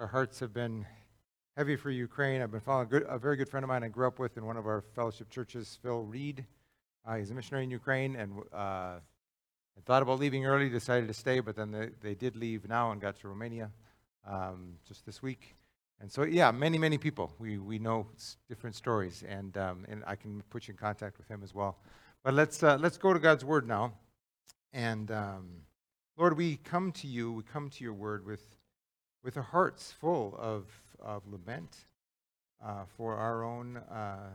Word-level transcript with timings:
Our 0.00 0.06
hearts 0.06 0.40
have 0.40 0.52
been 0.52 0.86
heavy 1.56 1.76
for 1.76 1.90
Ukraine. 1.90 2.40
I've 2.40 2.50
been 2.50 2.60
following 2.60 2.86
a, 2.86 2.90
good, 2.90 3.04
a 3.08 3.18
very 3.18 3.36
good 3.36 3.48
friend 3.48 3.62
of 3.62 3.68
mine 3.68 3.84
I 3.84 3.88
grew 3.88 4.06
up 4.06 4.18
with 4.18 4.36
in 4.36 4.46
one 4.46 4.56
of 4.56 4.66
our 4.66 4.80
fellowship 4.80 5.30
churches, 5.30 5.78
Phil 5.82 6.02
Reed. 6.02 6.44
Uh, 7.06 7.16
he's 7.16 7.30
a 7.30 7.34
missionary 7.34 7.64
in 7.64 7.70
Ukraine 7.70 8.16
and 8.16 8.32
uh, 8.52 8.94
thought 9.84 10.02
about 10.02 10.18
leaving 10.18 10.46
early, 10.46 10.68
decided 10.68 11.08
to 11.08 11.14
stay, 11.14 11.40
but 11.40 11.54
then 11.54 11.70
they, 11.70 11.90
they 12.00 12.14
did 12.14 12.36
leave 12.36 12.68
now 12.68 12.90
and 12.90 13.00
got 13.00 13.20
to 13.20 13.28
Romania 13.28 13.70
um, 14.26 14.74
just 14.88 15.04
this 15.04 15.22
week. 15.22 15.54
And 16.00 16.10
so, 16.10 16.24
yeah, 16.24 16.50
many, 16.50 16.78
many 16.78 16.98
people. 16.98 17.32
We, 17.38 17.58
we 17.58 17.78
know 17.78 18.06
different 18.48 18.74
stories, 18.74 19.22
and, 19.28 19.56
um, 19.56 19.84
and 19.88 20.02
I 20.06 20.16
can 20.16 20.42
put 20.50 20.66
you 20.66 20.72
in 20.72 20.78
contact 20.78 21.18
with 21.18 21.28
him 21.28 21.42
as 21.44 21.54
well. 21.54 21.76
But 22.24 22.34
let's, 22.34 22.62
uh, 22.62 22.78
let's 22.80 22.96
go 22.96 23.12
to 23.12 23.20
God's 23.20 23.44
Word 23.44 23.68
now. 23.68 23.92
And 24.72 25.10
um, 25.10 25.48
Lord, 26.16 26.36
we 26.36 26.56
come 26.56 26.92
to 26.92 27.06
you, 27.06 27.30
we 27.32 27.42
come 27.42 27.68
to 27.70 27.84
your 27.84 27.92
Word 27.94 28.24
with, 28.26 28.42
with 29.22 29.36
our 29.36 29.42
hearts 29.42 29.92
full 29.92 30.36
of, 30.38 30.66
of 31.00 31.22
lament 31.26 31.76
uh, 32.64 32.84
for 32.96 33.16
our 33.16 33.44
own 33.44 33.76
uh, 33.76 34.30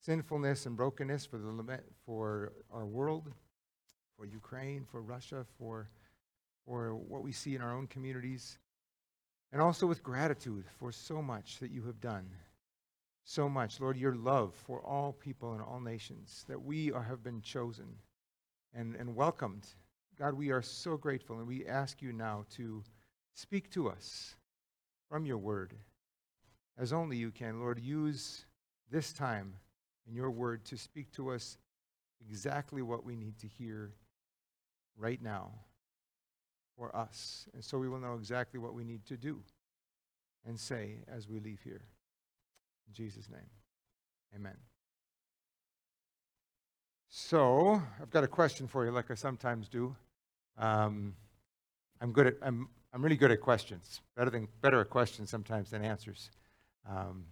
sinfulness 0.00 0.66
and 0.66 0.76
brokenness, 0.76 1.26
for, 1.26 1.38
the 1.38 1.48
lament, 1.48 1.82
for 2.04 2.52
our 2.72 2.86
world, 2.86 3.30
for 4.16 4.26
Ukraine, 4.26 4.84
for 4.90 5.02
Russia, 5.02 5.44
for, 5.58 5.88
for 6.66 6.94
what 6.94 7.22
we 7.22 7.32
see 7.32 7.54
in 7.54 7.62
our 7.62 7.74
own 7.76 7.86
communities, 7.86 8.58
and 9.52 9.60
also 9.60 9.86
with 9.86 10.02
gratitude 10.02 10.64
for 10.78 10.90
so 10.90 11.20
much 11.20 11.58
that 11.60 11.70
you 11.70 11.82
have 11.82 12.00
done. 12.00 12.28
So 13.24 13.48
much, 13.48 13.80
Lord, 13.80 13.96
your 13.96 14.16
love 14.16 14.54
for 14.54 14.80
all 14.80 15.12
people 15.12 15.52
and 15.52 15.62
all 15.62 15.80
nations, 15.80 16.44
that 16.48 16.60
we 16.60 16.90
are, 16.90 17.02
have 17.02 17.22
been 17.22 17.40
chosen 17.40 17.86
and, 18.74 18.96
and 18.96 19.14
welcomed. 19.14 19.68
God, 20.18 20.34
we 20.34 20.50
are 20.50 20.62
so 20.62 20.96
grateful, 20.96 21.38
and 21.38 21.46
we 21.46 21.66
ask 21.66 22.02
you 22.02 22.12
now 22.12 22.44
to 22.56 22.82
speak 23.34 23.70
to 23.70 23.88
us 23.88 24.36
from 25.08 25.26
your 25.26 25.38
word 25.38 25.74
as 26.78 26.92
only 26.92 27.16
you 27.16 27.30
can. 27.30 27.60
Lord, 27.60 27.78
use 27.78 28.44
this 28.90 29.12
time 29.12 29.54
in 30.08 30.14
your 30.14 30.30
word 30.30 30.64
to 30.66 30.76
speak 30.76 31.12
to 31.12 31.30
us 31.30 31.58
exactly 32.20 32.82
what 32.82 33.04
we 33.04 33.16
need 33.16 33.38
to 33.38 33.46
hear 33.46 33.92
right 34.96 35.22
now 35.22 35.52
for 36.76 36.94
us. 36.96 37.46
And 37.54 37.64
so 37.64 37.78
we 37.78 37.88
will 37.88 37.98
know 37.98 38.14
exactly 38.14 38.58
what 38.58 38.74
we 38.74 38.84
need 38.84 39.04
to 39.06 39.16
do 39.16 39.40
and 40.46 40.58
say 40.58 40.96
as 41.08 41.28
we 41.28 41.38
leave 41.38 41.60
here. 41.62 41.82
In 42.88 42.94
Jesus' 42.94 43.28
name, 43.28 43.50
amen. 44.34 44.56
So, 47.08 47.82
I've 48.00 48.10
got 48.10 48.24
a 48.24 48.28
question 48.28 48.66
for 48.66 48.86
you, 48.86 48.90
like 48.90 49.10
I 49.10 49.14
sometimes 49.14 49.68
do. 49.68 49.94
Um, 50.56 51.14
I'm 52.00 52.10
good 52.10 52.26
at, 52.26 52.34
I'm, 52.40 52.68
I'm 52.92 53.02
really 53.02 53.16
good 53.16 53.30
at 53.30 53.40
questions. 53.40 54.00
Better 54.16 54.30
than 54.30 54.48
better 54.60 54.80
at 54.80 54.90
questions 54.90 55.30
sometimes 55.30 55.70
than 55.70 55.84
answers. 55.84 56.30
Um, 56.88 57.24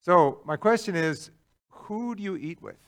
so, 0.00 0.40
my 0.44 0.56
question 0.56 0.96
is, 0.96 1.30
who 1.68 2.14
do 2.14 2.22
you 2.22 2.36
eat 2.36 2.60
with? 2.60 2.78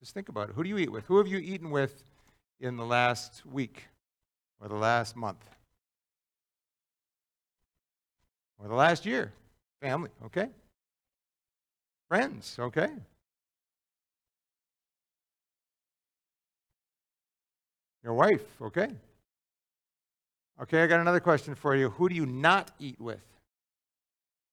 Just 0.00 0.12
think 0.12 0.28
about 0.28 0.50
it. 0.50 0.54
Who 0.54 0.62
do 0.62 0.68
you 0.68 0.78
eat 0.78 0.92
with? 0.92 1.06
Who 1.06 1.18
have 1.18 1.26
you 1.26 1.38
eaten 1.38 1.70
with 1.70 2.04
in 2.60 2.76
the 2.76 2.84
last 2.84 3.44
week 3.46 3.88
or 4.60 4.68
the 4.68 4.74
last 4.74 5.16
month 5.16 5.44
or 8.58 8.68
the 8.68 8.74
last 8.74 9.06
year? 9.06 9.32
Family, 9.80 10.10
okay? 10.24 10.48
Friends, 12.08 12.56
okay? 12.58 12.90
Your 18.02 18.14
wife, 18.14 18.44
okay? 18.62 18.90
Okay, 20.58 20.82
I 20.82 20.86
got 20.86 21.00
another 21.00 21.20
question 21.20 21.54
for 21.54 21.76
you. 21.76 21.90
Who 21.90 22.08
do 22.08 22.14
you 22.14 22.24
not 22.24 22.70
eat 22.78 22.98
with? 22.98 23.20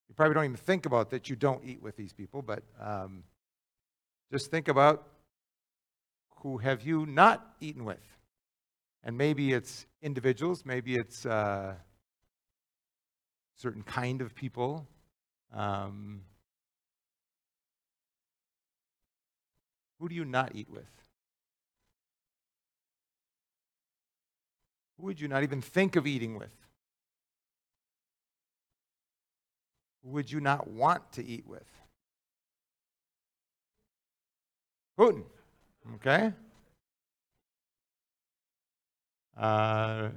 You 0.09 0.15
probably 0.15 0.33
don't 0.33 0.43
even 0.43 0.57
think 0.57 0.85
about 0.85 1.11
that 1.11 1.29
you 1.29 1.37
don't 1.37 1.63
eat 1.63 1.81
with 1.81 1.95
these 1.95 2.11
people, 2.11 2.41
but 2.41 2.61
um, 2.79 3.23
just 4.29 4.51
think 4.51 4.67
about 4.67 5.07
who 6.41 6.57
have 6.57 6.81
you 6.81 7.05
not 7.05 7.55
eaten 7.61 7.85
with? 7.85 8.03
And 9.05 9.17
maybe 9.17 9.53
it's 9.53 9.85
individuals, 10.01 10.65
maybe 10.65 10.97
it's 10.97 11.25
uh, 11.25 11.75
certain 13.55 13.83
kind 13.83 14.21
of 14.21 14.35
people. 14.35 14.85
Um, 15.53 16.23
who 19.99 20.09
do 20.09 20.15
you 20.15 20.25
not 20.25 20.51
eat 20.53 20.69
with? 20.69 21.02
Who 25.03 25.07
would 25.07 25.19
you 25.19 25.27
not 25.27 25.43
even 25.43 25.59
think 25.59 25.97
of 25.97 26.07
eating 26.07 26.39
with? 26.39 26.55
Who 30.01 30.11
would 30.11 30.31
you 30.31 30.39
not 30.39 30.69
want 30.69 31.11
to 31.11 31.25
eat 31.25 31.45
with? 31.45 31.69
Putin. 34.97 35.23
Okay? 35.95 36.31
Uh, 39.37 40.07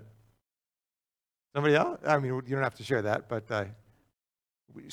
somebody 1.53 1.75
else? 1.75 1.99
I 2.07 2.19
mean, 2.19 2.33
you 2.33 2.55
don't 2.55 2.63
have 2.63 2.77
to 2.77 2.85
share 2.85 3.03
that, 3.03 3.29
but 3.29 3.51
uh, 3.51 3.65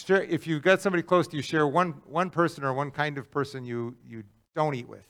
if 0.09 0.47
you've 0.47 0.63
got 0.63 0.81
somebody 0.81 1.03
close 1.03 1.27
to 1.27 1.37
you, 1.37 1.43
share 1.43 1.67
one, 1.67 2.01
one 2.07 2.31
person 2.31 2.63
or 2.63 2.73
one 2.73 2.89
kind 2.89 3.19
of 3.19 3.29
person 3.29 3.63
you, 3.63 3.95
you 4.03 4.23
don't 4.55 4.73
eat 4.73 4.89
with. 4.89 5.05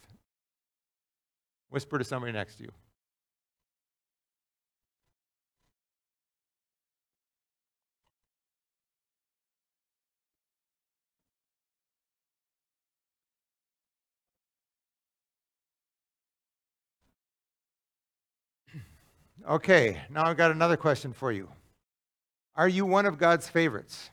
Whisper 1.69 1.97
to 1.99 2.03
somebody 2.03 2.33
next 2.33 2.55
to 2.55 2.63
you. 2.63 2.71
Okay, 19.47 19.97
now 20.09 20.25
I've 20.25 20.37
got 20.37 20.51
another 20.51 20.77
question 20.77 21.11
for 21.11 21.31
you. 21.31 21.49
Are 22.55 22.67
you 22.67 22.85
one 22.85 23.05
of 23.05 23.17
God's 23.17 23.49
favorites? 23.49 24.09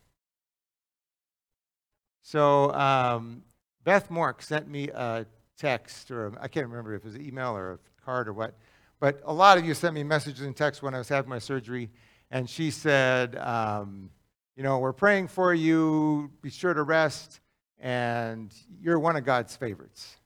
So, 2.23 2.73
um, 2.73 3.43
Beth 3.85 4.09
Mork 4.09 4.43
sent 4.43 4.69
me 4.69 4.89
a 4.89 5.27
text, 5.57 6.11
or 6.11 6.33
I 6.41 6.49
can't 6.49 6.67
remember 6.67 6.95
if 6.95 7.03
it 7.03 7.05
was 7.05 7.15
an 7.15 7.25
email 7.25 7.57
or 7.57 7.73
a 7.75 7.79
card 8.05 8.27
or 8.27 8.33
what, 8.33 8.55
but 8.99 9.21
a 9.25 9.33
lot 9.33 9.57
of 9.57 9.65
you 9.65 9.73
sent 9.73 9.95
me 9.95 10.03
messages 10.03 10.41
and 10.45 10.57
texts 10.57 10.83
when 10.83 10.95
I 10.95 10.99
was 10.99 11.09
having 11.09 11.31
my 11.31 11.39
surgery, 11.39 11.91
and 12.33 12.51
she 12.51 12.73
said, 12.73 13.37
um, 13.37 14.11
You 14.57 14.65
know, 14.65 14.81
we're 14.81 14.93
praying 14.93 15.29
for 15.29 15.55
you, 15.55 16.33
be 16.43 16.51
sure 16.51 16.75
to 16.75 16.83
rest, 16.83 17.41
and 17.79 18.53
you're 18.83 18.99
one 18.99 19.15
of 19.15 19.25
God's 19.25 19.55
favorites. 19.55 20.17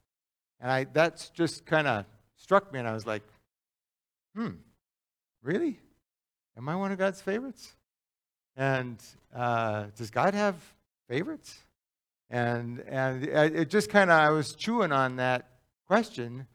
And 0.59 0.71
I, 0.71 0.85
that's 0.85 1.29
just 1.29 1.65
kind 1.67 1.85
of 1.85 2.05
struck 2.37 2.73
me, 2.73 2.79
and 2.79 2.87
I 2.87 2.93
was 2.93 3.05
like, 3.05 3.21
Hmm. 4.35 4.49
Really? 5.45 5.77
Am 6.57 6.67
I 6.67 6.75
one 6.75 6.91
of 6.91 6.97
God's 6.97 7.21
favorites? 7.21 7.75
And 8.57 8.97
uh, 9.31 9.85
does 9.95 10.09
God 10.09 10.33
have 10.33 10.55
favorites? 11.07 11.55
And 12.31 12.79
and 12.87 13.23
it 13.23 13.69
just 13.69 13.91
kind 13.91 14.09
of 14.09 14.17
I 14.17 14.31
was 14.31 14.55
chewing 14.55 14.91
on 14.91 15.17
that 15.17 15.47
question 15.85 16.47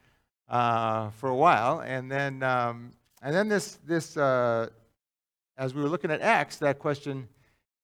uh, 0.48 1.10
for 1.10 1.28
a 1.28 1.36
while, 1.36 1.78
and 1.78 2.10
then 2.10 2.42
um, 2.42 2.90
and 3.22 3.32
then 3.32 3.48
this 3.48 3.78
this 3.86 4.16
uh, 4.16 4.66
as 5.56 5.72
we 5.72 5.82
were 5.82 5.88
looking 5.88 6.10
at 6.10 6.20
Acts, 6.20 6.56
that 6.56 6.80
question 6.80 7.28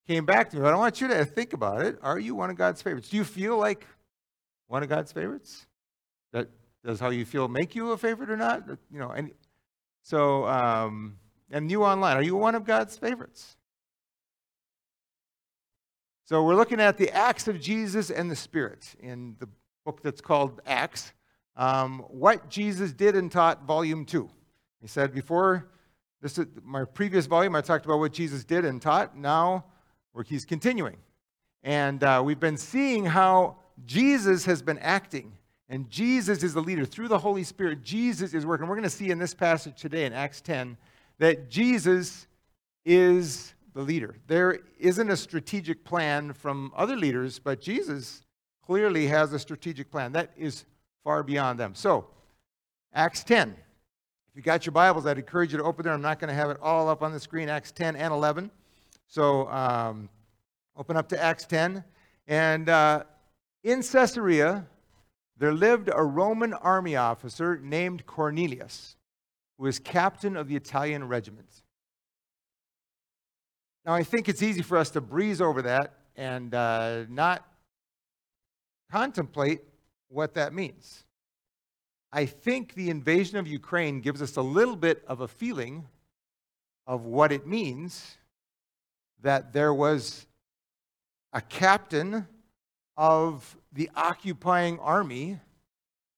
came 0.09 0.27
back 0.27 0.51
to 0.51 0.57
me. 0.57 0.63
But 0.63 0.75
I 0.75 0.77
want 0.77 1.01
you 1.01 1.07
to 1.07 1.25
think 1.25 1.53
about 1.53 1.83
it. 1.83 2.01
Are 2.03 2.19
you 2.19 2.35
one 2.35 2.51
of 2.51 2.57
God's 2.57 2.83
favorites? 2.83 3.11
Do 3.11 3.17
you 3.17 3.23
feel 3.23 3.57
like 3.57 3.87
one 4.67 4.83
of 4.83 4.89
God's 4.89 5.13
favorites? 5.13 5.67
That 6.33 6.49
does 6.85 6.99
how 6.99 7.11
you 7.11 7.25
feel 7.25 7.47
make 7.47 7.77
you 7.77 7.93
a 7.93 7.97
favorite 7.97 8.29
or 8.29 8.37
not? 8.37 8.67
You 8.91 8.99
know, 8.99 9.11
and 9.11 9.31
so, 10.07 10.47
um, 10.47 11.17
and 11.51 11.69
you 11.69 11.83
online, 11.83 12.17
are 12.17 12.23
you 12.23 12.37
one 12.37 12.55
of 12.55 12.65
God's 12.65 12.97
favorites? 12.97 13.57
So, 16.27 16.45
we're 16.45 16.55
looking 16.55 16.79
at 16.79 16.97
the 16.97 17.11
acts 17.11 17.49
of 17.49 17.61
Jesus 17.61 18.09
and 18.09 18.31
the 18.31 18.37
Spirit 18.37 18.95
in 19.01 19.35
the 19.41 19.49
book 19.85 20.05
that's 20.05 20.21
called 20.21 20.61
Acts. 20.65 21.13
Um, 21.57 22.05
what 22.09 22.49
Jesus 22.49 22.93
did 22.93 23.17
and 23.17 23.33
taught, 23.33 23.65
volume 23.65 24.05
two. 24.05 24.31
He 24.81 24.87
said 24.87 25.13
before 25.13 25.71
this 26.23 26.39
is 26.39 26.47
my 26.63 26.85
previous 26.85 27.27
volume, 27.27 27.57
I 27.57 27.61
talked 27.61 27.85
about 27.85 27.99
what 27.99 28.13
Jesus 28.13 28.45
did 28.45 28.65
and 28.65 28.81
taught. 28.81 29.17
Now, 29.17 29.65
where 30.13 30.23
he's 30.23 30.45
continuing. 30.45 30.99
And 31.65 32.05
uh, 32.05 32.23
we've 32.25 32.39
been 32.39 32.59
seeing 32.59 33.07
how 33.07 33.57
Jesus 33.85 34.45
has 34.45 34.63
been 34.63 34.79
acting 34.79 35.33
and 35.69 35.91
Jesus 35.91 36.43
is 36.43 36.55
the 36.55 36.61
leader. 36.61 36.85
Through 36.85 37.09
the 37.09 37.19
Holy 37.19 37.43
Spirit, 37.43 37.83
Jesus 37.83 38.35
is 38.35 38.47
working. 38.47 38.67
We're 38.67 38.77
going 38.77 38.85
to 38.85 38.91
see 38.91 39.11
in 39.11 39.19
this 39.19 39.35
passage 39.35 39.81
today 39.81 40.05
in 40.05 40.13
Acts 40.13 40.41
10 40.41 40.77
that 41.19 41.51
Jesus 41.51 42.27
is 42.85 43.55
the 43.75 43.83
leader. 43.83 44.17
There 44.27 44.61
isn't 44.79 45.11
a 45.11 45.17
strategic 45.17 45.85
plan 45.85 46.33
from 46.33 46.73
other 46.77 46.97
leaders, 46.97 47.39
but 47.39 47.61
Jesus 47.61 48.23
clearly 48.65 49.07
has 49.09 49.33
a 49.33 49.39
strategic 49.39 49.91
plan. 49.91 50.13
That 50.13 50.31
is 50.37 50.65
far 51.03 51.23
beyond 51.23 51.59
them. 51.59 51.75
So, 51.75 52.07
Acts 52.95 53.25
10. 53.25 53.51
If 53.51 54.37
you 54.37 54.43
got 54.43 54.67
your 54.67 54.73
Bibles, 54.73 55.07
I'd 55.07 55.19
encourage 55.19 55.53
you 55.53 55.59
to 55.59 55.65
open 55.65 55.85
there. 55.85 55.93
I'm 55.93 56.03
not 56.03 56.19
going 56.19 56.29
to 56.29 56.35
have 56.35 56.51
it 56.51 56.59
all 56.63 56.89
up 56.89 57.03
on 57.03 57.13
the 57.13 57.21
screen, 57.21 57.49
Acts 57.49 57.73
10 57.73 57.97
and 57.97 58.13
11. 58.13 58.51
So 59.09 59.49
um, 59.49 60.09
open 60.77 60.97
up 60.97 61.09
to 61.11 61.23
Acts 61.23 61.47
10. 61.47 61.83
And 62.27 62.69
uh, 62.69 63.05
in 63.63 63.83
Caesarea, 63.83 64.67
there 65.39 65.53
lived 65.53 65.91
a 65.93 66.03
Roman 66.03 66.55
army 66.55 66.97
officer 66.97 67.59
named 67.59 68.07
Cornelius, 68.07 68.97
who 69.59 69.65
was 69.65 69.79
captain 69.79 70.37
of 70.37 70.49
the 70.49 70.57
Italian 70.57 71.07
regiment. 71.07 71.63
Now, 73.85 73.95
I 73.95 74.03
think 74.03 74.29
it's 74.29 74.43
easy 74.43 74.63
for 74.63 74.79
us 74.79 74.91
to 74.91 75.01
breeze 75.01 75.41
over 75.41 75.63
that 75.63 75.95
and 76.17 76.55
uh, 76.55 77.05
not 77.09 77.47
contemplate 78.91 79.61
what 80.09 80.35
that 80.35 80.53
means. 80.53 81.05
I 82.13 82.25
think 82.25 82.75
the 82.75 82.89
invasion 82.89 83.37
of 83.37 83.47
Ukraine 83.47 84.01
gives 84.01 84.23
us 84.23 84.37
a 84.37 84.43
little 84.43 84.77
bit 84.77 85.05
of 85.07 85.21
a 85.21 85.29
feeling 85.29 85.87
of 86.87 87.05
what 87.05 87.31
it 87.31 87.47
means 87.47 88.17
that 89.23 89.53
there 89.53 89.75
was 89.75 90.27
a 91.33 91.41
captain 91.41 92.27
of 92.97 93.57
the 93.77 93.91
occupying 93.95 94.79
army 94.81 95.39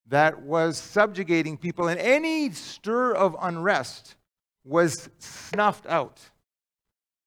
that 0.07 0.43
was 0.43 0.79
subjugating 0.79 1.59
people, 1.59 1.89
and 1.89 2.01
any 2.01 2.51
stir 2.53 3.13
of 3.13 3.37
unrest 3.43 4.17
was 4.65 5.11
snuffed 5.19 5.87
out. 5.87 6.21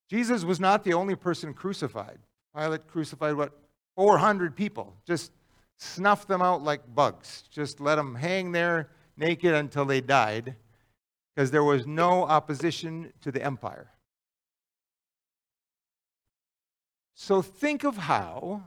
Jesus 0.10 0.44
was 0.44 0.60
not 0.60 0.84
the 0.84 0.94
only 0.94 1.16
person 1.16 1.54
crucified. 1.54 2.18
Pilate 2.58 2.88
crucified, 2.88 3.36
what, 3.36 3.52
400 3.96 4.56
people, 4.56 4.96
just 5.06 5.32
snuffed 5.78 6.28
them 6.28 6.42
out 6.42 6.64
like 6.64 6.82
bugs, 6.96 7.44
just 7.52 7.80
let 7.80 7.96
them 7.96 8.16
hang 8.16 8.52
there 8.52 8.90
naked 9.18 9.54
until 9.54 9.86
they 9.86 10.02
died, 10.02 10.56
because 11.36 11.52
there 11.52 11.64
was 11.64 11.86
no 11.86 12.24
opposition 12.24 13.12
to 13.22 13.32
the 13.32 13.44
empire. 13.44 13.92
So 17.14 17.42
think 17.42 17.84
of 17.84 17.98
how 17.98 18.64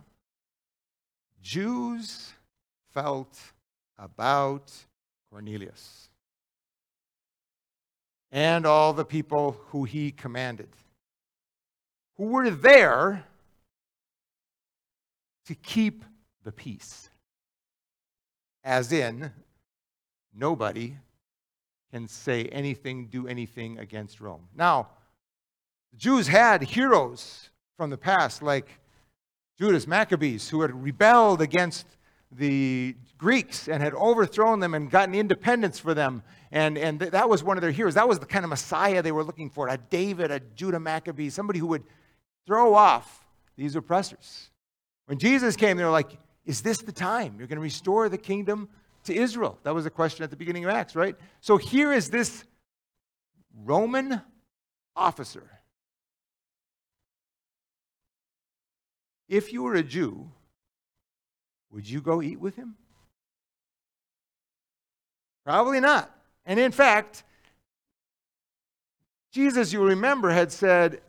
Jews 1.44 2.32
felt 2.94 3.38
about 3.98 4.72
Cornelius 5.30 6.08
and 8.32 8.64
all 8.64 8.94
the 8.94 9.04
people 9.04 9.60
who 9.68 9.84
he 9.84 10.10
commanded, 10.10 10.70
who 12.16 12.24
were 12.24 12.48
there 12.48 13.26
to 15.44 15.54
keep 15.54 16.02
the 16.44 16.50
peace. 16.50 17.10
As 18.64 18.90
in, 18.90 19.30
nobody 20.34 20.96
can 21.92 22.08
say 22.08 22.46
anything, 22.46 23.08
do 23.08 23.28
anything 23.28 23.78
against 23.78 24.18
Rome. 24.18 24.48
Now, 24.56 24.88
the 25.92 25.98
Jews 25.98 26.26
had 26.26 26.62
heroes 26.62 27.50
from 27.76 27.90
the 27.90 27.98
past, 27.98 28.42
like 28.42 28.80
Judas 29.58 29.86
Maccabeus, 29.86 30.48
who 30.48 30.62
had 30.62 30.82
rebelled 30.82 31.40
against 31.40 31.86
the 32.32 32.96
Greeks 33.18 33.68
and 33.68 33.82
had 33.82 33.94
overthrown 33.94 34.60
them 34.60 34.74
and 34.74 34.90
gotten 34.90 35.14
independence 35.14 35.78
for 35.78 35.94
them. 35.94 36.22
And, 36.50 36.76
and 36.76 36.98
th- 36.98 37.12
that 37.12 37.28
was 37.28 37.44
one 37.44 37.56
of 37.56 37.62
their 37.62 37.70
heroes. 37.70 37.94
That 37.94 38.08
was 38.08 38.18
the 38.18 38.26
kind 38.26 38.44
of 38.44 38.50
Messiah 38.50 39.02
they 39.02 39.12
were 39.12 39.24
looking 39.24 39.50
for 39.50 39.68
a 39.68 39.78
David, 39.78 40.30
a 40.30 40.40
Judah 40.40 40.80
Maccabee, 40.80 41.30
somebody 41.30 41.58
who 41.58 41.68
would 41.68 41.84
throw 42.46 42.74
off 42.74 43.24
these 43.56 43.76
oppressors. 43.76 44.50
When 45.06 45.18
Jesus 45.18 45.56
came, 45.56 45.76
they 45.76 45.84
were 45.84 45.90
like, 45.90 46.18
Is 46.44 46.62
this 46.62 46.78
the 46.78 46.92
time? 46.92 47.36
You're 47.38 47.46
going 47.46 47.56
to 47.56 47.62
restore 47.62 48.08
the 48.08 48.18
kingdom 48.18 48.68
to 49.04 49.14
Israel. 49.14 49.58
That 49.62 49.74
was 49.74 49.84
the 49.84 49.90
question 49.90 50.24
at 50.24 50.30
the 50.30 50.36
beginning 50.36 50.64
of 50.64 50.70
Acts, 50.70 50.96
right? 50.96 51.16
So 51.40 51.56
here 51.56 51.92
is 51.92 52.10
this 52.10 52.44
Roman 53.64 54.20
officer 54.96 55.53
If 59.28 59.52
you 59.52 59.62
were 59.62 59.74
a 59.74 59.82
Jew, 59.82 60.30
would 61.70 61.88
you 61.88 62.00
go 62.00 62.22
eat 62.22 62.38
with 62.38 62.56
him? 62.56 62.76
Probably 65.44 65.80
not. 65.80 66.10
And 66.46 66.58
in 66.58 66.72
fact, 66.72 67.24
Jesus, 69.32 69.72
you 69.72 69.82
remember, 69.82 70.30
had 70.30 70.52
said 70.52 71.00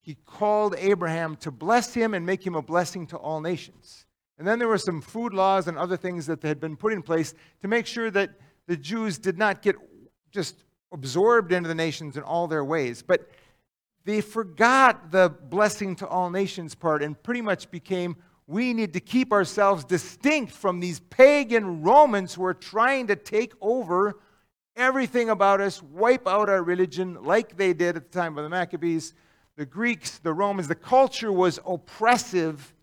he 0.00 0.16
called 0.26 0.74
Abraham 0.78 1.36
to 1.36 1.50
bless 1.50 1.94
him 1.94 2.14
and 2.14 2.24
make 2.24 2.44
him 2.44 2.54
a 2.54 2.62
blessing 2.62 3.06
to 3.08 3.16
all 3.16 3.40
nations. 3.40 4.06
And 4.38 4.46
then 4.46 4.58
there 4.58 4.68
were 4.68 4.78
some 4.78 5.00
food 5.00 5.32
laws 5.32 5.68
and 5.68 5.78
other 5.78 5.96
things 5.96 6.26
that 6.26 6.42
had 6.42 6.60
been 6.60 6.76
put 6.76 6.92
in 6.92 7.02
place 7.02 7.34
to 7.62 7.68
make 7.68 7.86
sure 7.86 8.10
that 8.10 8.30
the 8.66 8.76
Jews 8.76 9.18
did 9.18 9.38
not 9.38 9.62
get 9.62 9.76
just 10.32 10.64
absorbed 10.92 11.52
into 11.52 11.68
the 11.68 11.74
nations 11.74 12.16
in 12.16 12.22
all 12.22 12.48
their 12.48 12.64
ways. 12.64 13.02
But 13.02 13.28
they 14.04 14.20
forgot 14.20 15.10
the 15.10 15.28
blessing 15.28 15.96
to 15.96 16.06
all 16.06 16.30
nations 16.30 16.74
part 16.74 17.02
and 17.02 17.20
pretty 17.22 17.40
much 17.40 17.70
became 17.70 18.16
we 18.46 18.74
need 18.74 18.92
to 18.92 19.00
keep 19.00 19.32
ourselves 19.32 19.84
distinct 19.84 20.52
from 20.52 20.80
these 20.80 21.00
pagan 21.00 21.82
Romans 21.82 22.34
who 22.34 22.44
are 22.44 22.54
trying 22.54 23.06
to 23.06 23.16
take 23.16 23.54
over 23.60 24.18
everything 24.76 25.30
about 25.30 25.60
us, 25.60 25.82
wipe 25.82 26.28
out 26.28 26.50
our 26.50 26.62
religion 26.62 27.22
like 27.22 27.56
they 27.56 27.72
did 27.72 27.96
at 27.96 28.10
the 28.10 28.18
time 28.18 28.36
of 28.36 28.44
the 28.44 28.50
Maccabees. 28.50 29.14
The 29.56 29.64
Greeks, 29.64 30.18
the 30.18 30.32
Romans, 30.32 30.68
the 30.68 30.74
culture 30.74 31.32
was 31.32 31.58
oppressive, 31.66 32.74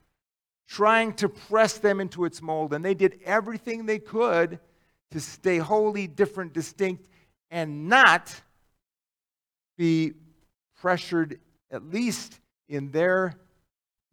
trying 0.68 1.14
to 1.14 1.30
press 1.30 1.78
them 1.78 2.00
into 2.00 2.26
its 2.26 2.42
mold, 2.42 2.74
and 2.74 2.84
they 2.84 2.94
did 2.94 3.20
everything 3.26 3.86
they 3.86 4.00
could 4.00 4.60
to 5.12 5.20
stay 5.20 5.58
wholly 5.58 6.08
different, 6.08 6.54
distinct, 6.54 7.08
and 7.52 7.88
not 7.90 8.34
be 9.78 10.14
pressured, 10.82 11.40
at 11.70 11.84
least 11.92 12.40
in 12.68 12.92
their 12.92 13.36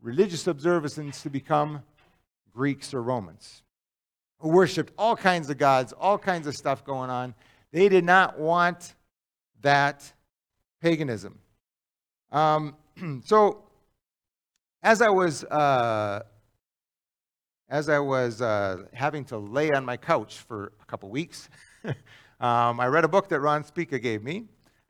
religious 0.01 0.47
observances, 0.47 1.23
to 1.23 1.31
become 1.31 1.83
Greeks 2.53 2.93
or 2.93 3.03
Romans 3.03 3.63
who 4.41 4.49
worshiped 4.49 4.93
all 4.97 5.17
kinds 5.17 5.51
of 5.51 5.59
gods, 5.59 5.93
all 5.93 6.19
kinds 6.19 6.47
of 6.47 6.55
stuff 6.55 6.85
going 6.85 7.11
on. 7.11 7.35
They 7.73 7.89
did 7.89 8.05
not 8.05 8.39
want 8.39 8.95
that 9.63 10.11
paganism. 10.81 11.39
Um, 12.31 12.77
so, 13.25 13.65
as 14.83 15.03
I 15.03 15.09
was 15.09 15.45
uh, 15.45 16.23
as 17.69 17.89
I 17.89 17.99
was 17.99 18.41
uh, 18.41 18.85
having 18.93 19.25
to 19.27 19.39
lay 19.39 19.73
on 19.73 19.85
my 19.85 19.97
couch 19.97 20.39
for 20.39 20.73
a 20.81 20.85
couple 20.87 21.11
weeks, 21.11 21.49
um, 21.85 22.81
I 22.81 22.87
read 22.87 23.05
a 23.05 23.09
book 23.09 23.29
that 23.29 23.41
Ron 23.41 23.65
Spica 23.65 23.99
gave 23.99 24.23
me 24.23 24.45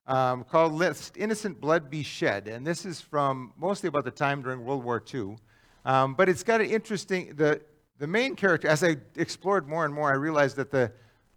um, 0.09 0.43
called 0.43 0.73
Lest 0.73 1.17
Innocent 1.17 1.61
Blood 1.61 1.91
Be 1.91 2.03
Shed. 2.03 2.49
And 2.49 2.67
this 2.67 2.85
is 2.87 3.01
from 3.01 3.53
mostly 3.59 3.89
about 3.89 4.05
the 4.05 4.11
time 4.11 4.43
during 4.43 4.65
World 4.65 4.83
War 4.83 5.03
II. 5.15 5.37
Um, 5.85 6.15
but 6.15 6.29
it's 6.29 6.43
got 6.43 6.61
an 6.61 6.71
interesting, 6.71 7.35
the, 7.37 7.61
the 7.99 8.07
main 8.07 8.35
character, 8.35 8.69
as 8.69 8.83
I 8.83 8.97
explored 9.17 9.69
more 9.69 9.85
and 9.85 9.95
more, 9.95 10.11
I 10.11 10.17
realized 10.17 10.57
that 10.57 10.71
the, 10.71 10.91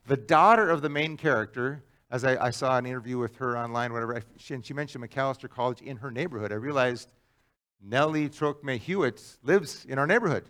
the 0.07 0.17
daughter 0.17 0.69
of 0.69 0.81
the 0.81 0.89
main 0.89 1.17
character, 1.17 1.83
as 2.09 2.23
I, 2.23 2.45
I 2.45 2.49
saw 2.49 2.77
an 2.77 2.85
interview 2.85 3.17
with 3.17 3.35
her 3.35 3.57
online, 3.57 3.91
whatever, 3.91 4.23
she, 4.37 4.53
and 4.53 4.65
she 4.65 4.73
mentioned 4.73 5.03
Macalester 5.03 5.49
College 5.49 5.81
in 5.81 5.97
her 5.97 6.09
neighborhood, 6.09 6.51
I 6.53 6.55
realized 6.55 7.11
Nellie 7.83 8.29
Trocme 8.29 8.79
Hewitt 8.79 9.21
lives 9.43 9.85
in 9.89 9.99
our 9.99 10.07
neighborhood. 10.07 10.45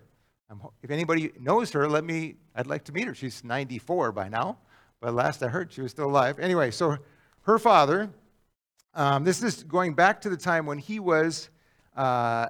I'm, 0.49 0.61
if 0.83 0.91
anybody 0.91 1.31
knows 1.39 1.71
her, 1.71 1.87
let 1.87 2.03
me, 2.03 2.35
I'd 2.55 2.67
like 2.67 2.83
to 2.85 2.91
meet 2.91 3.07
her. 3.07 3.15
She's 3.15 3.43
94 3.43 4.11
by 4.11 4.29
now, 4.29 4.59
but 4.99 5.13
last 5.15 5.41
I 5.41 5.47
heard 5.47 5.73
she 5.73 5.81
was 5.81 5.91
still 5.91 6.07
alive. 6.07 6.39
Anyway, 6.39 6.71
so 6.71 6.97
her 7.43 7.57
father, 7.57 8.09
um, 8.93 9.23
this 9.23 9.41
is 9.41 9.63
going 9.63 9.93
back 9.93 10.21
to 10.21 10.29
the 10.29 10.37
time 10.37 10.65
when 10.65 10.77
he 10.77 10.99
was, 10.99 11.49
uh, 11.95 12.47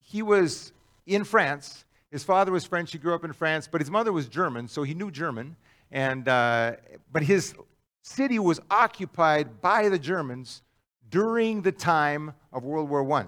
he 0.00 0.22
was 0.22 0.72
in 1.06 1.24
France. 1.24 1.84
His 2.10 2.24
father 2.24 2.52
was 2.52 2.64
French. 2.64 2.92
He 2.92 2.98
grew 2.98 3.14
up 3.14 3.24
in 3.24 3.32
France, 3.32 3.68
but 3.70 3.80
his 3.80 3.90
mother 3.90 4.12
was 4.12 4.28
German, 4.28 4.68
so 4.68 4.82
he 4.82 4.94
knew 4.94 5.10
German. 5.10 5.56
And, 5.90 6.28
uh, 6.28 6.76
but 7.12 7.22
his 7.22 7.54
city 8.02 8.38
was 8.38 8.60
occupied 8.70 9.60
by 9.60 9.88
the 9.88 9.98
Germans 9.98 10.62
during 11.10 11.62
the 11.62 11.72
time 11.72 12.34
of 12.52 12.64
World 12.64 12.88
War 12.88 13.10
I. 13.12 13.26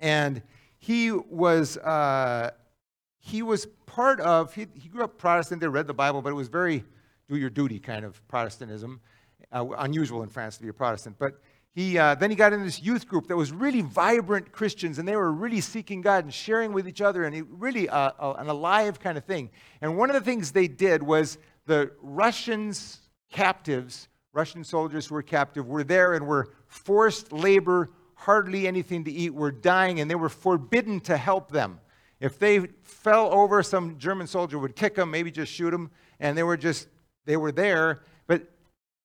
And 0.00 0.42
he 0.78 1.12
was, 1.12 1.76
uh, 1.78 2.50
he 3.18 3.42
was 3.42 3.66
part 3.86 4.20
of, 4.20 4.54
he, 4.54 4.66
he 4.74 4.88
grew 4.88 5.04
up 5.04 5.18
Protestant. 5.18 5.60
They 5.60 5.68
read 5.68 5.86
the 5.86 5.94
Bible, 5.94 6.22
but 6.22 6.30
it 6.30 6.34
was 6.34 6.48
very 6.48 6.84
do 7.28 7.36
your 7.36 7.50
duty 7.50 7.78
kind 7.78 8.04
of 8.04 8.26
Protestantism 8.28 9.00
uh, 9.52 9.64
unusual 9.78 10.22
in 10.22 10.28
France 10.28 10.56
to 10.56 10.62
be 10.62 10.68
a 10.68 10.72
Protestant. 10.72 11.16
But 11.18 11.40
he, 11.72 11.98
uh, 11.98 12.16
then 12.16 12.30
he 12.30 12.36
got 12.36 12.52
in 12.52 12.64
this 12.64 12.82
youth 12.82 13.06
group 13.06 13.28
that 13.28 13.36
was 13.36 13.52
really 13.52 13.80
vibrant 13.80 14.50
Christians, 14.50 14.98
and 14.98 15.06
they 15.06 15.14
were 15.14 15.30
really 15.30 15.60
seeking 15.60 16.00
God 16.00 16.24
and 16.24 16.34
sharing 16.34 16.72
with 16.72 16.88
each 16.88 17.00
other, 17.00 17.24
and 17.24 17.34
he, 17.34 17.42
really 17.42 17.88
uh, 17.88 18.10
uh, 18.18 18.34
an 18.38 18.48
alive 18.48 18.98
kind 18.98 19.16
of 19.16 19.24
thing. 19.24 19.50
And 19.80 19.96
one 19.96 20.10
of 20.10 20.14
the 20.14 20.20
things 20.20 20.50
they 20.50 20.66
did 20.66 21.02
was 21.02 21.38
the 21.66 21.92
Russians 22.02 22.98
captives, 23.30 24.08
Russian 24.32 24.64
soldiers 24.64 25.06
who 25.06 25.14
were 25.14 25.22
captive, 25.22 25.68
were 25.68 25.84
there 25.84 26.14
and 26.14 26.26
were 26.26 26.52
forced 26.66 27.32
labor, 27.32 27.90
hardly 28.14 28.66
anything 28.66 29.04
to 29.04 29.12
eat, 29.12 29.32
were 29.32 29.52
dying, 29.52 30.00
and 30.00 30.10
they 30.10 30.16
were 30.16 30.28
forbidden 30.28 30.98
to 31.00 31.16
help 31.16 31.52
them. 31.52 31.78
If 32.18 32.38
they 32.38 32.66
fell 32.82 33.32
over, 33.32 33.62
some 33.62 33.96
German 33.96 34.26
soldier 34.26 34.58
would 34.58 34.74
kick 34.74 34.96
them, 34.96 35.10
maybe 35.10 35.30
just 35.30 35.52
shoot 35.52 35.70
them, 35.70 35.90
and 36.18 36.36
they 36.36 36.42
were 36.42 36.56
just, 36.56 36.88
they 37.26 37.36
were 37.36 37.52
there. 37.52 38.02
But 38.26 38.50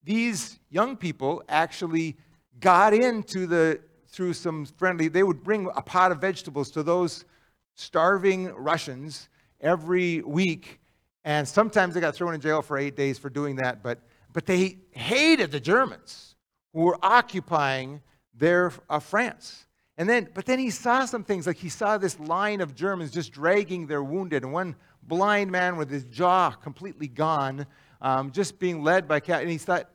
these 0.03 0.59
young 0.69 0.97
people 0.97 1.43
actually 1.47 2.17
got 2.59 2.93
into 2.93 3.47
the 3.47 3.79
through 4.07 4.33
some 4.33 4.65
friendly, 4.65 5.09
they 5.09 5.23
would 5.23 5.43
bring 5.43 5.69
a 5.75 5.81
pot 5.81 6.11
of 6.11 6.21
vegetables 6.21 6.71
to 6.71 6.83
those 6.83 7.25
starving 7.73 8.47
Russians 8.53 9.27
every 9.59 10.21
week. 10.21 10.79
And 11.25 11.45
sometimes 11.45 11.93
they 11.93 11.99
got 11.99 12.15
thrown 12.15 12.33
in 12.33 12.39
jail 12.39 12.61
for 12.61 12.77
eight 12.77 12.95
days 12.95 13.19
for 13.19 13.29
doing 13.29 13.57
that. 13.57 13.83
But, 13.83 13.99
but 14.31 14.45
they 14.45 14.77
hated 14.91 15.51
the 15.51 15.59
Germans 15.59 16.35
who 16.73 16.83
were 16.83 16.97
occupying 17.03 18.01
their 18.33 18.71
uh, 18.89 18.99
France. 18.99 19.65
And 19.97 20.07
then, 20.07 20.29
but 20.33 20.45
then 20.45 20.59
he 20.59 20.69
saw 20.69 21.05
some 21.05 21.23
things, 21.23 21.47
like 21.47 21.57
he 21.57 21.69
saw 21.69 21.97
this 21.97 22.19
line 22.19 22.61
of 22.61 22.75
Germans 22.75 23.11
just 23.11 23.31
dragging 23.31 23.87
their 23.87 24.03
wounded, 24.03 24.43
and 24.43 24.51
one 24.51 24.75
blind 25.03 25.51
man 25.51 25.77
with 25.77 25.89
his 25.89 26.03
jaw 26.05 26.51
completely 26.51 27.07
gone, 27.07 27.65
um, 28.01 28.31
just 28.31 28.59
being 28.59 28.83
led 28.83 29.07
by 29.07 29.19
cat. 29.19 29.41
And 29.41 29.49
he 29.49 29.57
thought, 29.57 29.89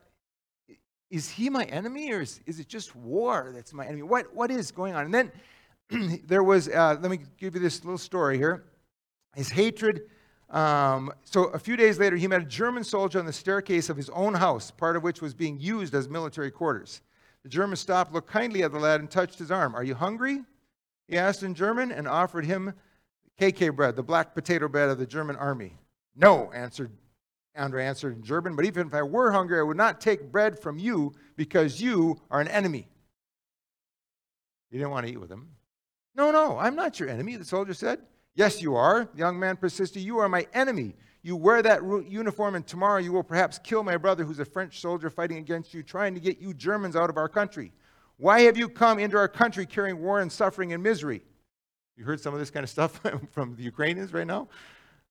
is 1.11 1.29
he 1.29 1.51
my 1.51 1.65
enemy, 1.65 2.13
or 2.13 2.21
is, 2.21 2.41
is 2.47 2.61
it 2.61 2.69
just 2.69 2.95
war 2.95 3.51
that's 3.55 3.73
my 3.73 3.85
enemy? 3.85 4.03
What, 4.03 4.35
what 4.35 4.51
is 4.51 4.71
going 4.71 4.95
on? 4.95 5.07
And 5.07 5.15
then 5.15 6.21
there 6.27 6.43
was, 6.43 6.69
uh, 6.69 6.97
let 7.01 7.11
me 7.11 7.19
give 7.37 7.55
you 7.55 7.61
this 7.61 7.85
little 7.85 7.99
story 7.99 8.39
here. 8.39 8.65
His 9.35 9.51
hatred. 9.51 10.03
Um, 10.51 11.13
so 11.25 11.45
a 11.47 11.59
few 11.59 11.77
days 11.77 11.99
later, 11.99 12.17
he 12.17 12.27
met 12.27 12.43
a 12.43 12.47
German 12.47 12.85
soldier 12.85 13.19
on 13.19 13.27
the 13.27 13.33
staircase 13.33 13.89
of 13.89 13.97
his 13.97 14.09
own 14.11 14.35
house, 14.35 14.71
part 14.71 14.97
of 14.97 15.03
which 15.03 15.21
was 15.21 15.35
being 15.35 15.59
used 15.59 15.95
as 15.95 16.09
military 16.09 16.51
quarters. 16.51 17.03
The 17.43 17.49
German 17.49 17.77
stopped, 17.77 18.13
looked 18.13 18.29
kindly 18.29 18.63
at 18.63 18.73
the 18.73 18.79
lad, 18.79 19.01
and 19.01 19.11
touched 19.11 19.39
his 19.39 19.51
arm. 19.51 19.75
Are 19.75 19.85
you 19.85 19.95
hungry? 19.95 20.43
He 21.09 21.17
asked 21.19 21.43
in 21.43 21.55
German 21.55 21.91
and 21.91 22.07
offered 22.07 22.45
him 22.45 22.73
KK 23.41 23.75
bread, 23.75 23.97
the 23.97 24.03
black 24.03 24.35
potato 24.35 24.69
bread 24.69 24.91
of 24.91 24.99
the 24.99 25.07
German 25.07 25.37
army. 25.37 25.77
No, 26.15 26.53
answered 26.53 26.91
Andre 27.57 27.85
answered 27.85 28.15
in 28.17 28.23
German, 28.23 28.57
but 28.57 28.65
even 28.65 28.87
if 28.87 28.95
I 28.95 29.03
were 29.03 29.33
hungry, 29.33 29.59
I 29.59 29.63
would 29.63 29.77
not 29.77 30.01
take 30.01 30.31
bread 30.31 30.59
from 30.59 30.79
you 30.79 31.13
because 31.37 31.81
you 31.81 32.21
are 32.31 32.41
an 32.41 32.49
enemy. 32.49 32.89
He 34.71 34.79
didn't 34.79 34.91
want 34.91 35.07
to 35.07 35.13
eat 35.13 35.21
with 35.21 35.31
him. 35.31 35.49
No, 36.15 36.31
no, 36.31 36.59
I'm 36.59 36.77
not 36.77 37.01
your 37.01 37.09
enemy, 37.09 37.37
the 37.37 37.45
soldier 37.45 37.75
said. 37.75 38.01
Yes, 38.35 38.63
you 38.63 38.77
are. 38.77 39.09
The 39.13 39.19
young 39.19 39.39
man 39.39 39.57
persisted. 39.57 40.03
You 40.03 40.19
are 40.19 40.29
my 40.29 40.47
enemy. 40.55 40.95
You 41.23 41.37
wear 41.37 41.61
that 41.63 41.83
uniform, 42.09 42.55
and 42.55 42.67
tomorrow 42.67 42.99
you 42.99 43.13
will 43.13 43.23
perhaps 43.23 43.59
kill 43.59 43.83
my 43.83 43.97
brother, 43.97 44.25
who's 44.25 44.39
a 44.39 44.45
French 44.45 44.81
soldier 44.81 45.11
fighting 45.11 45.39
against 45.39 45.75
you, 45.75 45.83
trying 45.83 46.15
to 46.15 46.21
get 46.21 46.41
you 46.41 46.55
Germans 46.55 46.97
out 46.97 47.11
of 47.11 47.17
our 47.17 47.29
country. 47.29 47.73
Why 48.17 48.43
have 48.43 48.57
you 48.57 48.69
come 48.69 48.99
into 48.99 49.17
our 49.17 49.29
country 49.29 49.67
carrying 49.67 50.01
war 50.01 50.21
and 50.21 50.31
suffering 50.31 50.73
and 50.73 50.83
misery? 50.83 51.23
You 51.97 52.05
heard 52.05 52.21
some 52.21 52.33
of 52.33 52.41
this 52.41 52.51
kind 52.51 52.65
of 52.65 52.71
stuff 52.71 53.01
from 53.33 53.57
the 53.57 53.63
Ukrainians 53.63 54.13
right 54.13 54.27
now? 54.27 54.49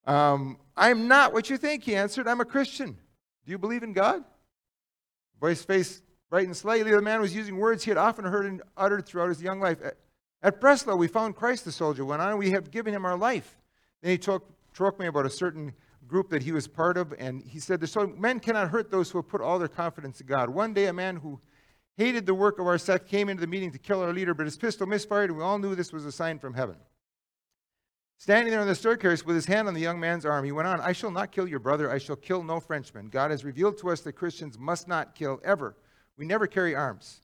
Um, 0.09 0.57
I'm 0.75 1.07
not 1.07 1.33
what 1.33 1.51
you 1.51 1.57
think, 1.57 1.83
he 1.83 1.95
answered. 1.95 2.27
I'm 2.27 2.41
a 2.41 2.45
Christian. 2.45 2.97
Do 3.45 3.51
you 3.51 3.59
believe 3.59 3.83
in 3.83 3.93
God? 3.93 4.23
The 4.23 5.39
boy's 5.39 5.61
face 5.61 6.01
brightened 6.31 6.57
slightly. 6.57 6.89
The 6.89 6.99
man 6.99 7.21
was 7.21 7.35
using 7.35 7.57
words 7.57 7.83
he 7.83 7.91
had 7.91 7.97
often 7.99 8.25
heard 8.25 8.47
and 8.47 8.63
uttered 8.75 9.05
throughout 9.05 9.29
his 9.29 9.39
young 9.39 9.59
life. 9.59 9.77
At, 9.83 9.97
at 10.41 10.59
Breslau, 10.59 10.95
we 10.95 11.07
found 11.07 11.35
Christ, 11.35 11.63
the 11.63 11.71
soldier 11.71 12.03
went 12.05 12.23
on, 12.23 12.31
and 12.31 12.39
we 12.39 12.49
have 12.49 12.71
given 12.71 12.91
him 12.91 13.05
our 13.05 13.15
life. 13.15 13.55
Then 14.01 14.09
he 14.09 14.17
talked, 14.17 14.51
talked 14.73 14.99
me 14.99 15.05
about 15.05 15.27
a 15.27 15.29
certain 15.29 15.73
group 16.07 16.29
that 16.29 16.41
he 16.41 16.53
was 16.53 16.67
part 16.67 16.97
of, 16.97 17.13
and 17.19 17.43
he 17.43 17.59
said, 17.59 17.87
so 17.87 18.07
Men 18.17 18.39
cannot 18.39 18.69
hurt 18.69 18.89
those 18.89 19.11
who 19.11 19.19
have 19.19 19.27
put 19.27 19.41
all 19.41 19.59
their 19.59 19.67
confidence 19.67 20.21
in 20.21 20.25
God. 20.25 20.49
One 20.49 20.73
day, 20.73 20.87
a 20.87 20.93
man 20.93 21.17
who 21.17 21.39
hated 21.97 22.25
the 22.25 22.33
work 22.33 22.57
of 22.57 22.65
our 22.65 22.79
sect 22.79 23.07
came 23.07 23.29
into 23.29 23.41
the 23.41 23.47
meeting 23.47 23.71
to 23.73 23.77
kill 23.77 24.01
our 24.01 24.11
leader, 24.11 24.33
but 24.33 24.47
his 24.47 24.57
pistol 24.57 24.87
misfired, 24.87 25.29
and 25.29 25.37
we 25.37 25.43
all 25.43 25.59
knew 25.59 25.75
this 25.75 25.93
was 25.93 26.05
a 26.05 26.11
sign 26.11 26.39
from 26.39 26.55
heaven. 26.55 26.77
Standing 28.19 28.51
there 28.51 28.59
on 28.59 28.67
the 28.67 28.75
staircase 28.75 29.25
with 29.25 29.37
his 29.37 29.45
hand 29.45 29.69
on 29.69 29.73
the 29.73 29.79
young 29.79 29.97
man's 29.97 30.25
arm, 30.25 30.43
he 30.43 30.51
went 30.51 30.67
on, 30.67 30.81
I 30.81 30.91
shall 30.91 31.09
not 31.09 31.31
kill 31.31 31.47
your 31.47 31.59
brother. 31.59 31.89
I 31.89 31.97
shall 31.97 32.17
kill 32.17 32.43
no 32.43 32.59
Frenchman. 32.59 33.07
God 33.07 33.31
has 33.31 33.45
revealed 33.45 33.77
to 33.77 33.89
us 33.91 34.01
that 34.01 34.13
Christians 34.13 34.59
must 34.59 34.89
not 34.89 35.15
kill 35.15 35.39
ever. 35.41 35.77
We 36.17 36.25
never 36.25 36.45
carry 36.45 36.75
arms. 36.75 37.21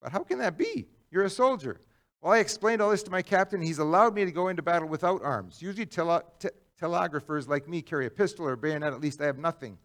But 0.00 0.12
how 0.12 0.22
can 0.22 0.38
that 0.38 0.56
be? 0.56 0.86
You're 1.10 1.24
a 1.24 1.30
soldier. 1.30 1.80
Well, 2.20 2.32
I 2.32 2.38
explained 2.38 2.80
all 2.80 2.90
this 2.90 3.02
to 3.02 3.10
my 3.10 3.22
captain. 3.22 3.60
He's 3.60 3.80
allowed 3.80 4.14
me 4.14 4.24
to 4.24 4.30
go 4.30 4.46
into 4.46 4.62
battle 4.62 4.88
without 4.88 5.20
arms. 5.24 5.60
Usually, 5.60 5.84
tele- 5.84 6.22
te- 6.38 6.50
telegraphers 6.78 7.48
like 7.48 7.68
me 7.68 7.82
carry 7.82 8.06
a 8.06 8.10
pistol 8.10 8.46
or 8.46 8.52
a 8.52 8.56
bayonet. 8.56 8.92
At 8.92 9.00
least 9.00 9.20
I 9.20 9.26
have 9.26 9.38
nothing. 9.38 9.76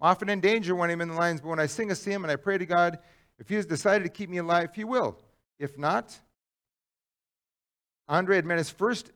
I'm 0.00 0.08
often 0.08 0.30
in 0.30 0.40
danger 0.40 0.74
when 0.74 0.90
I'm 0.90 1.02
in 1.02 1.08
the 1.08 1.14
lines, 1.14 1.42
but 1.42 1.48
when 1.48 1.60
I 1.60 1.66
sing 1.66 1.90
a 1.90 1.94
psalm 1.94 2.24
and 2.24 2.32
I 2.32 2.36
pray 2.36 2.56
to 2.56 2.64
God, 2.64 3.00
if 3.38 3.50
He 3.50 3.54
has 3.56 3.66
decided 3.66 4.04
to 4.04 4.10
keep 4.10 4.30
me 4.30 4.38
alive, 4.38 4.70
He 4.74 4.84
will. 4.84 5.18
If 5.58 5.76
not, 5.76 6.18
Andre 8.08 8.36
had 8.36 8.46
met 8.46 8.58
his 8.58 8.70
first 8.70 9.10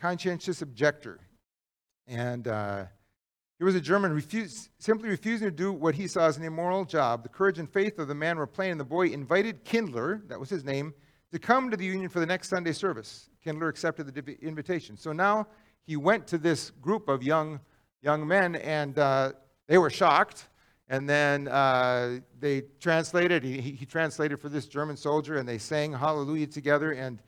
conscientious 0.00 0.62
objector. 0.62 1.20
And 2.06 2.48
uh, 2.48 2.84
he 3.58 3.64
was 3.64 3.74
a 3.74 3.80
German, 3.80 4.20
simply 4.78 5.08
refusing 5.08 5.48
to 5.48 5.54
do 5.54 5.72
what 5.72 5.94
he 5.94 6.06
saw 6.06 6.26
as 6.26 6.36
an 6.36 6.44
immoral 6.44 6.84
job. 6.84 7.22
The 7.24 7.28
courage 7.28 7.58
and 7.58 7.68
faith 7.68 7.98
of 7.98 8.08
the 8.08 8.14
man 8.14 8.38
were 8.38 8.46
plain, 8.46 8.70
and 8.72 8.80
the 8.80 8.84
boy 8.84 9.08
invited 9.08 9.64
Kindler, 9.64 10.22
that 10.28 10.38
was 10.38 10.48
his 10.48 10.64
name, 10.64 10.94
to 11.32 11.38
come 11.38 11.70
to 11.70 11.76
the 11.76 11.84
union 11.84 12.08
for 12.08 12.20
the 12.20 12.26
next 12.26 12.48
Sunday 12.48 12.72
service. 12.72 13.28
Kindler 13.42 13.68
accepted 13.68 14.06
the 14.14 14.38
invitation. 14.40 14.96
So 14.96 15.12
now 15.12 15.46
he 15.86 15.96
went 15.96 16.26
to 16.28 16.38
this 16.38 16.70
group 16.70 17.08
of 17.08 17.22
young, 17.22 17.60
young 18.00 18.26
men, 18.26 18.56
and 18.56 18.98
uh, 18.98 19.32
they 19.66 19.78
were 19.78 19.90
shocked. 19.90 20.48
And 20.88 21.06
then 21.08 21.48
uh, 21.48 22.20
they 22.40 22.62
translated, 22.80 23.42
he, 23.42 23.60
he 23.60 23.84
translated 23.84 24.40
for 24.40 24.48
this 24.48 24.66
German 24.66 24.96
soldier, 24.96 25.36
and 25.36 25.46
they 25.46 25.58
sang 25.58 25.92
hallelujah 25.92 26.46
together. 26.46 26.92
And, 26.92 27.18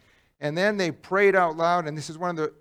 and 0.41 0.57
then 0.57 0.79
they 0.79 0.93
prayed 0.93 1.37
out 1.37 1.57
loud, 1.59 1.87
and 1.87 1.99
this 1.99 2.09
is 2.09 2.17
one 2.17 2.31
of 2.31 2.37
the 2.37 2.55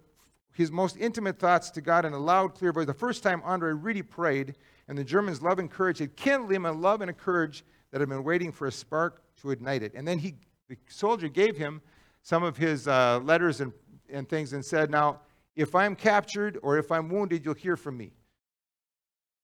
his 0.59 0.73
most 0.73 0.97
intimate 0.97 1.39
thoughts 1.39 1.71
to 1.71 1.79
God 1.79 2.03
in 2.03 2.11
a 2.11 2.19
loud, 2.19 2.53
clear 2.53 2.73
voice. 2.73 2.85
The 2.85 2.93
first 2.93 3.23
time 3.23 3.41
Andre 3.45 3.71
really 3.71 4.01
prayed, 4.01 4.55
and 4.89 4.97
the 4.97 5.05
Germans' 5.05 5.41
love 5.41 5.57
and 5.57 5.71
courage 5.71 5.99
had 5.99 6.17
kindled 6.17 6.51
him 6.51 6.65
a 6.65 6.71
love 6.73 6.99
and 6.99 7.09
a 7.09 7.13
courage 7.13 7.63
that 7.91 8.01
had 8.01 8.09
been 8.09 8.25
waiting 8.25 8.51
for 8.51 8.67
a 8.67 8.71
spark 8.71 9.21
to 9.37 9.51
ignite 9.51 9.83
it. 9.83 9.93
And 9.95 10.05
then 10.05 10.19
he, 10.19 10.35
the 10.67 10.75
soldier 10.89 11.29
gave 11.29 11.55
him 11.55 11.81
some 12.23 12.43
of 12.43 12.57
his 12.57 12.89
uh, 12.89 13.21
letters 13.23 13.61
and, 13.61 13.71
and 14.11 14.27
things 14.27 14.51
and 14.51 14.63
said, 14.63 14.91
Now, 14.91 15.21
if 15.55 15.75
I'm 15.75 15.95
captured 15.95 16.59
or 16.61 16.77
if 16.77 16.91
I'm 16.91 17.07
wounded, 17.07 17.45
you'll 17.45 17.53
hear 17.53 17.77
from 17.77 17.95
me. 17.95 18.11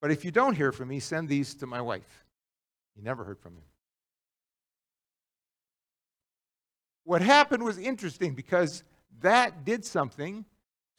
But 0.01 0.11
if 0.11 0.25
you 0.25 0.31
don't 0.31 0.53
hear 0.53 0.73
from 0.73 0.89
me, 0.89 0.99
send 0.99 1.29
these 1.29 1.55
to 1.55 1.65
my 1.65 1.79
wife. 1.79 2.25
He 2.93 3.01
never 3.01 3.23
heard 3.23 3.39
from 3.39 3.53
him. 3.53 3.63
What 7.05 7.21
happened 7.21 7.63
was 7.63 7.77
interesting 7.77 8.35
because 8.35 8.83
that 9.21 9.63
did 9.63 9.85
something 9.85 10.43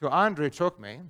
to 0.00 0.10
Andre 0.10 0.50
Trocme. 0.50 1.06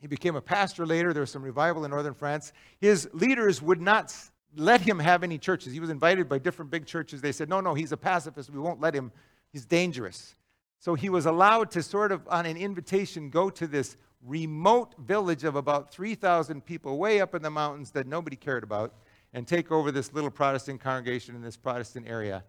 He 0.00 0.06
became 0.06 0.36
a 0.36 0.40
pastor 0.40 0.86
later. 0.86 1.12
There 1.12 1.22
was 1.22 1.30
some 1.30 1.42
revival 1.42 1.84
in 1.84 1.90
northern 1.90 2.14
France. 2.14 2.52
His 2.80 3.08
leaders 3.12 3.62
would 3.62 3.80
not 3.80 4.14
let 4.56 4.80
him 4.80 4.98
have 4.98 5.22
any 5.22 5.38
churches. 5.38 5.72
He 5.72 5.80
was 5.80 5.90
invited 5.90 6.28
by 6.28 6.38
different 6.38 6.70
big 6.70 6.86
churches. 6.86 7.20
They 7.20 7.32
said, 7.32 7.48
no, 7.48 7.60
no, 7.60 7.74
he's 7.74 7.92
a 7.92 7.96
pacifist. 7.96 8.50
We 8.50 8.60
won't 8.60 8.80
let 8.80 8.94
him. 8.94 9.12
He's 9.52 9.64
dangerous. 9.64 10.34
So 10.78 10.94
he 10.94 11.08
was 11.08 11.26
allowed 11.26 11.70
to 11.72 11.82
sort 11.82 12.12
of, 12.12 12.26
on 12.28 12.46
an 12.46 12.56
invitation, 12.56 13.30
go 13.30 13.50
to 13.50 13.66
this 13.66 13.96
remote 14.22 14.94
village 14.98 15.44
of 15.44 15.56
about 15.56 15.90
3,000 15.90 16.64
people 16.64 16.98
way 16.98 17.20
up 17.20 17.34
in 17.34 17.42
the 17.42 17.50
mountains 17.50 17.90
that 17.92 18.06
nobody 18.06 18.36
cared 18.36 18.64
about 18.64 18.94
and 19.32 19.46
take 19.46 19.70
over 19.70 19.90
this 19.90 20.12
little 20.12 20.30
Protestant 20.30 20.80
congregation 20.80 21.34
in 21.34 21.42
this 21.42 21.56
Protestant 21.56 22.06
area. 22.08 22.44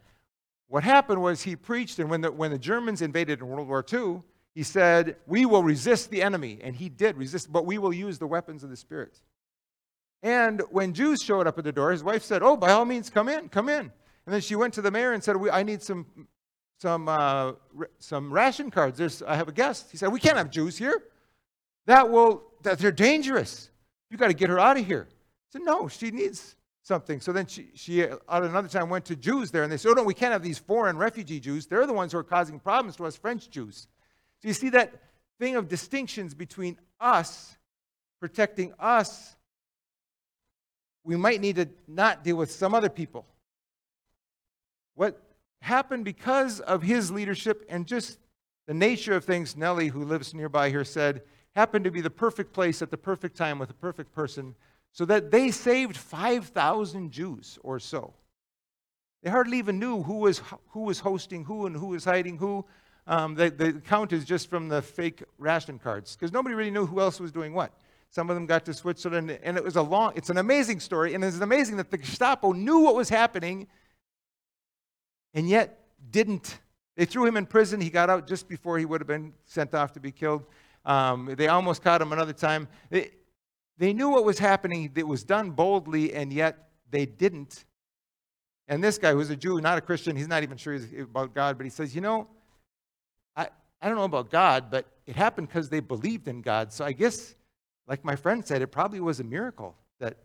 What 0.68 0.84
happened 0.84 1.22
was 1.22 1.44
he 1.44 1.56
preached, 1.56 2.00
and 2.00 2.10
when 2.10 2.22
the, 2.22 2.32
when 2.32 2.52
the 2.52 2.58
Germans 2.58 3.02
invaded 3.02 3.40
in 3.40 3.48
World 3.48 3.68
War 3.68 3.86
II, 3.92 4.22
he 4.58 4.64
said, 4.64 5.18
We 5.28 5.46
will 5.46 5.62
resist 5.62 6.10
the 6.10 6.24
enemy. 6.24 6.58
And 6.64 6.76
he 6.76 6.90
did 6.90 7.16
resist, 7.16 7.54
but 7.54 7.68
we 7.68 7.78
will 7.78 7.94
use 7.94 8.18
the 8.18 8.26
weapons 8.26 8.64
of 8.64 8.72
the 8.72 8.76
Spirit. 8.76 9.22
And 10.24 10.64
when 10.72 10.96
Jews 10.96 11.22
showed 11.22 11.46
up 11.46 11.60
at 11.60 11.64
the 11.64 11.72
door, 11.72 11.92
his 11.92 12.04
wife 12.04 12.24
said, 12.24 12.42
Oh, 12.42 12.58
by 12.58 12.72
all 12.72 12.84
means, 12.84 13.12
come 13.12 13.30
in, 13.30 13.50
come 13.50 13.70
in. 13.70 13.82
And 13.82 14.34
then 14.34 14.42
she 14.42 14.56
went 14.56 14.74
to 14.74 14.82
the 14.82 14.90
mayor 14.90 15.14
and 15.14 15.24
said, 15.24 15.36
I 15.52 15.62
need 15.62 15.84
some, 15.84 16.08
some, 16.82 17.08
uh, 17.08 17.52
some 18.00 18.34
ration 18.34 18.72
cards. 18.72 18.98
There's, 18.98 19.22
I 19.22 19.36
have 19.36 19.48
a 19.48 19.52
guest. 19.52 19.92
He 19.92 19.98
said, 19.98 20.12
We 20.12 20.20
can't 20.20 20.38
have 20.38 20.50
Jews 20.50 20.76
here. 20.76 21.04
That 21.86 22.10
will, 22.10 22.42
that 22.64 22.80
they're 22.80 22.92
dangerous. 22.92 23.70
You 24.10 24.18
got 24.18 24.30
to 24.30 24.34
get 24.34 24.50
her 24.50 24.58
out 24.58 24.80
of 24.80 24.88
here. 24.88 25.08
I 25.12 25.14
said, 25.52 25.62
No, 25.62 25.88
she 25.88 26.10
needs 26.10 26.56
something. 26.82 27.22
So 27.22 27.32
then 27.32 27.46
she, 27.46 27.68
she, 27.76 28.02
at 28.02 28.20
another 28.28 28.70
time, 28.70 28.90
went 28.90 29.06
to 29.06 29.16
Jews 29.16 29.52
there, 29.52 29.62
and 29.62 29.72
they 29.72 29.78
said, 29.78 29.90
Oh, 29.90 29.94
no, 29.94 30.04
we 30.04 30.16
can't 30.16 30.34
have 30.34 30.42
these 30.42 30.58
foreign 30.58 30.98
refugee 30.98 31.40
Jews. 31.40 31.68
They're 31.68 31.86
the 31.86 31.94
ones 31.94 32.14
who 32.14 32.18
are 32.18 32.24
causing 32.24 32.60
problems 32.60 32.96
to 32.96 33.06
us 33.06 33.16
French 33.16 33.52
Jews. 33.52 33.88
So 34.42 34.48
you 34.48 34.54
see 34.54 34.70
that 34.70 34.94
thing 35.40 35.56
of 35.56 35.68
distinctions 35.68 36.34
between 36.34 36.78
us, 37.00 37.58
protecting 38.20 38.74
us. 38.80 39.36
We 41.04 41.16
might 41.16 41.42
need 41.42 41.56
to 41.56 41.70
not 41.88 42.24
deal 42.24 42.36
with 42.36 42.52
some 42.52 42.74
other 42.74 42.90
people. 42.90 43.26
What 44.96 45.22
happened 45.62 46.06
because 46.06 46.60
of 46.60 46.84
his 46.84 47.12
leadership 47.12 47.66
and 47.70 47.86
just 47.86 48.20
the 48.68 48.74
nature 48.74 49.14
of 49.14 49.24
things, 49.24 49.56
Nellie, 49.56 49.88
who 49.88 50.04
lives 50.04 50.34
nearby 50.34 50.70
here, 50.70 50.84
said, 50.84 51.22
happened 51.56 51.86
to 51.86 51.92
be 51.92 52.02
the 52.02 52.10
perfect 52.10 52.54
place 52.54 52.82
at 52.82 52.92
the 52.92 52.98
perfect 52.98 53.38
time 53.38 53.58
with 53.58 53.70
the 53.70 53.74
perfect 53.74 54.14
person, 54.14 54.56
so 54.92 55.06
that 55.06 55.32
they 55.32 55.52
saved 55.52 55.96
5,000 55.96 57.12
Jews 57.12 57.58
or 57.64 57.80
so. 57.80 58.14
They 59.24 59.30
hardly 59.30 59.58
even 59.58 59.80
knew 59.80 60.04
who 60.04 60.20
was, 60.20 60.42
who 60.70 60.82
was 60.82 61.00
hosting 61.00 61.46
who 61.46 61.66
and 61.66 61.76
who 61.76 61.88
was 61.88 62.06
hiding 62.06 62.38
who. 62.38 62.66
Um, 63.08 63.36
the, 63.36 63.50
the 63.50 63.74
count 63.74 64.12
is 64.12 64.26
just 64.26 64.50
from 64.50 64.68
the 64.68 64.82
fake 64.82 65.24
ration 65.38 65.80
cards 65.80 66.16
because 66.16 66.34
nobody 66.34 66.56
really 66.56 66.72
knew 66.72 66.86
who 66.86 67.00
else 67.00 67.20
was 67.20 67.32
doing 67.32 67.54
what. 67.54 67.72
Some 68.10 68.30
of 68.30 68.36
them 68.36 68.46
got 68.46 68.66
to 68.66 68.74
Switzerland, 68.74 69.32
and 69.44 69.58
it 69.58 69.64
was 69.64 69.76
a 69.76 69.82
long, 69.82 70.14
it's 70.16 70.30
an 70.30 70.38
amazing 70.38 70.80
story, 70.80 71.14
and 71.14 71.24
it's 71.24 71.40
amazing 71.40 71.78
that 71.78 71.90
the 71.90 71.98
Gestapo 71.98 72.52
knew 72.52 72.80
what 72.80 72.96
was 72.96 73.10
happening, 73.10 73.68
and 75.34 75.48
yet 75.48 75.86
didn't. 76.10 76.60
They 76.96 77.06
threw 77.06 77.26
him 77.26 77.38
in 77.38 77.46
prison. 77.46 77.80
He 77.80 77.90
got 77.90 78.10
out 78.10 78.28
just 78.28 78.48
before 78.48 78.78
he 78.78 78.86
would 78.86 79.02
have 79.02 79.08
been 79.08 79.34
sent 79.46 79.74
off 79.74 79.94
to 79.94 80.00
be 80.00 80.12
killed. 80.12 80.46
Um, 80.86 81.34
they 81.38 81.48
almost 81.48 81.84
caught 81.84 82.02
him 82.02 82.12
another 82.12 82.34
time. 82.34 82.68
They, 82.90 83.12
they 83.78 83.94
knew 83.94 84.10
what 84.10 84.26
was 84.26 84.40
happening. 84.40 84.92
It 84.96 85.08
was 85.08 85.24
done 85.24 85.52
boldly, 85.52 86.14
and 86.14 86.34
yet 86.34 86.70
they 86.90 87.06
didn't. 87.06 87.66
And 88.68 88.84
this 88.84 88.98
guy, 88.98 89.14
who's 89.14 89.30
a 89.30 89.36
Jew, 89.36 89.62
not 89.62 89.78
a 89.78 89.82
Christian, 89.82 90.16
he's 90.16 90.28
not 90.28 90.44
even 90.44 90.58
sure 90.58 90.80
about 91.00 91.34
God, 91.34 91.58
but 91.58 91.66
he 91.66 91.70
says, 91.70 91.94
You 91.94 92.02
know, 92.02 92.28
I, 93.82 93.88
don't 93.88 93.98
know 93.98 94.04
about 94.04 94.30
God, 94.30 94.70
but 94.72 94.86
it 95.06 95.16
happened 95.16 95.48
because 95.48 95.70
they 95.70 95.80
believed 95.80 96.28
in 96.28 96.42
God. 96.42 96.74
So 96.74 96.86
I 96.86 96.92
guess, 96.92 97.36
like 97.88 98.04
my 98.04 98.16
friend 98.16 98.46
said, 98.46 98.62
it 98.62 98.68
probably 98.68 99.00
was 99.00 99.20
a 99.20 99.24
miracle 99.24 99.76
that 100.00 100.18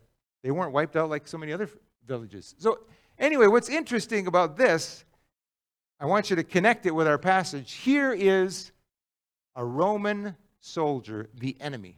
they 0.43 0.51
weren't 0.51 0.73
wiped 0.73 0.97
out 0.97 1.11
like 1.11 1.29
so 1.29 1.39
many 1.39 1.53
other 1.53 1.69
villages. 2.07 2.55
So, 2.59 2.81
anyway, 3.19 3.47
what's 3.47 3.69
interesting 3.69 4.27
about 4.27 4.57
this, 4.57 5.05
I 6.01 6.07
want 6.07 6.31
you 6.31 6.37
to 6.37 6.45
connect 6.45 6.87
it 6.87 6.91
with 6.91 7.07
our 7.07 7.19
passage. 7.19 7.73
Here 7.75 8.13
is 8.13 8.73
a 9.55 9.65
Roman 9.65 10.37
soldier, 10.61 11.29
the 11.39 11.57
enemy. 11.61 11.97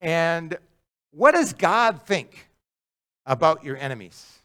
And 0.00 0.56
what 1.12 1.32
does 1.32 1.52
God 1.52 2.02
think 2.02 2.48
about 3.24 3.64
your 3.64 3.76
enemies? 3.76 4.40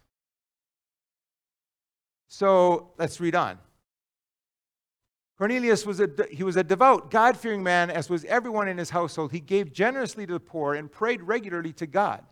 So 2.27 2.91
let's 2.98 3.19
read 3.19 3.34
on. 3.34 3.57
Cornelius 5.38 5.86
was 5.86 6.00
a, 6.00 6.10
he 6.32 6.44
was 6.44 6.56
a 6.56 6.63
devout, 6.63 7.12
God 7.12 7.38
fearing 7.38 7.62
man, 7.62 7.91
as 7.91 8.10
was 8.10 8.25
everyone 8.25 8.67
in 8.67 8.77
his 8.77 8.89
household. 8.89 9.32
He 9.32 9.39
gave 9.39 9.72
generously 9.72 10.25
to 10.25 10.34
the 10.34 10.39
poor 10.39 10.74
and 10.74 10.91
prayed 10.91 11.22
regularly 11.22 11.74
to 11.74 11.86
God. 11.86 12.24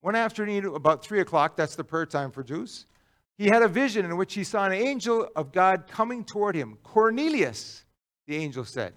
One 0.00 0.14
afternoon, 0.14 0.66
about 0.66 1.04
3 1.04 1.20
o'clock, 1.20 1.56
that's 1.56 1.74
the 1.74 1.82
prayer 1.82 2.06
time 2.06 2.30
for 2.30 2.44
Jews, 2.44 2.86
he 3.36 3.46
had 3.46 3.62
a 3.62 3.68
vision 3.68 4.04
in 4.04 4.16
which 4.16 4.34
he 4.34 4.44
saw 4.44 4.64
an 4.64 4.72
angel 4.72 5.28
of 5.34 5.50
God 5.50 5.88
coming 5.88 6.24
toward 6.24 6.54
him. 6.54 6.78
Cornelius, 6.84 7.84
the 8.28 8.36
angel 8.36 8.64
said. 8.64 8.94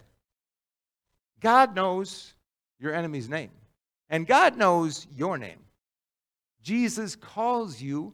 God 1.40 1.76
knows 1.76 2.36
your 2.80 2.94
enemy's 2.94 3.30
name, 3.30 3.52
and 4.10 4.28
God 4.28 4.58
knows 4.58 5.08
your 5.16 5.40
name. 5.40 5.60
Jesus 6.62 7.16
calls 7.16 7.82
you 7.82 8.14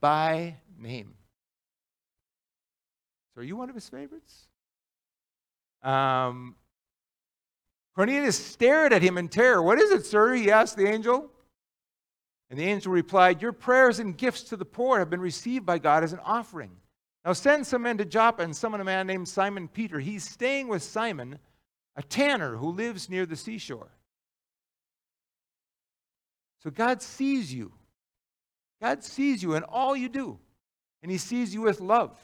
by 0.00 0.56
name. 0.78 1.17
So, 3.38 3.42
are 3.42 3.44
you 3.44 3.54
one 3.54 3.68
of 3.68 3.76
his 3.76 3.88
favorites? 3.88 4.48
Um, 5.84 6.56
Cornelius 7.94 8.36
stared 8.36 8.92
at 8.92 9.00
him 9.00 9.16
in 9.16 9.28
terror. 9.28 9.62
What 9.62 9.78
is 9.78 9.92
it, 9.92 10.04
sir? 10.04 10.34
He 10.34 10.50
asked 10.50 10.76
the 10.76 10.88
angel. 10.88 11.30
And 12.50 12.58
the 12.58 12.64
angel 12.64 12.90
replied, 12.90 13.40
Your 13.40 13.52
prayers 13.52 14.00
and 14.00 14.18
gifts 14.18 14.42
to 14.44 14.56
the 14.56 14.64
poor 14.64 14.98
have 14.98 15.08
been 15.08 15.20
received 15.20 15.64
by 15.64 15.78
God 15.78 16.02
as 16.02 16.12
an 16.12 16.18
offering. 16.24 16.72
Now 17.24 17.32
send 17.32 17.64
some 17.64 17.82
men 17.82 17.96
to 17.98 18.04
Joppa 18.04 18.42
and 18.42 18.56
summon 18.56 18.80
a 18.80 18.84
man 18.84 19.06
named 19.06 19.28
Simon 19.28 19.68
Peter. 19.68 20.00
He's 20.00 20.28
staying 20.28 20.66
with 20.66 20.82
Simon, 20.82 21.38
a 21.94 22.02
tanner 22.02 22.56
who 22.56 22.72
lives 22.72 23.08
near 23.08 23.24
the 23.24 23.36
seashore. 23.36 23.92
So 26.64 26.70
God 26.70 27.02
sees 27.02 27.54
you. 27.54 27.70
God 28.82 29.04
sees 29.04 29.44
you 29.44 29.54
in 29.54 29.62
all 29.62 29.96
you 29.96 30.08
do, 30.08 30.40
and 31.04 31.12
He 31.12 31.18
sees 31.18 31.54
you 31.54 31.60
with 31.60 31.80
love. 31.80 32.18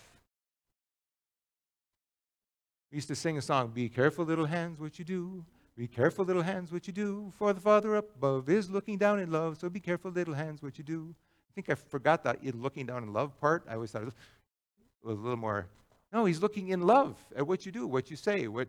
We 2.95 2.99
used 2.99 3.09
to 3.09 3.17
sing 3.17 3.37
a 3.37 3.43
song, 3.43 3.73
Be 3.75 3.89
careful, 3.89 4.25
little 4.25 4.47
hands, 4.47 4.79
what 4.79 5.01
you 5.01 5.05
do. 5.05 5.45
Be 5.77 5.89
careful, 5.89 6.25
little 6.25 6.45
hands, 6.45 6.71
what 6.71 6.87
you 6.87 6.93
do. 6.93 7.33
For 7.37 7.53
the 7.53 7.61
Father 7.61 7.97
up 7.97 8.05
above 8.15 8.49
is 8.49 8.71
looking 8.71 8.99
down 8.99 9.19
in 9.19 9.33
love, 9.33 9.59
so 9.59 9.69
be 9.69 9.81
careful, 9.81 10.13
little 10.13 10.33
hands, 10.33 10.63
what 10.63 10.79
you 10.79 10.85
do. 10.85 11.13
I 11.13 11.51
think 11.57 11.69
I 11.69 11.75
forgot 11.75 12.23
that 12.23 12.39
looking 12.55 12.87
down 12.87 13.03
in 13.03 13.13
love 13.13 13.37
part. 13.41 13.65
I 13.69 13.75
always 13.75 13.91
thought 13.91 14.05
it 14.05 14.13
was 15.03 15.19
a 15.19 15.21
little 15.21 15.37
more. 15.37 15.67
No, 16.13 16.25
he's 16.25 16.41
looking 16.41 16.69
in 16.69 16.83
love 16.83 17.17
at 17.35 17.45
what 17.45 17.67
you 17.67 17.73
do, 17.73 17.85
what 17.85 18.13
you 18.13 18.17
say. 18.17 18.47
What, 18.47 18.69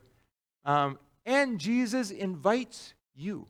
um, 0.65 0.97
and 1.23 1.59
Jesus 1.59 2.09
invites 2.09 2.95
you. 3.15 3.45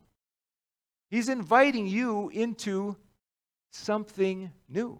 He's 1.09 1.29
inviting 1.29 1.87
you 1.87 2.27
into 2.33 2.97
something 3.71 4.51
new. 4.67 4.99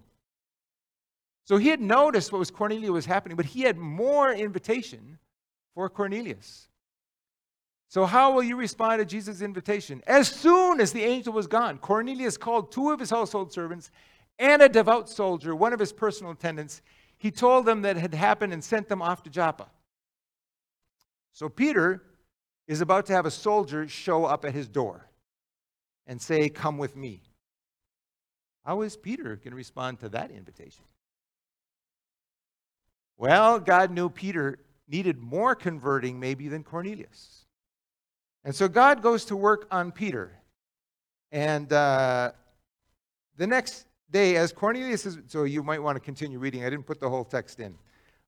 So 1.43 1.57
he 1.57 1.67
had 1.67 1.81
noticed 1.81 2.31
what 2.31 2.39
was 2.39 2.49
Cornelius 2.49 2.91
was 2.91 3.05
happening, 3.05 3.35
but 3.35 3.45
he 3.45 3.63
had 3.63 3.77
more 3.77 4.31
invitation 4.31 5.19
for 5.75 5.89
Cornelius. 5.89 6.69
So, 7.87 8.05
how 8.05 8.33
will 8.33 8.43
you 8.43 8.55
respond 8.55 8.99
to 8.99 9.05
Jesus' 9.05 9.41
invitation? 9.41 10.01
As 10.07 10.27
soon 10.27 10.81
as 10.81 10.91
the 10.91 11.03
angel 11.03 11.33
was 11.33 11.45
gone, 11.45 11.77
Cornelius 11.77 12.37
called 12.37 12.71
two 12.71 12.89
of 12.89 12.99
his 12.99 13.11
household 13.11 13.53
servants 13.53 13.91
and 14.39 14.61
a 14.61 14.67
devout 14.69 15.07
soldier, 15.09 15.55
one 15.55 15.71
of 15.71 15.79
his 15.79 15.93
personal 15.93 16.31
attendants. 16.31 16.81
He 17.17 17.31
told 17.31 17.65
them 17.65 17.83
that 17.83 17.95
had 17.95 18.13
happened 18.13 18.51
and 18.51 18.63
sent 18.63 18.89
them 18.89 19.01
off 19.01 19.23
to 19.23 19.29
Joppa. 19.29 19.67
So, 21.31 21.47
Peter 21.47 22.01
is 22.67 22.81
about 22.81 23.05
to 23.05 23.13
have 23.13 23.25
a 23.25 23.31
soldier 23.31 23.87
show 23.87 24.25
up 24.25 24.45
at 24.45 24.53
his 24.53 24.67
door 24.67 25.07
and 26.07 26.19
say, 26.19 26.49
Come 26.49 26.77
with 26.77 26.95
me. 26.95 27.21
How 28.65 28.81
is 28.81 28.97
Peter 28.97 29.35
going 29.35 29.51
to 29.51 29.55
respond 29.55 29.99
to 29.99 30.09
that 30.09 30.31
invitation? 30.31 30.83
Well, 33.17 33.59
God 33.59 33.91
knew 33.91 34.09
Peter 34.09 34.57
needed 34.87 35.19
more 35.19 35.55
converting 35.55 36.19
maybe 36.19 36.47
than 36.47 36.63
Cornelius. 36.63 37.45
And 38.43 38.53
so 38.53 38.67
God 38.67 39.01
goes 39.01 39.25
to 39.25 39.35
work 39.35 39.67
on 39.71 39.91
Peter. 39.91 40.31
And 41.31 41.71
uh, 41.73 42.31
the 43.37 43.47
next 43.47 43.87
day, 44.11 44.35
as 44.35 44.51
Cornelius 44.51 45.05
is, 45.05 45.17
so 45.27 45.43
you 45.43 45.63
might 45.63 45.81
want 45.81 45.95
to 45.95 45.99
continue 45.99 46.37
reading. 46.37 46.63
I 46.63 46.69
didn't 46.69 46.85
put 46.85 46.99
the 46.99 47.09
whole 47.09 47.25
text 47.25 47.59
in. 47.59 47.75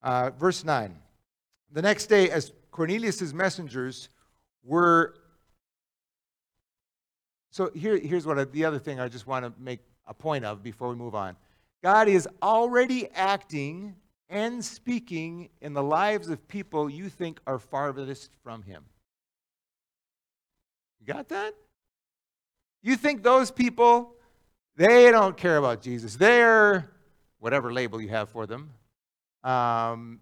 Uh, 0.01 0.31
verse 0.31 0.63
9. 0.63 0.97
The 1.71 1.81
next 1.81 2.07
day, 2.07 2.29
as 2.29 2.51
Cornelius' 2.71 3.33
messengers 3.33 4.09
were. 4.63 5.15
So 7.51 7.71
here, 7.75 7.97
here's 7.97 8.25
what 8.25 8.39
I, 8.39 8.45
the 8.45 8.65
other 8.65 8.79
thing 8.79 8.99
I 8.99 9.07
just 9.07 9.27
want 9.27 9.45
to 9.45 9.53
make 9.61 9.79
a 10.07 10.13
point 10.13 10.45
of 10.45 10.63
before 10.63 10.89
we 10.89 10.95
move 10.95 11.15
on. 11.15 11.35
God 11.83 12.07
is 12.07 12.27
already 12.41 13.07
acting 13.13 13.95
and 14.29 14.63
speaking 14.63 15.49
in 15.61 15.73
the 15.73 15.83
lives 15.83 16.29
of 16.29 16.47
people 16.47 16.89
you 16.89 17.09
think 17.09 17.39
are 17.47 17.59
farthest 17.59 18.31
from 18.43 18.63
Him. 18.63 18.83
You 20.99 21.13
got 21.13 21.29
that? 21.29 21.53
You 22.81 22.95
think 22.95 23.23
those 23.23 23.51
people, 23.51 24.15
they 24.75 25.11
don't 25.11 25.37
care 25.37 25.57
about 25.57 25.81
Jesus. 25.81 26.15
They're 26.15 26.89
whatever 27.39 27.71
label 27.71 28.01
you 28.01 28.09
have 28.09 28.29
for 28.29 28.45
them. 28.45 28.71
Um, 29.43 30.19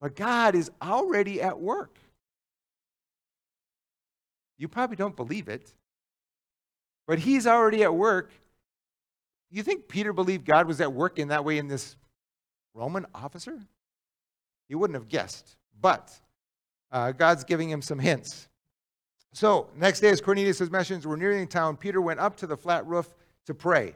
but 0.00 0.16
God 0.16 0.54
is 0.54 0.70
already 0.82 1.40
at 1.40 1.58
work. 1.58 1.98
You 4.58 4.68
probably 4.68 4.96
don't 4.96 5.16
believe 5.16 5.48
it, 5.48 5.72
but 7.06 7.18
He's 7.18 7.46
already 7.46 7.82
at 7.82 7.94
work. 7.94 8.30
You 9.50 9.62
think 9.62 9.88
Peter 9.88 10.12
believed 10.12 10.44
God 10.44 10.66
was 10.66 10.80
at 10.80 10.92
work 10.92 11.18
in 11.18 11.28
that 11.28 11.44
way 11.44 11.58
in 11.58 11.66
this 11.66 11.96
Roman 12.74 13.06
officer? 13.14 13.58
He 14.68 14.74
wouldn't 14.74 14.96
have 14.96 15.08
guessed, 15.08 15.56
but 15.80 16.12
uh, 16.92 17.12
God's 17.12 17.44
giving 17.44 17.70
him 17.70 17.82
some 17.82 17.98
hints. 17.98 18.48
So, 19.32 19.68
next 19.76 20.00
day, 20.00 20.10
as 20.10 20.20
Cornelius' 20.20 20.70
messengers 20.70 21.06
were 21.06 21.16
nearing 21.16 21.46
town, 21.46 21.76
Peter 21.76 22.00
went 22.00 22.18
up 22.18 22.36
to 22.38 22.46
the 22.46 22.56
flat 22.56 22.84
roof 22.86 23.14
to 23.46 23.54
pray. 23.54 23.94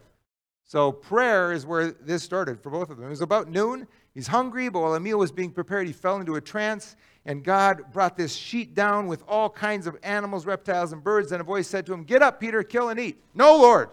So, 0.65 0.93
prayer 0.93 1.53
is 1.53 1.67
where 1.67 1.91
this 1.91 2.23
started 2.23 2.61
for 2.61 2.71
both 2.71 2.91
of 2.91 2.97
them. 2.97 3.07
It 3.07 3.11
was 3.11 3.21
about 3.21 3.49
noon. 3.51 3.87
He's 4.15 4.29
hungry, 4.29 4.69
but 4.69 4.81
while 4.81 4.95
a 4.95 5.01
meal 5.01 5.19
was 5.19 5.33
being 5.33 5.51
prepared, 5.51 5.89
he 5.89 5.93
fell 5.93 6.17
into 6.17 6.37
a 6.37 6.41
trance, 6.41 6.95
and 7.27 7.43
God 7.43 7.93
brought 7.93 8.17
this 8.17 8.33
sheet 8.35 8.75
down 8.75 9.09
with 9.09 9.25
all 9.27 9.51
kinds 9.51 9.89
of 9.89 9.97
animals, 10.05 10.47
reptiles, 10.47 10.93
and 10.93 11.03
birds. 11.03 11.33
And 11.33 11.41
a 11.41 11.45
voice 11.45 11.67
said 11.67 11.85
to 11.87 11.93
him, 11.93 12.05
Get 12.05 12.23
up, 12.23 12.39
Peter, 12.39 12.63
kill 12.63 12.91
and 12.91 13.01
eat. 13.01 13.21
No, 13.35 13.57
Lord. 13.57 13.91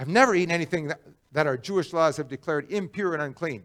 I've 0.00 0.08
never 0.08 0.34
eaten 0.34 0.50
anything 0.50 0.86
that, 0.86 1.02
that 1.32 1.46
our 1.46 1.58
Jewish 1.58 1.92
laws 1.92 2.16
have 2.16 2.26
declared 2.26 2.72
impure 2.72 3.12
and 3.12 3.22
unclean. 3.22 3.64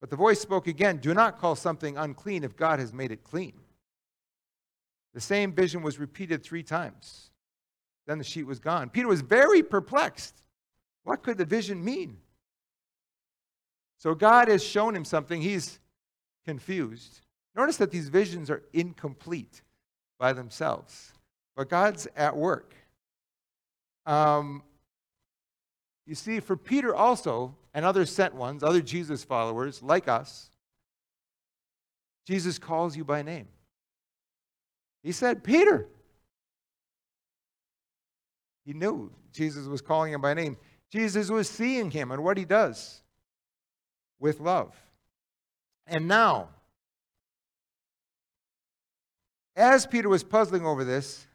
But 0.00 0.10
the 0.10 0.16
voice 0.16 0.40
spoke 0.40 0.66
again 0.66 0.96
Do 0.96 1.14
not 1.14 1.38
call 1.38 1.54
something 1.54 1.96
unclean 1.96 2.42
if 2.42 2.56
God 2.56 2.80
has 2.80 2.92
made 2.92 3.12
it 3.12 3.22
clean. 3.22 3.52
The 5.14 5.20
same 5.20 5.52
vision 5.52 5.82
was 5.82 6.00
repeated 6.00 6.42
three 6.42 6.64
times. 6.64 7.30
Then 8.08 8.18
the 8.18 8.24
sheet 8.24 8.48
was 8.48 8.58
gone. 8.58 8.90
Peter 8.90 9.06
was 9.06 9.20
very 9.20 9.62
perplexed. 9.62 10.42
What 11.04 11.22
could 11.22 11.38
the 11.38 11.44
vision 11.44 11.84
mean? 11.84 12.16
So 13.98 14.16
God 14.16 14.48
has 14.48 14.62
shown 14.62 14.96
him 14.96 15.04
something. 15.04 15.40
He's 15.40 15.78
confused. 16.46 17.20
Notice 17.54 17.76
that 17.76 17.92
these 17.92 18.08
visions 18.08 18.50
are 18.50 18.64
incomplete 18.72 19.62
by 20.18 20.32
themselves, 20.32 21.12
but 21.56 21.68
God's 21.68 22.08
at 22.16 22.36
work. 22.36 22.74
Um, 24.04 24.62
you 26.08 26.14
see, 26.14 26.40
for 26.40 26.56
Peter 26.56 26.96
also, 26.96 27.54
and 27.74 27.84
other 27.84 28.06
sent 28.06 28.34
ones, 28.34 28.62
other 28.62 28.80
Jesus 28.80 29.22
followers 29.22 29.82
like 29.82 30.08
us, 30.08 30.50
Jesus 32.26 32.58
calls 32.58 32.96
you 32.96 33.04
by 33.04 33.20
name. 33.20 33.46
He 35.02 35.12
said, 35.12 35.44
Peter. 35.44 35.86
He 38.64 38.72
knew 38.72 39.12
Jesus 39.32 39.66
was 39.66 39.82
calling 39.82 40.14
him 40.14 40.22
by 40.22 40.32
name. 40.32 40.56
Jesus 40.90 41.28
was 41.28 41.48
seeing 41.48 41.90
him 41.90 42.10
and 42.10 42.24
what 42.24 42.38
he 42.38 42.46
does 42.46 43.02
with 44.18 44.40
love. 44.40 44.74
And 45.86 46.08
now, 46.08 46.48
as 49.56 49.86
Peter 49.86 50.08
was 50.08 50.24
puzzling 50.24 50.64
over 50.64 50.84
this, 50.84 51.26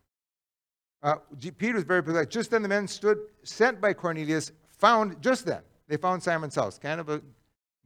uh, 1.03 1.17
Peter 1.57 1.75
was 1.75 1.83
very 1.83 2.01
perplexed. 2.01 2.31
Just 2.31 2.49
then 2.49 2.63
the 2.63 2.69
men 2.69 2.88
stood, 2.88 3.19
sent 3.43 3.79
by 3.79 3.93
Cornelius, 3.93 4.51
found, 4.83 5.21
just 5.21 5.45
then, 5.45 5.61
they 5.87 5.95
found 5.95 6.21
Simon's 6.21 6.55
house. 6.55 6.77
Kind 6.77 6.99
of 6.99 7.07
a 7.07 7.21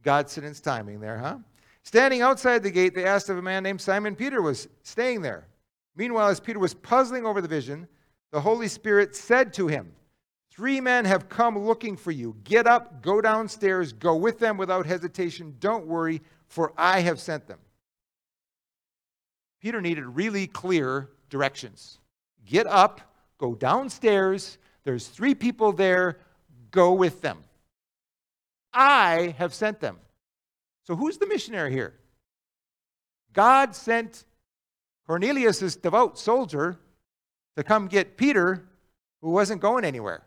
God's 0.02 0.60
timing 0.60 0.98
there, 0.98 1.16
huh? 1.16 1.36
Standing 1.84 2.22
outside 2.22 2.64
the 2.64 2.72
gate, 2.72 2.92
they 2.92 3.04
asked 3.04 3.30
if 3.30 3.38
a 3.38 3.42
man 3.42 3.62
named 3.62 3.80
Simon 3.80 4.16
Peter 4.16 4.42
was 4.42 4.68
staying 4.82 5.22
there. 5.22 5.46
Meanwhile, 5.94 6.26
as 6.26 6.40
Peter 6.40 6.58
was 6.58 6.74
puzzling 6.74 7.24
over 7.24 7.40
the 7.40 7.46
vision, 7.46 7.86
the 8.32 8.40
Holy 8.40 8.66
Spirit 8.66 9.14
said 9.14 9.52
to 9.54 9.68
him, 9.68 9.92
Three 10.50 10.80
men 10.80 11.04
have 11.04 11.28
come 11.28 11.56
looking 11.56 11.96
for 11.96 12.10
you. 12.10 12.34
Get 12.42 12.66
up, 12.66 13.00
go 13.00 13.20
downstairs, 13.20 13.92
go 13.92 14.16
with 14.16 14.40
them 14.40 14.56
without 14.56 14.84
hesitation. 14.84 15.54
Don't 15.60 15.86
worry, 15.86 16.20
for 16.48 16.72
I 16.76 16.98
have 16.98 17.20
sent 17.20 17.46
them. 17.46 17.60
Peter 19.62 19.80
needed 19.80 20.04
really 20.04 20.48
clear 20.48 21.10
directions. 21.30 22.00
Get 22.44 22.66
up, 22.66 23.00
go 23.38 23.54
downstairs. 23.54 24.58
There's 24.82 25.06
three 25.06 25.36
people 25.36 25.70
there. 25.70 26.18
Go 26.70 26.92
with 26.92 27.20
them. 27.20 27.44
I 28.72 29.34
have 29.38 29.54
sent 29.54 29.80
them. 29.80 29.98
So 30.84 30.96
who's 30.96 31.18
the 31.18 31.26
missionary 31.26 31.72
here? 31.72 31.94
God 33.32 33.74
sent 33.74 34.24
Cornelius' 35.06 35.76
devout 35.76 36.18
soldier 36.18 36.78
to 37.56 37.64
come 37.64 37.88
get 37.88 38.16
Peter, 38.16 38.68
who 39.20 39.30
wasn't 39.30 39.60
going 39.60 39.84
anywhere. 39.84 40.22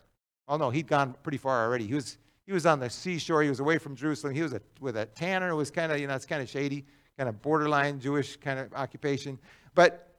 Oh 0.48 0.56
no, 0.56 0.70
he'd 0.70 0.86
gone 0.86 1.14
pretty 1.22 1.38
far 1.38 1.64
already. 1.64 1.86
He 1.86 1.94
was 1.94 2.18
he 2.46 2.52
was 2.52 2.66
on 2.66 2.80
the 2.80 2.90
seashore. 2.90 3.42
He 3.42 3.48
was 3.48 3.60
away 3.60 3.78
from 3.78 3.96
Jerusalem. 3.96 4.34
He 4.34 4.42
was 4.42 4.52
a, 4.52 4.60
with 4.80 4.96
a 4.96 5.06
tanner. 5.06 5.50
It 5.50 5.54
was 5.54 5.70
kind 5.70 5.92
of 5.92 5.98
you 5.98 6.06
know 6.06 6.14
it's 6.14 6.26
kind 6.26 6.42
of 6.42 6.48
shady, 6.48 6.84
kind 7.16 7.28
of 7.28 7.40
borderline 7.40 8.00
Jewish 8.00 8.36
kind 8.36 8.58
of 8.58 8.72
occupation. 8.74 9.38
But 9.74 10.12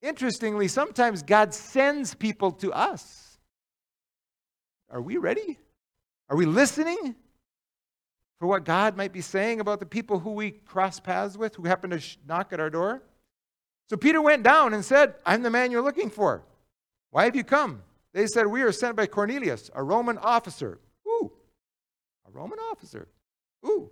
interestingly, 0.00 0.68
sometimes 0.68 1.22
God 1.22 1.52
sends 1.52 2.14
people 2.14 2.52
to 2.52 2.72
us. 2.72 3.27
Are 4.90 5.00
we 5.00 5.16
ready? 5.16 5.58
Are 6.28 6.36
we 6.36 6.46
listening 6.46 7.14
for 8.38 8.46
what 8.46 8.64
God 8.64 8.96
might 8.96 9.12
be 9.12 9.20
saying 9.20 9.60
about 9.60 9.80
the 9.80 9.86
people 9.86 10.18
who 10.18 10.32
we 10.32 10.52
cross 10.52 11.00
paths 11.00 11.36
with, 11.36 11.56
who 11.56 11.64
happen 11.64 11.90
to 11.90 12.00
knock 12.26 12.52
at 12.52 12.60
our 12.60 12.70
door? 12.70 13.02
So 13.88 13.96
Peter 13.96 14.20
went 14.20 14.42
down 14.42 14.74
and 14.74 14.84
said, 14.84 15.14
I'm 15.24 15.42
the 15.42 15.50
man 15.50 15.70
you're 15.70 15.82
looking 15.82 16.10
for. 16.10 16.42
Why 17.10 17.24
have 17.24 17.34
you 17.34 17.44
come? 17.44 17.82
They 18.12 18.26
said, 18.26 18.46
We 18.46 18.62
are 18.62 18.72
sent 18.72 18.96
by 18.96 19.06
Cornelius, 19.06 19.70
a 19.74 19.82
Roman 19.82 20.18
officer. 20.18 20.78
Ooh, 21.06 21.32
a 22.26 22.30
Roman 22.30 22.58
officer. 22.70 23.08
Ooh. 23.66 23.90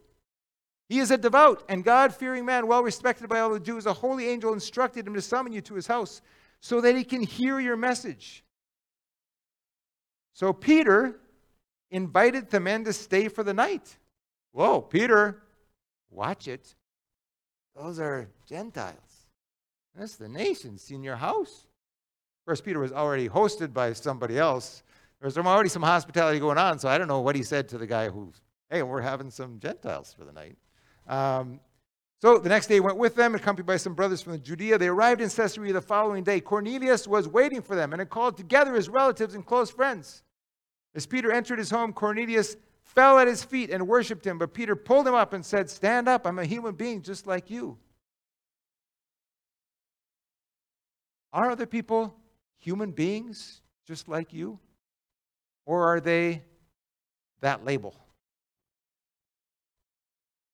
He 0.89 1.01
is 1.01 1.11
a 1.11 1.19
devout 1.19 1.65
and 1.69 1.83
God 1.83 2.15
fearing 2.15 2.45
man, 2.45 2.67
well 2.67 2.83
respected 2.83 3.29
by 3.29 3.41
all 3.41 3.51
the 3.51 3.59
Jews. 3.59 3.87
A 3.87 3.93
holy 3.93 4.29
angel 4.29 4.53
instructed 4.53 5.07
him 5.07 5.15
to 5.15 5.23
summon 5.23 5.53
you 5.53 5.61
to 5.63 5.75
his 5.75 5.87
house 5.87 6.23
so 6.61 6.81
that 6.81 6.97
he 6.97 7.03
can 7.03 7.23
hear 7.23 7.59
your 7.59 7.77
message. 7.77 8.45
So 10.37 10.53
Peter 10.53 11.19
invited 11.91 12.51
the 12.51 12.61
men 12.61 12.85
to 12.85 12.93
stay 12.93 13.29
for 13.29 13.43
the 13.43 13.55
night. 13.55 13.97
Whoa, 14.53 14.83
Peter, 14.83 15.43
watch 16.11 16.47
it. 16.47 16.75
Those 17.75 17.99
are 17.99 18.29
Gentiles. 18.47 19.29
That's 19.99 20.17
the 20.17 20.29
nations 20.29 20.91
in 20.91 21.03
your 21.03 21.17
house. 21.17 21.65
Of 22.43 22.47
course, 22.51 22.61
Peter 22.61 22.79
was 22.79 22.93
already 22.93 23.31
hosted 23.31 23.73
by 23.73 23.95
somebody 23.95 24.39
else. 24.39 24.83
There 25.23 25.27
was 25.27 25.39
already 25.39 25.71
some 25.71 25.83
hospitality 25.83 26.39
going 26.39 26.59
on, 26.59 26.79
so 26.79 26.91
I 26.91 26.99
don't 26.99 27.09
know 27.09 27.23
what 27.23 27.35
he 27.35 27.43
said 27.43 27.67
to 27.71 27.79
the 27.79 27.87
guy 27.87 28.11
who, 28.11 28.31
hey, 28.69 28.83
we're 28.83 29.01
having 29.01 29.31
some 29.31 29.59
Gentiles 29.59 30.15
for 30.19 30.27
the 30.27 30.33
night. 30.33 30.59
Um, 31.09 31.61
so 32.21 32.37
the 32.37 32.51
next 32.51 32.67
day 32.67 32.75
he 32.75 32.81
went 32.81 32.99
with 32.99 33.15
them, 33.15 33.35
accompanied 33.35 33.67
by 33.67 33.79
some 33.79 33.95
brothers 33.95 34.21
from 34.21 34.39
Judea. 34.43 34.77
They 34.77 34.89
arrived 34.89 35.23
in 35.23 35.31
Caesarea 35.31 35.73
the 35.73 35.81
following 35.81 36.25
day. 36.25 36.41
Cornelius 36.41 37.09
was 37.09 37.27
waiting 37.27 37.63
for 37.63 37.75
them 37.75 37.95
and 37.95 38.01
had 38.01 38.11
called 38.11 38.37
together 38.37 38.75
his 38.75 38.91
relatives 38.91 39.35
and 39.35 39.47
close 39.47 39.71
friends. 39.71 40.25
As 40.97 41.05
Peter 41.05 41.31
entered 41.31 41.59
his 41.59 41.69
home, 41.69 41.93
Cornelius 41.93 42.57
fell 42.83 43.19
at 43.19 43.29
his 43.29 43.45
feet 43.45 43.71
and 43.71 43.87
worshiped 43.87 44.27
him. 44.27 44.39
But 44.39 44.55
Peter 44.55 44.75
pulled 44.75 45.07
him 45.07 45.15
up 45.15 45.35
and 45.35 45.45
said, 45.45 45.69
Stand 45.69 46.09
up, 46.09 46.27
I'm 46.27 46.39
a 46.39 46.45
human 46.47 46.75
being 46.75 47.03
just 47.03 47.27
like 47.27 47.51
you. 47.51 47.77
Are 51.35 51.51
other 51.51 51.67
people 51.67 52.17
human 52.57 52.93
beings 52.93 53.61
just 53.87 54.09
like 54.09 54.33
you? 54.33 54.59
Or 55.67 55.87
are 55.87 56.01
they 56.01 56.43
that 57.43 57.63
label? 57.63 57.95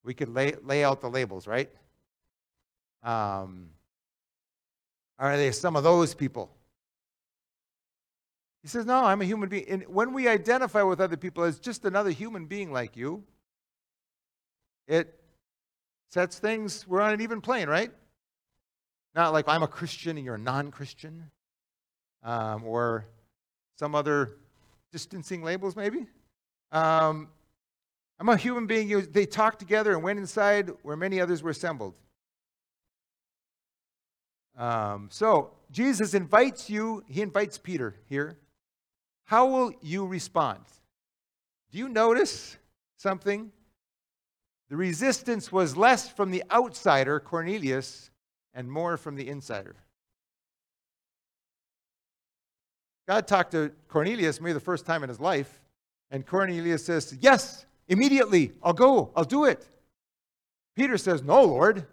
We 0.03 0.13
could 0.13 0.29
lay, 0.29 0.55
lay 0.65 0.83
out 0.83 1.01
the 1.01 1.09
labels, 1.09 1.47
right? 1.47 1.71
Um, 3.05 3.69
are 5.21 5.37
they 5.37 5.53
some 5.53 5.77
of 5.77 5.85
those 5.85 6.15
people? 6.15 6.51
He 8.63 8.69
says, 8.69 8.87
No, 8.87 9.05
I'm 9.05 9.21
a 9.21 9.25
human 9.25 9.49
being. 9.49 9.69
And 9.69 9.83
when 9.89 10.13
we 10.13 10.29
identify 10.29 10.83
with 10.83 11.01
other 11.01 11.17
people 11.17 11.45
as 11.45 11.59
just 11.59 11.85
another 11.85 12.11
human 12.11 12.47
being 12.47 12.73
like 12.73 12.97
you, 12.97 13.25
it 14.87 15.19
sets 16.11 16.39
things, 16.39 16.87
we're 16.87 17.01
on 17.01 17.13
an 17.13 17.21
even 17.21 17.41
plane, 17.41 17.69
right? 17.69 17.91
Not 19.15 19.33
like 19.33 19.49
I'm 19.49 19.63
a 19.63 19.69
Christian 19.69 20.17
and 20.17 20.25
you're 20.25 20.37
a 20.37 20.39
non 20.39 20.71
Christian, 20.71 21.31
um, 22.23 22.65
or 22.65 23.07
some 23.79 23.95
other 23.95 24.37
distancing 24.93 25.43
labels, 25.43 25.75
maybe. 25.75 26.07
Um, 26.71 27.29
I'm 28.21 28.29
a 28.29 28.37
human 28.37 28.67
being. 28.67 29.07
They 29.11 29.27
talked 29.27 29.59
together 29.59 29.93
and 29.93 30.03
went 30.03 30.19
inside 30.19 30.71
where 30.83 30.97
many 30.97 31.21
others 31.21 31.43
were 31.43 31.51
assembled. 31.51 31.95
Um, 34.57 35.09
so, 35.11 35.51
Jesus 35.71 36.15
invites 36.15 36.69
you, 36.69 37.03
he 37.09 37.23
invites 37.23 37.59
Peter 37.59 37.97
here. 38.09 38.37
How 39.25 39.47
will 39.47 39.73
you 39.81 40.07
respond? 40.07 40.61
Do 41.71 41.79
you 41.79 41.89
notice 41.89 42.57
something? 42.97 43.51
The 44.69 44.77
resistance 44.77 45.53
was 45.53 45.77
less 45.77 46.09
from 46.09 46.31
the 46.31 46.43
outsider, 46.51 47.21
Cornelius, 47.21 48.11
and 48.55 48.71
more 48.71 48.97
from 48.97 49.17
the 49.17 49.29
insider. 49.29 49.77
God 53.09 53.27
talked 53.27 53.53
to 53.53 53.73
Cornelius 53.89 54.41
maybe 54.41 54.53
the 54.53 54.61
first 54.61 54.87
time 54.87 55.03
in 55.03 55.09
his 55.09 55.21
life, 55.21 55.61
and 56.11 56.27
Cornelius 56.27 56.85
says, 56.85 57.17
Yes, 57.21 57.67
immediately, 57.89 58.53
I'll 58.63 58.73
go, 58.73 59.11
I'll 59.17 59.25
do 59.25 59.45
it. 59.45 59.69
Peter 60.77 60.97
says, 60.97 61.23
No, 61.23 61.43
Lord. 61.43 61.87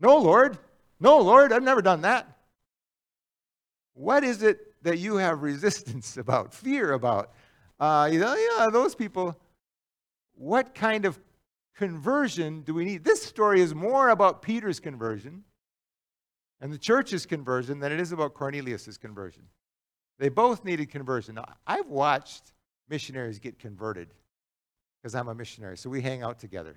No, 0.00 0.18
Lord. 0.18 0.58
No, 1.00 1.18
Lord, 1.18 1.52
I've 1.52 1.62
never 1.62 1.82
done 1.82 2.02
that. 2.02 2.26
What 3.94 4.22
is 4.22 4.42
it 4.42 4.67
that 4.82 4.98
you 4.98 5.16
have 5.16 5.42
resistance 5.42 6.16
about, 6.18 6.52
fear 6.52 6.92
about? 6.92 7.32
Uh, 7.80 8.08
you 8.10 8.18
know, 8.18 8.34
yeah, 8.34 8.66
those 8.72 8.94
people, 8.94 9.38
what 10.34 10.74
kind 10.74 11.04
of 11.04 11.18
conversion 11.76 12.62
do 12.62 12.74
we 12.74 12.84
need? 12.84 13.04
This 13.04 13.22
story 13.22 13.60
is 13.60 13.74
more 13.74 14.08
about 14.08 14.42
Peter's 14.42 14.80
conversion 14.80 15.44
and 16.60 16.72
the 16.72 16.78
church's 16.78 17.24
conversion 17.24 17.78
than 17.78 17.92
it 17.92 18.00
is 18.00 18.12
about 18.12 18.34
Cornelius' 18.34 18.96
conversion. 18.96 19.44
They 20.18 20.28
both 20.28 20.64
needed 20.64 20.90
conversion. 20.90 21.36
Now, 21.36 21.44
I've 21.66 21.86
watched 21.86 22.52
missionaries 22.88 23.38
get 23.38 23.58
converted 23.58 24.08
because 25.00 25.14
I'm 25.14 25.28
a 25.28 25.34
missionary, 25.34 25.76
so 25.76 25.88
we 25.88 26.00
hang 26.00 26.22
out 26.22 26.40
together. 26.40 26.76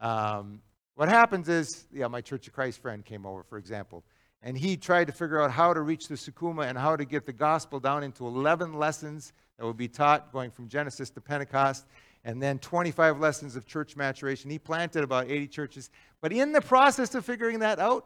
Um, 0.00 0.60
what 0.94 1.08
happens 1.08 1.48
is, 1.48 1.86
yeah, 1.92 2.06
my 2.06 2.20
Church 2.20 2.46
of 2.46 2.52
Christ 2.52 2.80
friend 2.80 3.04
came 3.04 3.26
over, 3.26 3.42
for 3.42 3.58
example, 3.58 4.04
and 4.42 4.56
he 4.56 4.76
tried 4.76 5.06
to 5.06 5.12
figure 5.12 5.40
out 5.40 5.50
how 5.50 5.74
to 5.74 5.80
reach 5.80 6.08
the 6.08 6.14
Sukuma 6.14 6.68
and 6.68 6.78
how 6.78 6.96
to 6.96 7.04
get 7.04 7.26
the 7.26 7.32
gospel 7.32 7.80
down 7.80 8.02
into 8.02 8.26
11 8.26 8.74
lessons 8.74 9.32
that 9.58 9.66
would 9.66 9.76
be 9.76 9.88
taught 9.88 10.32
going 10.32 10.50
from 10.50 10.68
Genesis 10.68 11.10
to 11.10 11.20
Pentecost 11.20 11.86
and 12.24 12.42
then 12.42 12.58
25 12.58 13.18
lessons 13.18 13.56
of 13.56 13.66
church 13.66 13.96
maturation. 13.96 14.50
He 14.50 14.58
planted 14.58 15.02
about 15.02 15.28
80 15.28 15.48
churches. 15.48 15.90
But 16.20 16.32
in 16.32 16.52
the 16.52 16.60
process 16.60 17.14
of 17.14 17.24
figuring 17.24 17.60
that 17.60 17.78
out, 17.78 18.04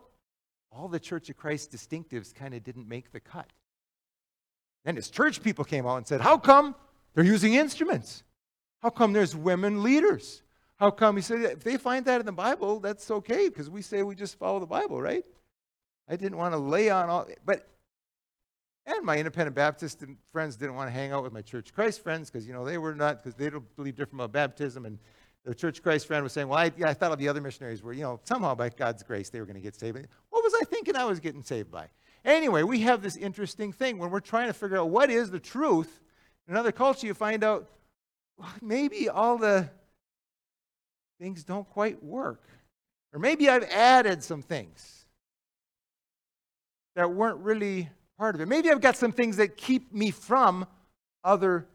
all 0.71 0.88
the 0.88 1.01
Church 1.01 1.29
of 1.29 1.37
Christ 1.37 1.71
distinctives 1.71 2.35
kind 2.35 2.55
of 2.55 2.64
didn't 2.64 2.88
make 2.88 3.12
the 3.12 3.21
cut. 3.21 3.51
Then 4.85 4.97
his 4.97 5.11
church 5.11 5.42
people 5.42 5.64
came 5.64 5.87
out 5.87 5.97
and 5.97 6.07
said, 6.07 6.21
How 6.21 6.38
come 6.38 6.75
they're 7.14 7.25
using 7.25 7.55
instruments? 7.55 8.23
How 8.81 8.90
come 8.90 9.12
there's 9.12 9.37
women 9.37 9.83
leaders? 9.83 10.42
How 10.77 10.90
come? 10.90 11.16
He 11.16 11.23
said, 11.23 11.42
If 11.42 11.62
they 11.62 11.77
find 11.77 12.05
that 12.07 12.21
in 12.21 12.27
the 12.27 12.33
Bible, 12.33 12.81
that's 12.81 13.11
okay 13.11 13.49
because 13.49 13.71
we 13.71 13.83
say 13.83 14.03
we 14.03 14.14
just 14.14 14.38
follow 14.38 14.59
the 14.59 14.66
Bible, 14.66 15.01
right? 15.01 15.25
I 16.09 16.17
didn't 16.17 16.38
want 16.38 16.55
to 16.55 16.59
lay 16.59 16.91
on 16.91 17.09
all, 17.09 17.27
but 17.45 17.67
and 18.85 19.05
my 19.05 19.17
independent 19.17 19.55
Baptist 19.55 20.03
friends 20.33 20.57
didn't 20.57 20.75
want 20.75 20.88
to 20.88 20.93
hang 20.93 21.12
out 21.12 21.23
with 21.23 21.33
my 21.33 21.43
Church 21.43 21.73
Christ 21.73 22.03
friends 22.03 22.31
because, 22.31 22.47
you 22.47 22.53
know, 22.53 22.65
they 22.65 22.79
were 22.79 22.95
not, 22.95 23.23
because 23.23 23.35
they 23.37 23.49
don't 23.49 23.77
believe 23.77 23.95
different 23.95 24.21
about 24.21 24.33
baptism. 24.33 24.87
And 24.87 24.99
the 25.45 25.55
Church 25.55 25.83
Christ 25.83 26.07
friend 26.07 26.23
was 26.25 26.33
saying, 26.33 26.49
well, 26.49 26.59
I, 26.59 26.73
yeah, 26.77 26.88
I 26.88 26.95
thought 26.95 27.11
all 27.11 27.17
the 27.17 27.29
other 27.29 27.41
missionaries 27.41 27.83
were, 27.83 27.93
you 27.93 28.03
know, 28.03 28.19
somehow 28.25 28.57
by 28.57 28.71
God's 28.71 29.05
grace 29.05 29.31
they 29.31 29.38
were 29.38 29.47
going 29.47 29.57
to 29.57 29.62
get 29.62 29.77
saved. 29.77 29.99
What 30.31 30.43
was 30.43 30.55
I 30.61 30.65
thinking 30.65 30.97
I 30.97 31.05
was 31.05 31.21
getting 31.21 31.45
saved 31.45 31.71
by? 31.71 31.88
Anyway, 32.25 32.65
we 32.65 32.81
have 32.81 33.03
this 33.03 33.17
interesting 33.17 33.73
thing 33.73 33.99
when 33.99 34.11
we're 34.11 34.21
trying 34.21 34.49
to 34.49 34.53
figure 34.53 34.79
out 34.79 34.91
what 34.91 35.11
is 35.11 35.31
the 35.31 35.41
truth. 35.41 36.01
in 36.49 36.55
another 36.55 36.73
culture, 36.73 37.07
you 37.07 37.15
find 37.15 37.45
out 37.45 37.69
well, 38.37 38.51
maybe 38.61 39.09
all 39.09 39.38
the 39.38 39.69
things 41.21 41.45
don't 41.45 41.69
quite 41.71 42.03
work. 42.03 42.43
Or 43.12 43.21
maybe 43.21 43.49
I've 43.49 43.65
added 43.65 44.25
some 44.25 44.43
things 44.43 45.02
that 46.94 47.11
weren't 47.11 47.38
really 47.38 47.88
part 48.18 48.35
of 48.35 48.40
it. 48.40 48.48
Maybe 48.48 48.70
I've 48.70 48.81
got 48.81 48.96
some 48.96 49.12
things 49.12 49.37
that 49.37 49.57
keep 49.57 49.92
me 49.92 50.11
from 50.11 50.66
other 51.24 51.66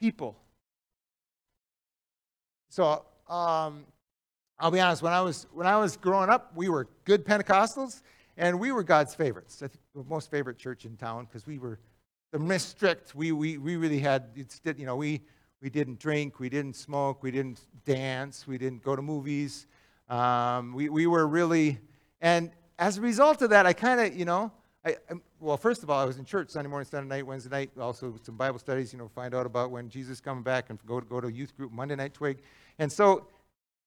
people. 0.00 0.36
So, 2.68 3.04
um, 3.28 3.84
I'll 4.58 4.70
be 4.70 4.80
honest, 4.80 5.02
when 5.02 5.12
I, 5.12 5.20
was, 5.20 5.46
when 5.52 5.66
I 5.66 5.76
was 5.76 5.96
growing 5.96 6.30
up, 6.30 6.52
we 6.54 6.68
were 6.68 6.88
good 7.04 7.24
Pentecostals, 7.24 8.02
and 8.36 8.58
we 8.58 8.72
were 8.72 8.82
God's 8.82 9.14
favorites. 9.14 9.56
The 9.56 9.70
most 10.08 10.30
favorite 10.30 10.58
church 10.58 10.84
in 10.84 10.96
town 10.96 11.24
because 11.24 11.46
we 11.46 11.58
were 11.58 11.78
the 12.32 12.38
most 12.38 12.68
strict. 12.68 13.14
We, 13.14 13.32
we, 13.32 13.58
we 13.58 13.76
really 13.76 14.00
had, 14.00 14.24
it's, 14.34 14.60
you 14.76 14.84
know, 14.84 14.96
we, 14.96 15.22
we 15.62 15.70
didn't 15.70 15.98
drink, 15.98 16.38
we 16.38 16.48
didn't 16.48 16.74
smoke, 16.74 17.22
we 17.22 17.30
didn't 17.30 17.60
dance, 17.84 18.46
we 18.46 18.58
didn't 18.58 18.82
go 18.82 18.94
to 18.94 19.02
movies. 19.02 19.66
Um, 20.08 20.72
we, 20.72 20.88
we 20.88 21.06
were 21.06 21.26
really, 21.26 21.78
and 22.20 22.50
as 22.78 22.98
a 22.98 23.00
result 23.00 23.42
of 23.42 23.50
that, 23.50 23.66
I 23.66 23.72
kind 23.72 24.00
of, 24.00 24.16
you 24.16 24.24
know, 24.24 24.52
I, 24.88 24.96
I, 25.10 25.16
well, 25.38 25.58
first 25.58 25.82
of 25.82 25.90
all, 25.90 26.00
I 26.00 26.06
was 26.06 26.18
in 26.18 26.24
church 26.24 26.48
Sunday 26.48 26.70
morning, 26.70 26.88
Sunday 26.90 27.16
night, 27.16 27.26
Wednesday 27.26 27.50
night, 27.50 27.70
also 27.78 28.14
some 28.22 28.36
Bible 28.36 28.58
studies, 28.58 28.92
you 28.92 28.98
know, 28.98 29.08
find 29.08 29.34
out 29.34 29.44
about 29.44 29.70
when 29.70 29.90
Jesus 29.90 30.18
coming 30.20 30.42
back 30.42 30.70
and 30.70 30.78
go, 30.86 30.98
to, 30.98 31.06
go 31.06 31.20
to 31.20 31.30
youth 31.30 31.54
group 31.56 31.72
Monday 31.72 31.94
night 31.94 32.14
twig. 32.14 32.38
And 32.78 32.90
so 32.90 33.26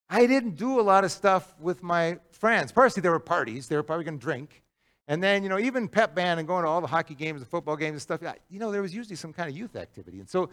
I 0.09 0.27
didn't 0.27 0.57
do 0.57 0.79
a 0.79 0.83
lot 0.83 1.03
of 1.03 1.11
stuff 1.11 1.55
with 1.59 1.81
my 1.81 2.19
friends. 2.31 2.71
Personally, 2.71 3.01
there 3.01 3.11
were 3.11 3.19
parties. 3.19 3.67
They 3.67 3.75
were 3.75 3.83
probably 3.83 4.05
going 4.05 4.19
to 4.19 4.23
drink. 4.23 4.61
And 5.07 5.23
then, 5.23 5.41
you 5.41 5.49
know, 5.49 5.57
even 5.57 5.87
pep 5.87 6.13
band 6.13 6.39
and 6.39 6.47
going 6.47 6.63
to 6.63 6.69
all 6.69 6.81
the 6.81 6.87
hockey 6.87 7.15
games 7.15 7.41
and 7.41 7.49
football 7.49 7.75
games 7.75 7.93
and 7.93 8.01
stuff, 8.01 8.21
you 8.49 8.59
know, 8.59 8.71
there 8.71 8.83
was 8.83 8.93
usually 8.93 9.15
some 9.15 9.33
kind 9.33 9.49
of 9.49 9.57
youth 9.57 9.75
activity. 9.75 10.19
And 10.19 10.29
so 10.29 10.49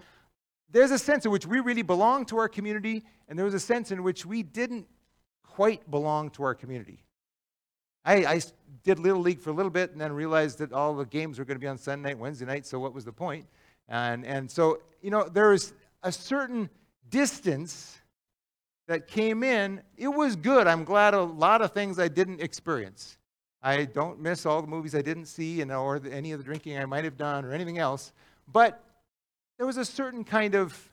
there's 0.70 0.90
a 0.90 0.98
sense 0.98 1.26
in 1.26 1.30
which 1.30 1.46
we 1.46 1.60
really 1.60 1.82
belong 1.82 2.24
to 2.26 2.38
our 2.38 2.48
community, 2.48 3.04
and 3.28 3.38
there 3.38 3.44
was 3.44 3.54
a 3.54 3.60
sense 3.60 3.90
in 3.90 4.02
which 4.02 4.24
we 4.24 4.42
didn't 4.42 4.86
quite 5.42 5.90
belong 5.90 6.30
to 6.30 6.42
our 6.44 6.54
community. 6.54 7.04
I, 8.04 8.24
I 8.24 8.40
did 8.84 8.98
Little 8.98 9.20
League 9.20 9.40
for 9.40 9.50
a 9.50 9.52
little 9.52 9.70
bit 9.70 9.92
and 9.92 10.00
then 10.00 10.12
realized 10.12 10.58
that 10.58 10.72
all 10.72 10.94
the 10.94 11.04
games 11.04 11.38
were 11.38 11.44
going 11.44 11.56
to 11.56 11.60
be 11.60 11.66
on 11.66 11.78
Sunday 11.78 12.10
night, 12.10 12.18
Wednesday 12.18 12.46
night, 12.46 12.66
so 12.66 12.78
what 12.78 12.94
was 12.94 13.04
the 13.04 13.12
point? 13.12 13.46
And, 13.88 14.24
and 14.24 14.50
so, 14.50 14.80
you 15.02 15.10
know, 15.10 15.28
there 15.28 15.50
was 15.50 15.72
a 16.02 16.12
certain 16.12 16.68
distance 17.10 17.98
that 18.86 19.06
came 19.06 19.42
in, 19.42 19.82
it 19.96 20.08
was 20.08 20.36
good. 20.36 20.66
I'm 20.66 20.84
glad 20.84 21.14
a 21.14 21.22
lot 21.22 21.60
of 21.60 21.72
things 21.72 21.98
I 21.98 22.08
didn't 22.08 22.40
experience. 22.40 23.18
I 23.62 23.84
don't 23.84 24.20
miss 24.20 24.46
all 24.46 24.62
the 24.62 24.68
movies 24.68 24.94
I 24.94 25.02
didn't 25.02 25.26
see 25.26 25.60
and, 25.60 25.70
or 25.72 25.98
the, 25.98 26.12
any 26.12 26.32
of 26.32 26.38
the 26.38 26.44
drinking 26.44 26.78
I 26.78 26.86
might 26.86 27.04
have 27.04 27.16
done 27.16 27.44
or 27.44 27.52
anything 27.52 27.78
else. 27.78 28.12
But 28.50 28.82
there 29.58 29.66
was 29.66 29.76
a 29.76 29.84
certain 29.84 30.24
kind 30.24 30.54
of 30.54 30.88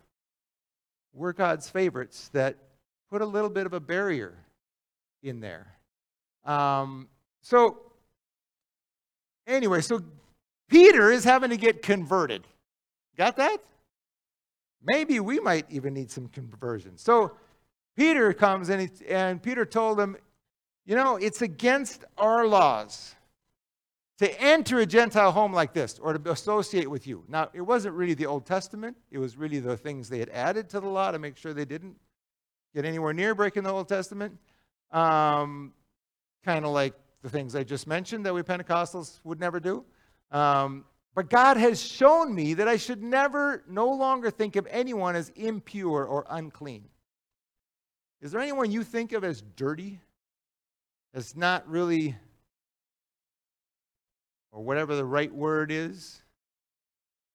we're 1.13 1.31
God's 1.31 1.69
favorites 1.69 2.29
that 2.33 2.57
put 3.09 3.21
a 3.21 3.25
little 3.25 3.49
bit 3.49 3.65
of 3.65 3.73
a 3.73 3.79
barrier 3.79 4.33
in 5.23 5.39
there. 5.39 5.74
Um, 6.45 7.07
so, 7.41 7.77
anyway, 9.47 9.81
so 9.81 10.01
Peter 10.69 11.11
is 11.11 11.23
having 11.23 11.49
to 11.49 11.57
get 11.57 11.81
converted. 11.81 12.45
Got 13.17 13.37
that? 13.37 13.57
Maybe 14.83 15.19
we 15.19 15.39
might 15.39 15.65
even 15.69 15.93
need 15.93 16.11
some 16.11 16.27
conversion. 16.27 16.97
So, 16.97 17.35
Peter 17.95 18.33
comes 18.33 18.69
and, 18.69 18.81
he, 18.81 18.89
and 19.07 19.41
Peter 19.41 19.65
told 19.65 19.99
him, 19.99 20.17
You 20.85 20.95
know, 20.95 21.15
it's 21.15 21.41
against 21.41 22.03
our 22.17 22.45
laws 22.45 23.15
to 24.19 24.41
enter 24.41 24.79
a 24.79 24.85
Gentile 24.85 25.31
home 25.31 25.51
like 25.51 25.73
this 25.73 25.99
or 25.99 26.17
to 26.17 26.31
associate 26.31 26.89
with 26.89 27.05
you. 27.05 27.23
Now, 27.27 27.49
it 27.53 27.61
wasn't 27.61 27.95
really 27.95 28.13
the 28.13 28.25
Old 28.25 28.45
Testament, 28.45 28.95
it 29.11 29.17
was 29.17 29.37
really 29.37 29.59
the 29.59 29.77
things 29.77 30.09
they 30.09 30.19
had 30.19 30.29
added 30.29 30.69
to 30.69 30.79
the 30.79 30.87
law 30.87 31.11
to 31.11 31.19
make 31.19 31.37
sure 31.37 31.53
they 31.53 31.65
didn't 31.65 31.95
get 32.73 32.85
anywhere 32.85 33.13
near 33.13 33.35
breaking 33.35 33.63
the 33.63 33.71
Old 33.71 33.87
Testament. 33.87 34.37
Um, 34.91 35.73
kind 36.45 36.63
of 36.63 36.71
like 36.71 36.93
the 37.23 37.29
things 37.29 37.55
I 37.55 37.63
just 37.63 37.87
mentioned 37.87 38.25
that 38.27 38.33
we 38.33 38.43
Pentecostals 38.43 39.19
would 39.23 39.39
never 39.39 39.59
do. 39.59 39.83
Um, 40.31 40.85
but 41.15 41.29
God 41.29 41.57
has 41.57 41.81
shown 41.81 42.35
me 42.35 42.53
that 42.53 42.67
I 42.67 42.77
should 42.77 43.01
never, 43.01 43.63
no 43.67 43.89
longer 43.89 44.29
think 44.29 44.55
of 44.55 44.67
anyone 44.69 45.15
as 45.15 45.29
impure 45.29 46.05
or 46.05 46.25
unclean. 46.29 46.85
Is 48.21 48.31
there 48.31 48.41
anyone 48.41 48.71
you 48.71 48.83
think 48.83 49.11
of 49.11 49.23
as 49.23 49.41
dirty? 49.55 49.99
As 51.13 51.35
not 51.35 51.67
really, 51.67 52.15
or 54.51 54.63
whatever 54.63 54.95
the 54.95 55.05
right 55.05 55.33
word 55.33 55.71
is? 55.71 56.21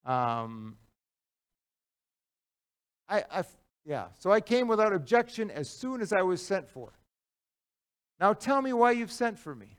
Um, 0.05 0.77
I, 3.09 3.25
I, 3.33 3.44
yeah, 3.87 4.07
so 4.18 4.31
I 4.31 4.40
came 4.40 4.68
without 4.68 4.92
objection 4.92 5.51
as 5.51 5.68
soon 5.68 6.01
as 6.01 6.12
I 6.12 6.23
was 6.23 6.44
sent 6.44 6.68
for. 6.68 6.92
Now 8.20 8.35
tell 8.35 8.61
me 8.61 8.72
why 8.74 8.92
you've 8.92 9.11
sent 9.11 9.38
for 9.38 9.54
me. 9.54 9.78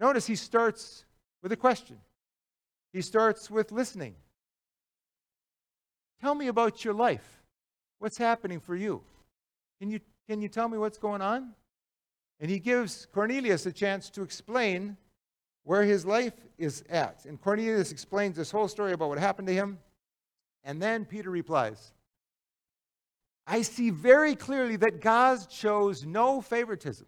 Notice 0.00 0.26
he 0.26 0.34
starts 0.34 1.04
with 1.42 1.52
a 1.52 1.56
question. 1.56 1.98
He 2.92 3.00
starts 3.00 3.50
with 3.50 3.70
listening. 3.70 4.16
Tell 6.20 6.34
me 6.34 6.48
about 6.48 6.84
your 6.84 6.94
life. 6.94 7.42
What's 8.00 8.18
happening 8.18 8.58
for 8.58 8.74
you? 8.74 9.02
Can 9.80 9.90
you, 9.90 10.00
can 10.28 10.42
you 10.42 10.48
tell 10.48 10.68
me 10.68 10.76
what's 10.76 10.98
going 10.98 11.22
on? 11.22 11.52
And 12.40 12.50
he 12.50 12.58
gives 12.58 13.06
Cornelius 13.12 13.66
a 13.66 13.72
chance 13.72 14.10
to 14.10 14.22
explain 14.22 14.96
where 15.62 15.84
his 15.84 16.04
life 16.04 16.34
is 16.58 16.82
at. 16.88 17.24
And 17.26 17.40
Cornelius 17.40 17.92
explains 17.92 18.36
this 18.36 18.50
whole 18.50 18.68
story 18.68 18.92
about 18.92 19.08
what 19.08 19.18
happened 19.18 19.48
to 19.48 19.54
him. 19.54 19.78
And 20.64 20.82
then 20.82 21.04
Peter 21.04 21.30
replies 21.30 21.92
I 23.46 23.62
see 23.62 23.90
very 23.90 24.34
clearly 24.34 24.76
that 24.76 25.00
God 25.00 25.50
shows 25.50 26.04
no 26.04 26.40
favoritism. 26.40 27.06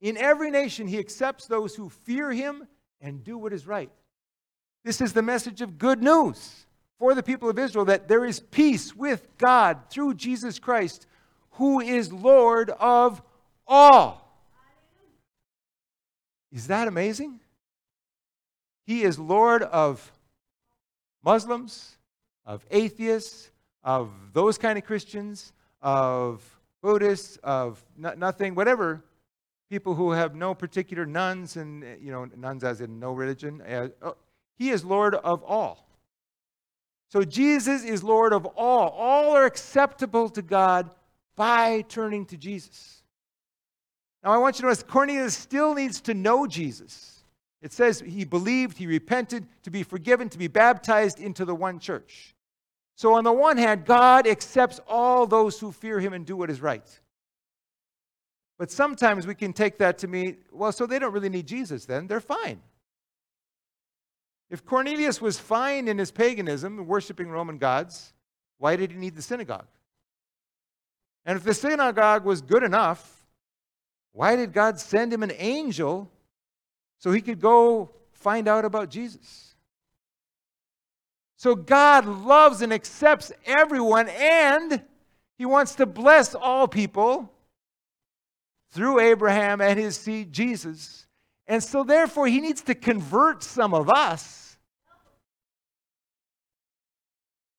In 0.00 0.16
every 0.16 0.50
nation, 0.50 0.86
he 0.86 0.98
accepts 0.98 1.46
those 1.46 1.74
who 1.74 1.88
fear 1.88 2.30
him 2.30 2.66
and 3.00 3.22
do 3.24 3.38
what 3.38 3.52
is 3.52 3.66
right. 3.66 3.90
This 4.84 5.00
is 5.00 5.12
the 5.12 5.22
message 5.22 5.60
of 5.60 5.78
good 5.78 6.02
news 6.02 6.66
for 6.98 7.14
the 7.14 7.22
people 7.22 7.48
of 7.48 7.58
Israel 7.58 7.84
that 7.84 8.08
there 8.08 8.24
is 8.24 8.40
peace 8.40 8.94
with 8.94 9.26
God 9.38 9.78
through 9.90 10.14
Jesus 10.14 10.58
Christ, 10.58 11.06
who 11.52 11.80
is 11.80 12.12
Lord 12.12 12.70
of 12.70 13.22
all. 13.66 14.22
Is 16.50 16.66
that 16.66 16.88
amazing? 16.88 17.40
He 18.86 19.02
is 19.02 19.18
Lord 19.18 19.62
of 19.62 20.12
Muslims, 21.24 21.96
of 22.44 22.66
atheists, 22.70 23.51
of 23.84 24.10
those 24.32 24.58
kind 24.58 24.78
of 24.78 24.84
Christians, 24.84 25.52
of 25.80 26.42
Buddhists, 26.82 27.38
of 27.42 27.82
nothing, 27.96 28.54
whatever, 28.54 29.02
people 29.70 29.94
who 29.94 30.10
have 30.10 30.34
no 30.34 30.54
particular 30.54 31.06
nuns 31.06 31.56
and, 31.56 31.84
you 32.00 32.12
know, 32.12 32.26
nuns 32.36 32.64
as 32.64 32.80
in 32.80 32.98
no 32.98 33.12
religion. 33.12 33.62
Uh, 33.62 33.88
oh, 34.02 34.16
he 34.58 34.70
is 34.70 34.84
Lord 34.84 35.14
of 35.14 35.42
all. 35.42 35.88
So 37.08 37.24
Jesus 37.24 37.84
is 37.84 38.02
Lord 38.02 38.32
of 38.32 38.46
all. 38.46 38.88
All 38.90 39.36
are 39.36 39.44
acceptable 39.44 40.28
to 40.30 40.42
God 40.42 40.90
by 41.36 41.82
turning 41.88 42.26
to 42.26 42.36
Jesus. 42.36 43.02
Now, 44.22 44.30
I 44.32 44.38
want 44.38 44.56
you 44.56 44.62
to 44.62 44.66
notice 44.66 44.82
Cornelius 44.82 45.36
still 45.36 45.74
needs 45.74 46.00
to 46.02 46.14
know 46.14 46.46
Jesus. 46.46 47.24
It 47.60 47.72
says 47.72 48.00
he 48.00 48.24
believed, 48.24 48.78
he 48.78 48.86
repented, 48.86 49.46
to 49.62 49.70
be 49.70 49.82
forgiven, 49.82 50.28
to 50.30 50.38
be 50.38 50.48
baptized 50.48 51.20
into 51.20 51.44
the 51.44 51.54
one 51.54 51.78
church. 51.78 52.31
So, 53.02 53.14
on 53.14 53.24
the 53.24 53.32
one 53.32 53.56
hand, 53.56 53.84
God 53.84 54.28
accepts 54.28 54.78
all 54.86 55.26
those 55.26 55.58
who 55.58 55.72
fear 55.72 55.98
him 55.98 56.12
and 56.12 56.24
do 56.24 56.36
what 56.36 56.50
is 56.50 56.60
right. 56.60 56.88
But 58.60 58.70
sometimes 58.70 59.26
we 59.26 59.34
can 59.34 59.52
take 59.52 59.78
that 59.78 59.98
to 59.98 60.06
mean, 60.06 60.36
well, 60.52 60.70
so 60.70 60.86
they 60.86 61.00
don't 61.00 61.12
really 61.12 61.28
need 61.28 61.48
Jesus 61.48 61.84
then. 61.84 62.06
They're 62.06 62.20
fine. 62.20 62.60
If 64.50 64.64
Cornelius 64.64 65.20
was 65.20 65.36
fine 65.36 65.88
in 65.88 65.98
his 65.98 66.12
paganism, 66.12 66.86
worshiping 66.86 67.28
Roman 67.28 67.58
gods, 67.58 68.14
why 68.58 68.76
did 68.76 68.92
he 68.92 68.96
need 68.96 69.16
the 69.16 69.22
synagogue? 69.22 69.66
And 71.26 71.36
if 71.36 71.42
the 71.42 71.54
synagogue 71.54 72.24
was 72.24 72.40
good 72.40 72.62
enough, 72.62 73.26
why 74.12 74.36
did 74.36 74.52
God 74.52 74.78
send 74.78 75.12
him 75.12 75.24
an 75.24 75.32
angel 75.38 76.08
so 76.98 77.10
he 77.10 77.20
could 77.20 77.40
go 77.40 77.90
find 78.12 78.46
out 78.46 78.64
about 78.64 78.90
Jesus? 78.90 79.51
So 81.42 81.56
God 81.56 82.06
loves 82.06 82.62
and 82.62 82.72
accepts 82.72 83.32
everyone, 83.44 84.08
and 84.08 84.80
he 85.36 85.44
wants 85.44 85.74
to 85.74 85.86
bless 85.86 86.36
all 86.36 86.68
people 86.68 87.32
through 88.70 89.00
Abraham 89.00 89.60
and 89.60 89.76
his 89.76 89.96
seed, 89.96 90.32
Jesus. 90.32 91.08
And 91.48 91.60
so, 91.60 91.82
therefore, 91.82 92.28
he 92.28 92.40
needs 92.40 92.62
to 92.62 92.76
convert 92.76 93.42
some 93.42 93.74
of 93.74 93.90
us 93.90 94.56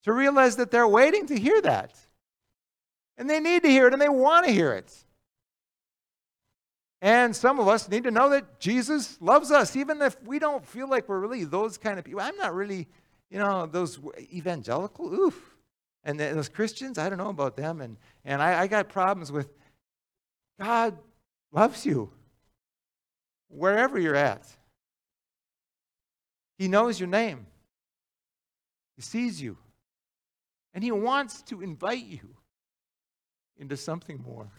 to 0.03 0.13
realize 0.13 0.55
that 0.55 0.71
they're 0.71 0.87
waiting 0.87 1.25
to 1.25 1.37
hear 1.37 1.61
that. 1.63 1.93
And 3.17 3.29
they 3.29 3.41
need 3.41 3.63
to 3.63 3.69
hear 3.69 3.87
it 3.87 3.91
and 3.91 4.01
they 4.01 4.07
want 4.07 4.45
to 4.45 4.51
hear 4.53 4.71
it. 4.71 4.95
And 7.01 7.35
some 7.35 7.59
of 7.59 7.67
us 7.67 7.89
need 7.89 8.05
to 8.05 8.11
know 8.11 8.29
that 8.29 8.61
Jesus 8.61 9.17
loves 9.19 9.51
us, 9.51 9.75
even 9.75 10.01
if 10.01 10.15
we 10.23 10.39
don't 10.39 10.65
feel 10.65 10.87
like 10.87 11.09
we're 11.09 11.19
really 11.19 11.43
those 11.43 11.77
kind 11.77 11.99
of 11.99 12.05
people. 12.05 12.21
I'm 12.21 12.37
not 12.37 12.55
really, 12.55 12.87
you 13.33 13.39
know, 13.39 13.65
those 13.65 13.99
evangelical, 14.31 15.11
oof. 15.11 15.55
And 16.03 16.19
those 16.19 16.49
Christians, 16.49 16.99
I 16.99 17.09
don't 17.09 17.17
know 17.17 17.29
about 17.29 17.57
them. 17.57 17.81
And, 17.81 17.97
and 18.23 18.41
I, 18.43 18.61
I 18.61 18.67
got 18.67 18.89
problems 18.89 19.31
with 19.31 19.49
God 20.61 20.95
loves 21.51 21.83
you 21.83 22.11
wherever 23.47 23.99
you're 23.99 24.15
at. 24.15 24.47
He 26.59 26.67
knows 26.67 26.99
your 26.99 27.09
name, 27.09 27.47
He 28.95 29.01
sees 29.01 29.41
you, 29.41 29.57
and 30.75 30.83
He 30.83 30.91
wants 30.91 31.41
to 31.43 31.61
invite 31.61 32.05
you 32.05 32.35
into 33.57 33.75
something 33.75 34.21
more. 34.23 34.51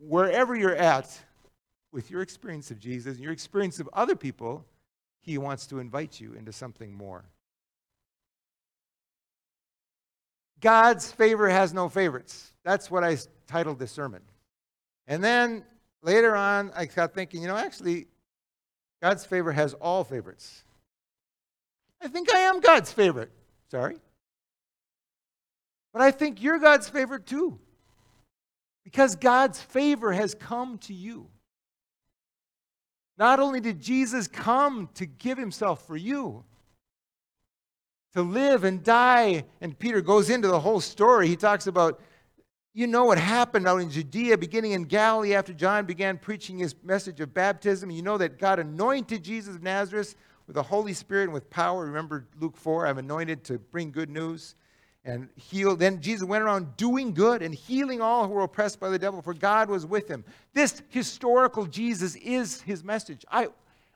Wherever 0.00 0.56
you're 0.56 0.74
at 0.74 1.20
with 1.92 2.10
your 2.10 2.22
experience 2.22 2.70
of 2.70 2.78
Jesus 2.78 3.16
and 3.16 3.22
your 3.22 3.32
experience 3.32 3.78
of 3.78 3.90
other 3.92 4.16
people, 4.16 4.64
He 5.28 5.36
wants 5.36 5.66
to 5.66 5.78
invite 5.78 6.18
you 6.18 6.32
into 6.32 6.54
something 6.54 6.90
more. 6.90 7.22
God's 10.58 11.12
favor 11.12 11.50
has 11.50 11.74
no 11.74 11.90
favorites. 11.90 12.54
That's 12.64 12.90
what 12.90 13.04
I 13.04 13.18
titled 13.46 13.78
this 13.78 13.92
sermon. 13.92 14.22
And 15.06 15.22
then 15.22 15.64
later 16.02 16.34
on, 16.34 16.72
I 16.74 16.86
got 16.86 17.12
thinking, 17.12 17.42
you 17.42 17.48
know, 17.48 17.58
actually, 17.58 18.06
God's 19.02 19.26
favor 19.26 19.52
has 19.52 19.74
all 19.74 20.02
favorites. 20.02 20.64
I 22.02 22.08
think 22.08 22.32
I 22.32 22.38
am 22.38 22.60
God's 22.60 22.90
favorite. 22.90 23.30
Sorry. 23.70 23.98
But 25.92 26.00
I 26.00 26.10
think 26.10 26.42
you're 26.42 26.58
God's 26.58 26.88
favorite 26.88 27.26
too. 27.26 27.58
Because 28.82 29.14
God's 29.14 29.60
favor 29.60 30.10
has 30.10 30.34
come 30.34 30.78
to 30.78 30.94
you. 30.94 31.26
Not 33.18 33.40
only 33.40 33.60
did 33.60 33.80
Jesus 33.80 34.28
come 34.28 34.88
to 34.94 35.04
give 35.04 35.38
himself 35.38 35.86
for 35.86 35.96
you, 35.96 36.44
to 38.14 38.22
live 38.22 38.64
and 38.64 38.82
die. 38.82 39.44
And 39.60 39.78
Peter 39.78 40.00
goes 40.00 40.30
into 40.30 40.48
the 40.48 40.60
whole 40.60 40.80
story. 40.80 41.28
He 41.28 41.36
talks 41.36 41.66
about, 41.66 42.00
you 42.74 42.86
know 42.86 43.04
what 43.04 43.18
happened 43.18 43.66
out 43.66 43.80
in 43.80 43.90
Judea, 43.90 44.38
beginning 44.38 44.72
in 44.72 44.84
Galilee 44.84 45.34
after 45.34 45.52
John 45.52 45.84
began 45.86 46.18
preaching 46.18 46.58
his 46.58 46.74
message 46.82 47.20
of 47.20 47.34
baptism. 47.34 47.90
You 47.90 48.02
know 48.02 48.18
that 48.18 48.38
God 48.38 48.58
anointed 48.58 49.22
Jesus 49.22 49.56
of 49.56 49.62
Nazareth 49.62 50.16
with 50.46 50.54
the 50.54 50.62
Holy 50.62 50.92
Spirit 50.92 51.24
and 51.24 51.32
with 51.32 51.50
power. 51.50 51.84
Remember 51.84 52.26
Luke 52.40 52.56
4, 52.56 52.86
I'm 52.86 52.98
anointed 52.98 53.44
to 53.44 53.58
bring 53.58 53.90
good 53.90 54.10
news 54.10 54.54
and 55.04 55.28
heal. 55.36 55.76
Then 55.76 56.00
Jesus 56.00 56.26
went 56.26 56.44
around 56.44 56.76
doing 56.76 57.14
good 57.14 57.42
and 57.42 57.54
healing 57.54 58.00
all 58.00 58.26
who 58.26 58.34
were 58.34 58.42
oppressed 58.42 58.80
by 58.80 58.88
the 58.88 58.98
devil, 58.98 59.22
for 59.22 59.34
God 59.34 59.70
was 59.70 59.86
with 59.86 60.08
him. 60.08 60.24
This 60.54 60.82
historical 60.88 61.66
Jesus 61.66 62.16
is 62.16 62.60
his 62.62 62.84
message. 62.84 63.24
I, 63.30 63.48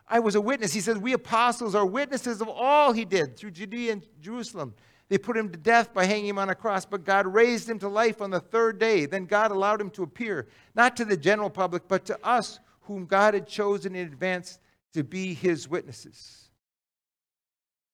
I 0.08 0.20
was 0.20 0.34
a 0.34 0.40
witness. 0.40 0.72
He 0.72 0.80
says, 0.80 0.98
We 0.98 1.12
apostles 1.12 1.74
are 1.74 1.86
witnesses 1.86 2.40
of 2.40 2.48
all 2.48 2.92
he 2.92 3.04
did 3.04 3.36
through 3.36 3.52
Judea 3.52 3.92
and 3.92 4.06
Jerusalem. 4.20 4.74
They 5.08 5.18
put 5.18 5.36
him 5.36 5.50
to 5.50 5.58
death 5.58 5.92
by 5.92 6.06
hanging 6.06 6.28
him 6.28 6.38
on 6.38 6.48
a 6.48 6.54
cross, 6.54 6.86
but 6.86 7.04
God 7.04 7.26
raised 7.26 7.68
him 7.68 7.78
to 7.80 7.88
life 7.88 8.22
on 8.22 8.30
the 8.30 8.40
third 8.40 8.78
day. 8.78 9.04
Then 9.04 9.26
God 9.26 9.50
allowed 9.50 9.80
him 9.80 9.90
to 9.90 10.02
appear, 10.02 10.48
not 10.74 10.96
to 10.96 11.04
the 11.04 11.18
general 11.18 11.50
public, 11.50 11.86
but 11.86 12.06
to 12.06 12.18
us, 12.26 12.60
whom 12.82 13.04
God 13.04 13.34
had 13.34 13.46
chosen 13.46 13.94
in 13.94 14.06
advance 14.06 14.58
to 14.94 15.04
be 15.04 15.34
his 15.34 15.68
witnesses. 15.68 16.48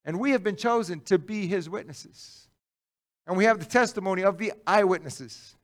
And 0.04 0.18
we 0.18 0.30
have 0.30 0.42
been 0.42 0.56
chosen 0.56 1.00
to 1.02 1.18
be 1.18 1.46
his 1.46 1.68
witnesses. 1.68 2.47
And 3.28 3.36
we 3.36 3.44
have 3.44 3.58
the 3.58 3.66
testimony 3.66 4.24
of 4.24 4.38
the 4.38 4.54
eyewitnesses. 4.66 5.54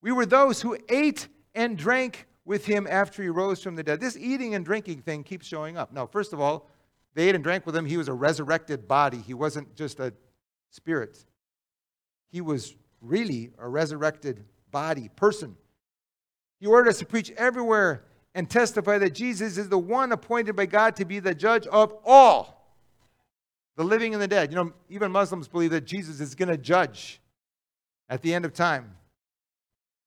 We 0.00 0.12
were 0.12 0.24
those 0.24 0.62
who 0.62 0.78
ate 0.88 1.26
and 1.52 1.76
drank 1.76 2.26
with 2.44 2.64
him 2.64 2.86
after 2.88 3.24
he 3.24 3.28
rose 3.28 3.60
from 3.60 3.74
the 3.74 3.82
dead. 3.82 4.00
This 4.00 4.16
eating 4.16 4.54
and 4.54 4.64
drinking 4.64 5.02
thing 5.02 5.24
keeps 5.24 5.46
showing 5.46 5.76
up. 5.76 5.92
Now, 5.92 6.06
first 6.06 6.32
of 6.32 6.40
all, 6.40 6.68
they 7.14 7.28
ate 7.28 7.34
and 7.34 7.42
drank 7.42 7.66
with 7.66 7.74
him. 7.74 7.84
He 7.84 7.96
was 7.96 8.06
a 8.06 8.12
resurrected 8.14 8.86
body, 8.86 9.18
he 9.18 9.34
wasn't 9.34 9.74
just 9.74 9.98
a 9.98 10.14
spirit. 10.70 11.24
He 12.30 12.40
was 12.40 12.76
really 13.00 13.50
a 13.58 13.68
resurrected 13.68 14.44
body, 14.70 15.10
person. 15.16 15.56
He 16.60 16.66
ordered 16.66 16.90
us 16.90 16.98
to 16.98 17.06
preach 17.06 17.32
everywhere 17.32 18.04
and 18.34 18.48
testify 18.48 18.98
that 18.98 19.14
Jesus 19.14 19.58
is 19.58 19.68
the 19.68 19.78
one 19.78 20.12
appointed 20.12 20.54
by 20.54 20.66
God 20.66 20.94
to 20.96 21.04
be 21.04 21.18
the 21.18 21.34
judge 21.34 21.66
of 21.66 21.94
all, 22.04 22.55
the 23.76 23.84
living 23.84 24.14
and 24.14 24.22
the 24.22 24.28
dead. 24.28 24.50
You 24.50 24.56
know, 24.56 24.72
even 24.88 25.12
Muslims 25.12 25.48
believe 25.48 25.70
that 25.70 25.84
Jesus 25.84 26.20
is 26.20 26.34
going 26.34 26.48
to 26.48 26.56
judge 26.56 27.20
at 28.08 28.22
the 28.22 28.34
end 28.34 28.44
of 28.44 28.52
time. 28.52 28.96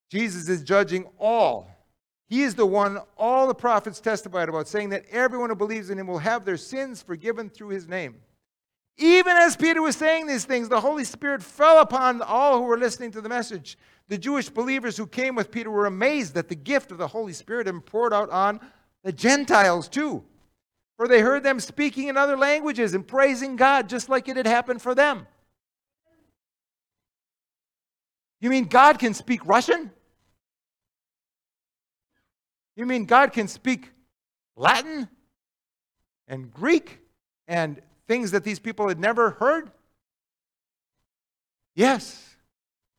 Jesus 0.09 0.49
is 0.49 0.63
judging 0.63 1.07
all. 1.19 1.69
He 2.27 2.43
is 2.43 2.55
the 2.55 2.65
one 2.65 2.99
all 3.17 3.47
the 3.47 3.55
prophets 3.55 3.99
testified 3.99 4.49
about, 4.49 4.67
saying 4.67 4.89
that 4.89 5.05
everyone 5.09 5.49
who 5.49 5.55
believes 5.55 5.89
in 5.89 5.97
him 5.97 6.07
will 6.07 6.19
have 6.19 6.45
their 6.45 6.57
sins 6.57 7.01
forgiven 7.01 7.49
through 7.49 7.69
his 7.69 7.87
name. 7.87 8.15
Even 8.97 9.37
as 9.37 9.55
Peter 9.55 9.81
was 9.81 9.95
saying 9.95 10.27
these 10.27 10.45
things, 10.45 10.67
the 10.67 10.81
Holy 10.81 11.05
Spirit 11.05 11.41
fell 11.41 11.79
upon 11.79 12.21
all 12.21 12.57
who 12.57 12.65
were 12.65 12.77
listening 12.77 13.11
to 13.11 13.21
the 13.21 13.29
message. 13.29 13.77
The 14.09 14.17
Jewish 14.17 14.49
believers 14.49 14.97
who 14.97 15.07
came 15.07 15.35
with 15.35 15.51
Peter 15.51 15.71
were 15.71 15.85
amazed 15.85 16.33
that 16.33 16.49
the 16.49 16.55
gift 16.55 16.91
of 16.91 16.97
the 16.97 17.07
Holy 17.07 17.33
Spirit 17.33 17.67
had 17.67 17.85
poured 17.85 18.13
out 18.13 18.29
on 18.29 18.59
the 19.03 19.13
Gentiles 19.13 19.87
too. 19.87 20.23
For 20.99 21.07
they 21.07 21.21
heard 21.21 21.43
them 21.43 21.61
speaking 21.61 22.09
in 22.09 22.17
other 22.17 22.35
languages 22.35 22.93
and 22.93 23.07
praising 23.07 23.55
God 23.55 23.87
just 23.87 24.09
like 24.09 24.27
it 24.27 24.35
had 24.35 24.45
happened 24.45 24.81
for 24.81 24.93
them. 24.93 25.27
You 28.41 28.49
mean 28.49 28.65
God 28.65 28.99
can 28.99 29.13
speak 29.13 29.45
Russian? 29.45 29.91
You 32.75 32.85
mean 32.85 33.05
God 33.05 33.31
can 33.31 33.47
speak 33.47 33.91
Latin 34.57 35.07
and 36.27 36.53
Greek 36.53 36.99
and 37.47 37.81
things 38.05 38.31
that 38.31 38.43
these 38.43 38.59
people 38.59 38.89
had 38.89 38.99
never 38.99 39.29
heard? 39.29 39.71
Yes. 41.75 42.35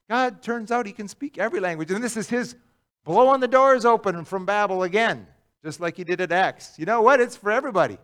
God 0.09 0.41
turns 0.41 0.71
out 0.73 0.87
he 0.87 0.93
can 0.93 1.07
speak 1.07 1.37
every 1.37 1.61
language. 1.61 1.91
And 1.91 2.03
this 2.03 2.17
is 2.17 2.31
his 2.31 2.57
blowing 3.05 3.41
the 3.41 3.49
doors 3.49 3.85
open 3.85 4.25
from 4.25 4.47
Babel 4.47 4.85
again, 4.85 5.27
just 5.64 5.81
like 5.81 5.96
he 5.96 6.05
did 6.05 6.20
at 6.20 6.33
Acts. 6.33 6.79
You 6.79 6.87
know 6.87 7.03
what? 7.03 7.20
It's 7.20 7.37
for 7.37 7.51
everybody. 7.51 7.99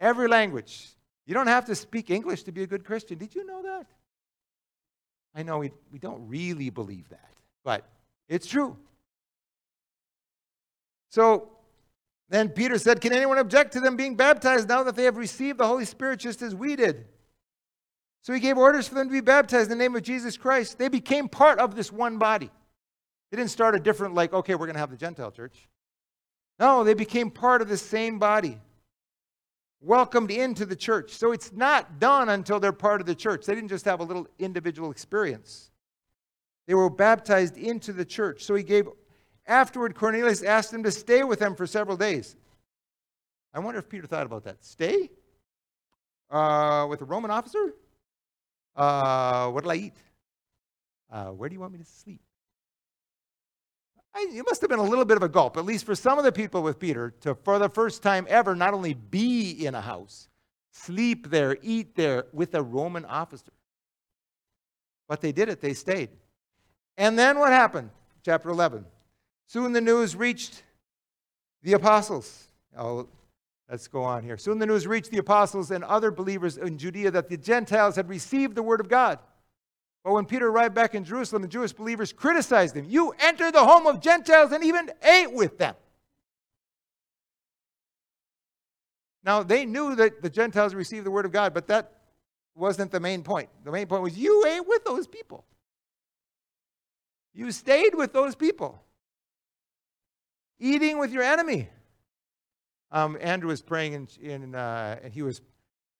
Every 0.00 0.28
language. 0.28 0.88
You 1.26 1.34
don't 1.34 1.48
have 1.48 1.66
to 1.66 1.74
speak 1.74 2.10
English 2.10 2.44
to 2.44 2.52
be 2.52 2.62
a 2.62 2.66
good 2.66 2.84
Christian. 2.84 3.18
Did 3.18 3.34
you 3.34 3.44
know 3.44 3.62
that? 3.62 3.86
I 5.34 5.42
know 5.42 5.58
we, 5.58 5.72
we 5.92 5.98
don't 5.98 6.28
really 6.28 6.70
believe 6.70 7.08
that, 7.10 7.30
but 7.64 7.84
it's 8.28 8.46
true. 8.46 8.76
So 11.10 11.48
then 12.28 12.48
Peter 12.48 12.78
said, 12.78 13.00
Can 13.00 13.12
anyone 13.12 13.38
object 13.38 13.72
to 13.72 13.80
them 13.80 13.96
being 13.96 14.16
baptized 14.16 14.68
now 14.68 14.82
that 14.84 14.96
they 14.96 15.04
have 15.04 15.16
received 15.16 15.58
the 15.58 15.66
Holy 15.66 15.84
Spirit 15.84 16.20
just 16.20 16.42
as 16.42 16.54
we 16.54 16.76
did? 16.76 17.06
So 18.22 18.32
he 18.32 18.40
gave 18.40 18.56
orders 18.58 18.88
for 18.88 18.94
them 18.94 19.08
to 19.08 19.12
be 19.12 19.20
baptized 19.20 19.70
in 19.70 19.78
the 19.78 19.84
name 19.84 19.94
of 19.94 20.02
Jesus 20.02 20.36
Christ. 20.36 20.78
They 20.78 20.88
became 20.88 21.28
part 21.28 21.58
of 21.58 21.76
this 21.76 21.92
one 21.92 22.18
body. 22.18 22.50
They 23.30 23.36
didn't 23.36 23.50
start 23.50 23.74
a 23.74 23.78
different, 23.78 24.14
like, 24.14 24.32
okay, 24.32 24.54
we're 24.54 24.66
going 24.66 24.74
to 24.74 24.80
have 24.80 24.90
the 24.90 24.96
Gentile 24.96 25.30
church. 25.30 25.68
No, 26.58 26.84
they 26.84 26.94
became 26.94 27.30
part 27.30 27.60
of 27.62 27.68
the 27.68 27.76
same 27.76 28.18
body, 28.18 28.58
welcomed 29.80 30.30
into 30.30 30.64
the 30.64 30.76
church. 30.76 31.10
So 31.12 31.32
it's 31.32 31.52
not 31.52 31.98
done 31.98 32.30
until 32.30 32.58
they're 32.60 32.72
part 32.72 33.00
of 33.00 33.06
the 33.06 33.14
church. 33.14 33.44
They 33.44 33.54
didn't 33.54 33.68
just 33.68 33.84
have 33.84 34.00
a 34.00 34.04
little 34.04 34.26
individual 34.38 34.90
experience, 34.90 35.70
they 36.66 36.74
were 36.74 36.90
baptized 36.90 37.56
into 37.56 37.92
the 37.92 38.04
church. 38.04 38.42
So 38.42 38.54
he 38.54 38.62
gave 38.62 38.88
Afterward, 39.46 39.94
Cornelius 39.94 40.42
asked 40.42 40.72
him 40.72 40.82
to 40.82 40.90
stay 40.90 41.22
with 41.22 41.38
them 41.38 41.54
for 41.54 41.66
several 41.66 41.96
days. 41.96 42.36
I 43.54 43.60
wonder 43.60 43.78
if 43.78 43.88
Peter 43.88 44.06
thought 44.06 44.26
about 44.26 44.44
that. 44.44 44.64
Stay? 44.64 45.10
Uh, 46.28 46.86
with 46.90 47.00
a 47.00 47.04
Roman 47.04 47.30
officer? 47.30 47.74
Uh, 48.74 49.48
what'll 49.50 49.70
I 49.70 49.76
eat? 49.76 49.96
Uh, 51.10 51.26
where 51.26 51.48
do 51.48 51.54
you 51.54 51.60
want 51.60 51.72
me 51.72 51.78
to 51.78 51.84
sleep? 51.84 52.20
It 54.18 54.44
must 54.46 54.60
have 54.62 54.70
been 54.70 54.78
a 54.78 54.84
little 54.84 55.04
bit 55.04 55.16
of 55.16 55.22
a 55.22 55.28
gulp, 55.28 55.56
at 55.56 55.64
least 55.64 55.84
for 55.84 55.94
some 55.94 56.18
of 56.18 56.24
the 56.24 56.32
people 56.32 56.62
with 56.62 56.78
Peter, 56.78 57.14
to 57.20 57.34
for 57.34 57.58
the 57.58 57.68
first 57.68 58.02
time 58.02 58.26
ever 58.28 58.54
not 58.54 58.72
only 58.72 58.94
be 58.94 59.50
in 59.66 59.74
a 59.74 59.80
house, 59.80 60.28
sleep 60.70 61.28
there, 61.28 61.56
eat 61.62 61.94
there 61.96 62.24
with 62.32 62.54
a 62.54 62.62
Roman 62.62 63.04
officer. 63.04 63.52
But 65.08 65.20
they 65.20 65.32
did 65.32 65.48
it, 65.48 65.60
they 65.60 65.74
stayed. 65.74 66.10
And 66.96 67.18
then 67.18 67.38
what 67.38 67.52
happened? 67.52 67.90
Chapter 68.24 68.48
11. 68.48 68.86
Soon 69.46 69.72
the 69.72 69.80
news 69.80 70.16
reached 70.16 70.62
the 71.62 71.74
apostles. 71.74 72.48
Oh, 72.76 73.08
let's 73.70 73.86
go 73.86 74.02
on 74.02 74.22
here. 74.22 74.38
Soon 74.38 74.58
the 74.58 74.66
news 74.66 74.86
reached 74.86 75.10
the 75.10 75.18
apostles 75.18 75.70
and 75.70 75.84
other 75.84 76.10
believers 76.10 76.56
in 76.56 76.78
Judea 76.78 77.10
that 77.12 77.28
the 77.28 77.36
Gentiles 77.36 77.96
had 77.96 78.08
received 78.08 78.54
the 78.54 78.62
word 78.62 78.80
of 78.80 78.88
God. 78.88 79.18
But 80.06 80.12
when 80.12 80.24
Peter 80.24 80.46
arrived 80.46 80.72
back 80.72 80.94
in 80.94 81.02
Jerusalem, 81.02 81.42
the 81.42 81.48
Jewish 81.48 81.72
believers 81.72 82.12
criticized 82.12 82.76
him. 82.76 82.86
You 82.88 83.12
entered 83.18 83.54
the 83.54 83.64
home 83.64 83.88
of 83.88 84.00
Gentiles 84.00 84.52
and 84.52 84.62
even 84.62 84.88
ate 85.02 85.32
with 85.32 85.58
them. 85.58 85.74
Now, 89.24 89.42
they 89.42 89.66
knew 89.66 89.96
that 89.96 90.22
the 90.22 90.30
Gentiles 90.30 90.76
received 90.76 91.04
the 91.06 91.10
word 91.10 91.24
of 91.24 91.32
God, 91.32 91.52
but 91.52 91.66
that 91.66 91.90
wasn't 92.54 92.92
the 92.92 93.00
main 93.00 93.24
point. 93.24 93.48
The 93.64 93.72
main 93.72 93.88
point 93.88 94.00
was 94.04 94.16
you 94.16 94.46
ate 94.46 94.68
with 94.68 94.84
those 94.84 95.08
people. 95.08 95.44
You 97.34 97.50
stayed 97.50 97.96
with 97.96 98.12
those 98.12 98.36
people, 98.36 98.80
eating 100.60 101.00
with 101.00 101.10
your 101.10 101.24
enemy. 101.24 101.68
Um, 102.92 103.18
Andrew 103.20 103.48
was 103.48 103.60
praying, 103.60 103.94
in, 103.94 104.08
in, 104.22 104.54
uh, 104.54 105.00
and 105.02 105.12
he 105.12 105.22
was 105.22 105.40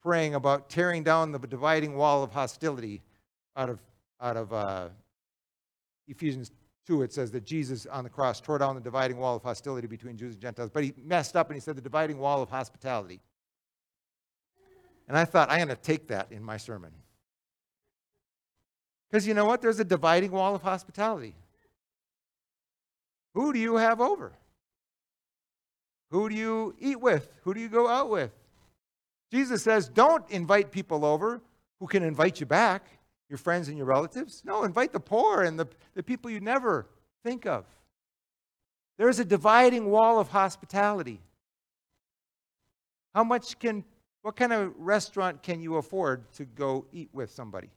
praying 0.00 0.36
about 0.36 0.70
tearing 0.70 1.02
down 1.02 1.32
the 1.32 1.40
dividing 1.40 1.96
wall 1.96 2.22
of 2.22 2.30
hostility 2.30 3.02
out 3.56 3.68
of, 3.68 3.80
out 4.20 4.36
of 4.36 4.52
uh, 4.52 4.88
Ephesians 6.08 6.50
2. 6.86 7.02
It 7.02 7.12
says 7.12 7.30
that 7.32 7.44
Jesus 7.44 7.86
on 7.86 8.04
the 8.04 8.10
cross 8.10 8.40
tore 8.40 8.58
down 8.58 8.74
the 8.74 8.80
dividing 8.80 9.18
wall 9.18 9.36
of 9.36 9.42
hostility 9.42 9.86
between 9.86 10.16
Jews 10.16 10.34
and 10.34 10.42
Gentiles, 10.42 10.70
but 10.72 10.84
he 10.84 10.94
messed 11.04 11.36
up 11.36 11.48
and 11.48 11.56
he 11.56 11.60
said 11.60 11.76
the 11.76 11.82
dividing 11.82 12.18
wall 12.18 12.42
of 12.42 12.50
hospitality. 12.50 13.20
And 15.08 15.16
I 15.16 15.24
thought, 15.24 15.50
I'm 15.50 15.58
going 15.58 15.68
to 15.68 15.76
take 15.76 16.08
that 16.08 16.32
in 16.32 16.42
my 16.42 16.56
sermon. 16.56 16.90
Because 19.08 19.26
you 19.26 19.34
know 19.34 19.44
what? 19.44 19.62
There's 19.62 19.78
a 19.78 19.84
dividing 19.84 20.32
wall 20.32 20.54
of 20.54 20.62
hospitality. 20.62 21.34
Who 23.34 23.52
do 23.52 23.58
you 23.58 23.76
have 23.76 24.00
over? 24.00 24.32
Who 26.10 26.28
do 26.28 26.34
you 26.34 26.74
eat 26.78 27.00
with? 27.00 27.28
Who 27.42 27.54
do 27.54 27.60
you 27.60 27.68
go 27.68 27.88
out 27.88 28.10
with? 28.10 28.32
Jesus 29.30 29.62
says, 29.62 29.88
don't 29.88 30.28
invite 30.30 30.70
people 30.70 31.04
over 31.04 31.40
who 31.78 31.86
can 31.86 32.02
invite 32.02 32.40
you 32.40 32.46
back, 32.46 32.95
your 33.28 33.38
friends 33.38 33.68
and 33.68 33.76
your 33.76 33.86
relatives. 33.86 34.42
No, 34.44 34.64
invite 34.64 34.92
the 34.92 35.00
poor 35.00 35.42
and 35.42 35.58
the, 35.58 35.66
the 35.94 36.02
people 36.02 36.30
you 36.30 36.40
never 36.40 36.86
think 37.22 37.46
of. 37.46 37.64
There's 38.98 39.18
a 39.18 39.24
dividing 39.24 39.90
wall 39.90 40.18
of 40.18 40.28
hospitality. 40.28 41.20
How 43.14 43.24
much 43.24 43.58
can, 43.58 43.84
what 44.22 44.36
kind 44.36 44.52
of 44.52 44.72
restaurant 44.78 45.42
can 45.42 45.60
you 45.60 45.76
afford 45.76 46.32
to 46.34 46.44
go 46.44 46.86
eat 46.92 47.10
with 47.12 47.30
somebody? 47.30 47.70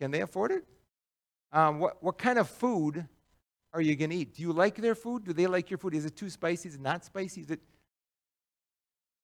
Can 0.00 0.10
they 0.10 0.20
afford 0.20 0.52
it? 0.52 0.64
Um, 1.52 1.80
what, 1.80 2.02
what 2.02 2.18
kind 2.18 2.38
of 2.38 2.48
food 2.48 3.06
are 3.72 3.80
you 3.80 3.96
going 3.96 4.10
to 4.10 4.16
eat? 4.16 4.34
Do 4.34 4.42
you 4.42 4.52
like 4.52 4.76
their 4.76 4.94
food? 4.94 5.24
Do 5.24 5.32
they 5.32 5.46
like 5.46 5.70
your 5.70 5.78
food? 5.78 5.94
Is 5.94 6.04
it 6.04 6.16
too 6.16 6.30
spicy? 6.30 6.68
Is 6.68 6.74
it 6.76 6.80
not 6.80 7.04
spicy? 7.04 7.40
Is 7.40 7.50
it... 7.50 7.60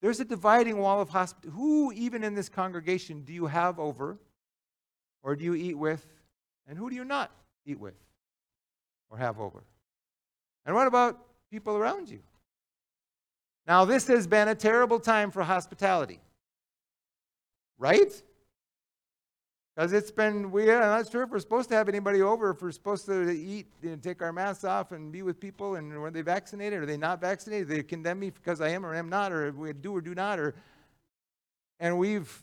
There's 0.01 0.21
a 0.21 0.25
dividing 0.25 0.79
wall 0.79 1.01
of 1.01 1.09
hospitality. 1.11 1.57
Who, 1.57 1.93
even 1.93 2.25
in 2.25 2.35
this 2.35 2.49
congregation, 2.49 3.23
do 3.23 3.33
you 3.33 3.47
have 3.47 3.79
over 3.79 4.19
or 5.25 5.35
do 5.35 5.43
you 5.45 5.55
eat 5.55 5.75
with? 5.75 6.07
And 6.69 6.79
who 6.79 6.89
do 6.89 6.95
you 6.95 7.05
not 7.05 7.33
eat 7.67 7.81
with 7.81 7.95
or 9.11 9.19
have 9.19 9.41
over? 9.41 9.65
And 10.65 10.77
what 10.77 10.87
about 10.87 11.19
people 11.51 11.77
around 11.77 12.09
you? 12.09 12.21
Now, 13.67 13.85
this 13.85 14.07
has 14.07 14.27
been 14.27 14.49
a 14.49 14.55
terrible 14.55 15.01
time 15.01 15.31
for 15.31 15.43
hospitality, 15.43 16.21
right? 17.79 18.23
Because 19.75 19.93
it's 19.93 20.11
been, 20.11 20.53
we, 20.53 20.71
I'm 20.71 20.81
not 20.81 21.11
sure 21.11 21.23
if 21.23 21.31
we're 21.31 21.39
supposed 21.41 21.71
to 21.71 21.75
have 21.75 21.89
anybody 21.89 22.23
over, 22.23 22.51
if 22.51 22.63
we're 22.63 22.71
supposed 22.71 23.07
to 23.07 23.31
eat 23.31 23.67
and 23.83 24.03
take 24.03 24.23
our 24.23 24.33
masks 24.33 24.65
off 24.65 24.93
and 24.93 25.11
be 25.11 25.23
with 25.23 25.41
people, 25.41 25.77
and 25.77 25.93
were 25.99 26.11
they 26.11 26.23
vaccinated? 26.23 26.83
Are 26.83 26.87
they 26.87 26.99
not 26.99 27.21
vaccinated? 27.21 27.69
They 27.69 27.83
condemn 27.83 28.21
me 28.21 28.31
because 28.31 28.61
I 28.61 28.69
am 28.69 28.85
or 28.85 28.95
am 28.95 29.09
not, 29.09 29.33
or 29.33 29.51
we 29.53 29.73
do 29.73 29.97
or 29.97 30.01
do 30.01 30.15
not, 30.15 30.39
or 30.39 30.55
and 31.81 31.99
we've 31.99 32.43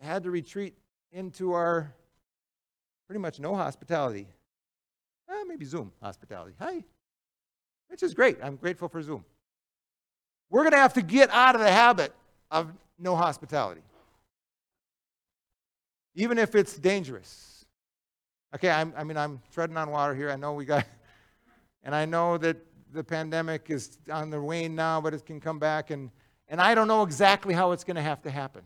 had 0.00 0.22
to 0.22 0.30
retreat 0.30 0.76
into 1.10 1.52
our 1.52 1.92
pretty 3.08 3.20
much 3.20 3.40
no 3.40 3.56
hospitality. 3.56 4.28
Eh, 5.28 5.44
maybe 5.48 5.64
Zoom 5.64 5.90
hospitality. 6.00 6.54
Hi. 6.60 6.84
Which 7.88 8.04
is 8.04 8.14
great. 8.14 8.38
I'm 8.42 8.54
grateful 8.54 8.88
for 8.88 9.02
Zoom. 9.02 9.24
We're 10.50 10.62
going 10.62 10.72
to 10.72 10.78
have 10.78 10.94
to 10.94 11.02
get 11.02 11.30
out 11.30 11.56
of 11.56 11.60
the 11.60 11.72
habit 11.72 12.14
of 12.50 12.72
no 12.98 13.16
hospitality 13.16 13.82
even 16.18 16.36
if 16.36 16.56
it's 16.56 16.76
dangerous. 16.76 17.64
Okay, 18.54 18.70
I'm, 18.70 18.92
i 18.96 19.04
mean, 19.04 19.16
I'm 19.16 19.40
treading 19.52 19.76
on 19.76 19.90
water 19.90 20.16
here. 20.16 20.30
I 20.30 20.36
know 20.36 20.52
we 20.52 20.64
got, 20.64 20.84
and 21.84 21.94
I 21.94 22.04
know 22.04 22.36
that 22.38 22.56
the 22.92 23.04
pandemic 23.04 23.70
is 23.70 23.98
on 24.10 24.30
the 24.30 24.40
wane 24.40 24.74
now, 24.74 25.00
but 25.00 25.14
it 25.14 25.24
can 25.24 25.40
come 25.40 25.60
back, 25.60 25.90
and, 25.90 26.10
and 26.48 26.60
I 26.60 26.74
don't 26.74 26.88
know 26.88 27.04
exactly 27.04 27.54
how 27.54 27.70
it's 27.70 27.84
going 27.84 27.96
to 27.96 28.02
have 28.02 28.20
to 28.22 28.30
happen. 28.30 28.62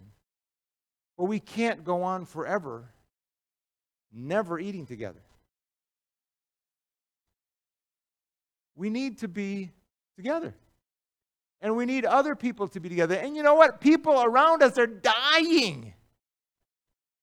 But 1.18 1.24
we 1.24 1.40
can't 1.40 1.84
go 1.84 2.02
on 2.02 2.24
forever 2.24 2.84
never 4.12 4.58
eating 4.58 4.86
together. 4.86 5.20
We 8.74 8.90
need 8.90 9.18
to 9.18 9.28
be 9.28 9.70
together. 10.16 10.54
And 11.60 11.76
we 11.76 11.86
need 11.86 12.04
other 12.04 12.34
people 12.34 12.66
to 12.68 12.80
be 12.80 12.88
together. 12.88 13.14
And 13.14 13.36
you 13.36 13.42
know 13.42 13.54
what? 13.54 13.80
People 13.80 14.22
around 14.22 14.62
us 14.62 14.78
are 14.78 14.86
dying 14.86 15.94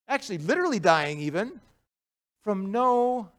actually 0.10 0.40
literally 0.40 0.80
dying 0.80 1.20
even, 1.20 1.62
from 2.44 2.72
no 2.72 3.30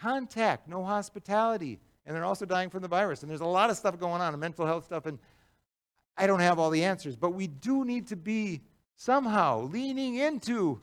contact, 0.00 0.66
no 0.66 0.82
hospitality. 0.82 1.78
And 2.06 2.16
they're 2.16 2.24
also 2.24 2.46
dying 2.46 2.70
from 2.70 2.82
the 2.82 2.88
virus. 2.88 3.22
And 3.22 3.30
there's 3.30 3.42
a 3.42 3.46
lot 3.46 3.70
of 3.70 3.76
stuff 3.76 4.00
going 4.00 4.22
on, 4.22 4.32
and 4.32 4.40
mental 4.40 4.66
health 4.66 4.86
stuff, 4.86 5.06
and 5.06 5.18
I 6.16 6.26
don't 6.26 6.40
have 6.40 6.58
all 6.58 6.70
the 6.70 6.82
answers. 6.82 7.14
But 7.14 7.34
we 7.34 7.46
do 7.46 7.84
need 7.84 8.08
to 8.08 8.16
be 8.16 8.62
somehow 8.96 9.60
leaning 9.60 10.16
into 10.16 10.80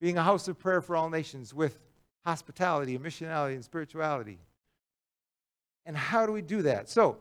being 0.00 0.18
a 0.18 0.22
house 0.22 0.48
of 0.48 0.58
prayer 0.58 0.80
for 0.80 0.96
all 0.96 1.08
nations 1.08 1.54
with 1.54 1.78
hospitality 2.24 2.94
and 2.94 3.04
missionality 3.04 3.54
and 3.54 3.64
spirituality. 3.64 4.38
And 5.84 5.96
how 5.96 6.26
do 6.26 6.32
we 6.32 6.42
do 6.42 6.62
that? 6.62 6.88
So, 6.88 7.18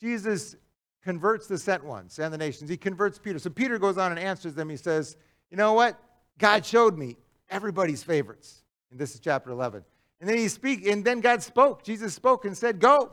Jesus 0.00 0.56
converts 1.04 1.46
the 1.46 1.58
sent 1.58 1.84
ones 1.84 2.18
and 2.18 2.32
the 2.32 2.38
nations. 2.38 2.70
He 2.70 2.76
converts 2.76 3.18
Peter. 3.18 3.38
So 3.38 3.50
Peter 3.50 3.78
goes 3.78 3.98
on 3.98 4.10
and 4.10 4.18
answers 4.20 4.54
them. 4.54 4.68
He 4.68 4.76
says, 4.76 5.16
You 5.50 5.56
know 5.56 5.74
what? 5.74 5.98
God 6.38 6.64
showed 6.64 6.96
me 6.96 7.16
everybody's 7.50 8.02
favorites. 8.02 8.62
And 8.90 8.98
this 8.98 9.14
is 9.14 9.20
chapter 9.20 9.50
11. 9.50 9.84
And 10.20 10.28
then 10.28 10.38
he 10.38 10.48
speak, 10.48 10.86
and 10.86 11.04
then 11.04 11.20
God 11.20 11.42
spoke. 11.42 11.82
Jesus 11.82 12.14
spoke 12.14 12.44
and 12.44 12.56
said, 12.56 12.80
Go. 12.80 13.12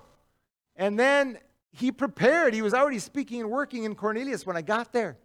And 0.76 0.98
then 0.98 1.40
he 1.72 1.92
prepared. 1.92 2.54
He 2.54 2.62
was 2.62 2.74
already 2.74 3.00
speaking 3.00 3.42
and 3.42 3.50
working 3.50 3.84
in 3.84 3.96
Cornelius 3.96 4.46
when 4.46 4.56
I 4.56 4.62
got 4.62 4.94
there. 4.94 5.18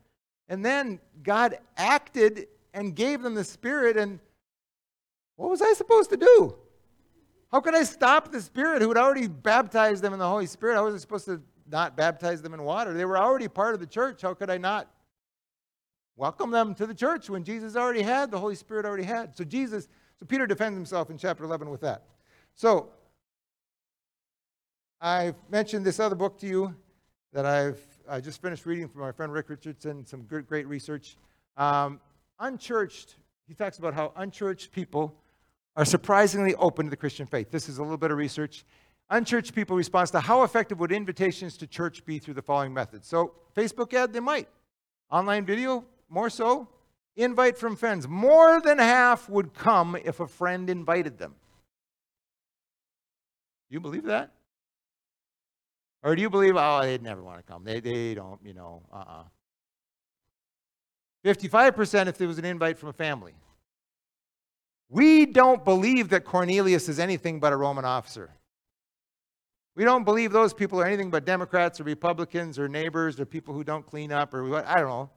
And 0.48 0.64
then 0.64 1.00
God 1.22 1.58
acted 1.76 2.48
and 2.72 2.94
gave 2.94 3.22
them 3.22 3.34
the 3.34 3.44
Spirit. 3.44 3.96
And 3.96 4.20
what 5.36 5.50
was 5.50 5.62
I 5.62 5.72
supposed 5.72 6.10
to 6.10 6.16
do? 6.16 6.56
How 7.50 7.60
could 7.60 7.74
I 7.74 7.84
stop 7.84 8.32
the 8.32 8.40
Spirit 8.40 8.82
who 8.82 8.88
had 8.88 8.98
already 8.98 9.28
baptized 9.28 10.02
them 10.02 10.12
in 10.12 10.18
the 10.18 10.28
Holy 10.28 10.46
Spirit? 10.46 10.76
I 10.76 10.96
supposed 10.98 11.26
to 11.26 11.40
not 11.70 11.96
baptize 11.96 12.42
them 12.42 12.52
in 12.52 12.62
water. 12.62 12.92
They 12.92 13.04
were 13.04 13.16
already 13.16 13.48
part 13.48 13.74
of 13.74 13.80
the 13.80 13.86
church. 13.86 14.22
How 14.22 14.34
could 14.34 14.50
I 14.50 14.58
not 14.58 14.88
welcome 16.16 16.50
them 16.50 16.74
to 16.74 16.86
the 16.86 16.94
church 16.94 17.30
when 17.30 17.44
Jesus 17.44 17.76
already 17.76 18.02
had, 18.02 18.30
the 18.30 18.38
Holy 18.38 18.56
Spirit 18.56 18.84
already 18.84 19.04
had? 19.04 19.36
So 19.36 19.44
Jesus, 19.44 19.88
so 20.18 20.26
Peter 20.26 20.46
defends 20.46 20.76
himself 20.76 21.10
in 21.10 21.16
chapter 21.16 21.44
11 21.44 21.70
with 21.70 21.80
that. 21.82 22.02
So 22.54 22.90
I've 25.00 25.36
mentioned 25.48 25.86
this 25.86 26.00
other 26.00 26.16
book 26.16 26.38
to 26.40 26.46
you 26.46 26.74
that 27.32 27.46
I've 27.46 27.80
I 28.08 28.20
just 28.20 28.42
finished 28.42 28.66
reading 28.66 28.88
from 28.88 29.00
my 29.00 29.12
friend 29.12 29.32
Rick 29.32 29.48
Richardson, 29.48 30.04
some 30.04 30.22
good, 30.22 30.46
great 30.46 30.66
research. 30.66 31.16
Um, 31.56 32.00
unchurched, 32.38 33.16
he 33.48 33.54
talks 33.54 33.78
about 33.78 33.94
how 33.94 34.12
unchurched 34.16 34.72
people 34.72 35.14
are 35.76 35.84
surprisingly 35.84 36.54
open 36.56 36.86
to 36.86 36.90
the 36.90 36.96
Christian 36.96 37.26
faith. 37.26 37.50
This 37.50 37.68
is 37.68 37.78
a 37.78 37.82
little 37.82 37.96
bit 37.96 38.10
of 38.10 38.18
research. 38.18 38.64
Unchurched 39.10 39.54
people 39.54 39.76
response 39.76 40.10
to 40.10 40.20
how 40.20 40.42
effective 40.42 40.80
would 40.80 40.92
invitations 40.92 41.56
to 41.58 41.66
church 41.66 42.04
be 42.04 42.18
through 42.18 42.34
the 42.34 42.42
following 42.42 42.74
methods? 42.74 43.06
So, 43.06 43.34
Facebook 43.56 43.92
ad, 43.94 44.12
they 44.12 44.20
might. 44.20 44.48
Online 45.10 45.44
video, 45.44 45.84
more 46.08 46.30
so. 46.30 46.68
Invite 47.16 47.56
from 47.56 47.76
friends. 47.76 48.06
More 48.06 48.60
than 48.60 48.78
half 48.78 49.28
would 49.28 49.54
come 49.54 49.96
if 50.04 50.20
a 50.20 50.26
friend 50.26 50.68
invited 50.68 51.18
them. 51.18 51.34
You 53.70 53.80
believe 53.80 54.04
that? 54.04 54.33
Or 56.04 56.14
do 56.14 56.20
you 56.20 56.28
believe, 56.28 56.54
oh, 56.56 56.82
they'd 56.82 57.02
never 57.02 57.22
want 57.22 57.38
to 57.38 57.42
come? 57.42 57.64
They, 57.64 57.80
they 57.80 58.14
don't, 58.14 58.38
you 58.44 58.52
know, 58.52 58.82
uh 58.92 58.96
uh-uh. 58.96 59.20
uh 59.20 59.24
55% 61.24 62.06
if 62.06 62.18
there 62.18 62.28
was 62.28 62.38
an 62.38 62.44
invite 62.44 62.78
from 62.78 62.90
a 62.90 62.92
family. 62.92 63.32
We 64.90 65.24
don't 65.24 65.64
believe 65.64 66.10
that 66.10 66.26
Cornelius 66.26 66.90
is 66.90 66.98
anything 66.98 67.40
but 67.40 67.54
a 67.54 67.56
Roman 67.56 67.86
officer. 67.86 68.30
We 69.74 69.84
don't 69.84 70.04
believe 70.04 70.30
those 70.30 70.52
people 70.52 70.78
are 70.78 70.84
anything 70.84 71.10
but 71.10 71.24
Democrats 71.24 71.80
or 71.80 71.84
Republicans 71.84 72.58
or 72.58 72.68
neighbors 72.68 73.18
or 73.18 73.24
people 73.24 73.54
who 73.54 73.64
don't 73.64 73.86
clean 73.86 74.12
up 74.12 74.34
or 74.34 74.44
what, 74.44 74.66
I 74.66 74.76
don't 74.76 74.88
know. 74.88 75.10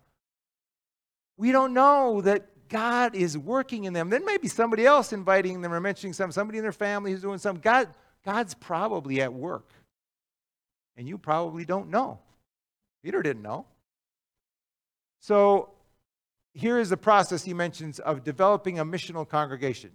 We 1.36 1.52
don't 1.52 1.74
know 1.74 2.22
that 2.22 2.70
God 2.70 3.14
is 3.14 3.38
working 3.38 3.84
in 3.84 3.92
them. 3.92 4.10
There 4.10 4.24
may 4.24 4.38
be 4.38 4.48
somebody 4.48 4.86
else 4.86 5.12
inviting 5.12 5.62
them 5.62 5.74
or 5.74 5.82
mentioning 5.82 6.14
some, 6.14 6.32
somebody 6.32 6.58
in 6.58 6.64
their 6.64 6.72
family 6.72 7.12
who's 7.12 7.22
doing 7.22 7.38
something. 7.38 7.62
God, 7.62 7.90
God's 8.26 8.54
probably 8.54 9.22
at 9.22 9.34
work. 9.34 9.70
And 10.98 11.08
you 11.08 11.18
probably 11.18 11.64
don't 11.64 11.90
know. 11.90 12.20
Peter 13.04 13.22
didn't 13.22 13.44
know. 13.44 13.66
So 15.20 15.70
here 16.54 16.80
is 16.80 16.90
the 16.90 16.98
process 16.98 17.44
he 17.44 17.54
mentions 17.54 18.00
of 18.00 18.24
developing 18.24 18.80
a 18.80 18.86
missional 18.86 19.30
congregation. 19.30 19.92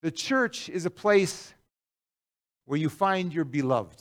The 0.00 0.10
church 0.10 0.68
is 0.68 0.86
a 0.86 0.90
place 0.90 1.52
where 2.64 2.78
you 2.78 2.88
find 2.88 3.32
your 3.32 3.44
beloved. 3.44 4.00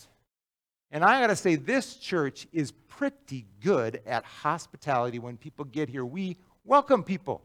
And 0.91 1.03
I 1.03 1.19
got 1.19 1.27
to 1.27 1.35
say, 1.35 1.55
this 1.55 1.95
church 1.95 2.47
is 2.53 2.71
pretty 2.71 3.45
good 3.61 4.01
at 4.05 4.23
hospitality 4.23 5.19
when 5.19 5.35
people 5.35 5.65
get 5.65 5.89
here. 5.89 6.05
We 6.05 6.37
welcome 6.63 7.03
people. 7.03 7.43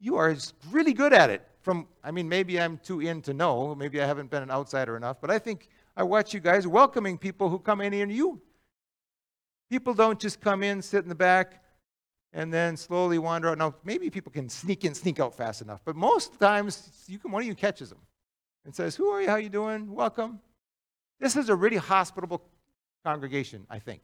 you 0.00 0.16
are 0.16 0.36
really 0.70 0.92
good 0.92 1.12
at 1.12 1.30
it. 1.30 1.42
From, 1.62 1.88
I 2.04 2.10
mean, 2.10 2.28
maybe 2.28 2.60
I'm 2.60 2.78
too 2.78 3.00
in 3.00 3.20
to 3.22 3.34
know. 3.34 3.74
Maybe 3.74 4.00
I 4.00 4.06
haven't 4.06 4.30
been 4.30 4.42
an 4.42 4.50
outsider 4.50 4.96
enough. 4.96 5.20
But 5.20 5.30
I 5.30 5.38
think 5.38 5.68
I 5.98 6.04
watch 6.04 6.32
you 6.32 6.38
guys 6.38 6.64
welcoming 6.64 7.18
people 7.18 7.48
who 7.48 7.58
come 7.58 7.80
in 7.80 7.92
here 7.92 8.04
and 8.04 8.12
you. 8.12 8.40
People 9.68 9.94
don't 9.94 10.20
just 10.20 10.40
come 10.40 10.62
in, 10.62 10.80
sit 10.80 11.02
in 11.02 11.08
the 11.08 11.14
back, 11.16 11.60
and 12.32 12.54
then 12.54 12.76
slowly 12.76 13.18
wander 13.18 13.48
out. 13.48 13.58
Now, 13.58 13.74
maybe 13.82 14.08
people 14.08 14.30
can 14.30 14.48
sneak 14.48 14.84
in, 14.84 14.94
sneak 14.94 15.18
out 15.18 15.36
fast 15.36 15.60
enough. 15.60 15.80
But 15.84 15.96
most 15.96 16.38
times, 16.38 17.04
you 17.08 17.18
can, 17.18 17.32
one 17.32 17.42
of 17.42 17.48
you 17.48 17.54
catches 17.56 17.88
them 17.88 17.98
and 18.64 18.72
says, 18.72 18.94
Who 18.94 19.08
are 19.08 19.20
you? 19.20 19.26
How 19.26 19.34
are 19.34 19.40
you 19.40 19.48
doing? 19.48 19.92
Welcome. 19.92 20.38
This 21.18 21.34
is 21.34 21.48
a 21.48 21.56
really 21.56 21.78
hospitable 21.78 22.44
congregation, 23.04 23.66
I 23.68 23.80
think. 23.80 24.02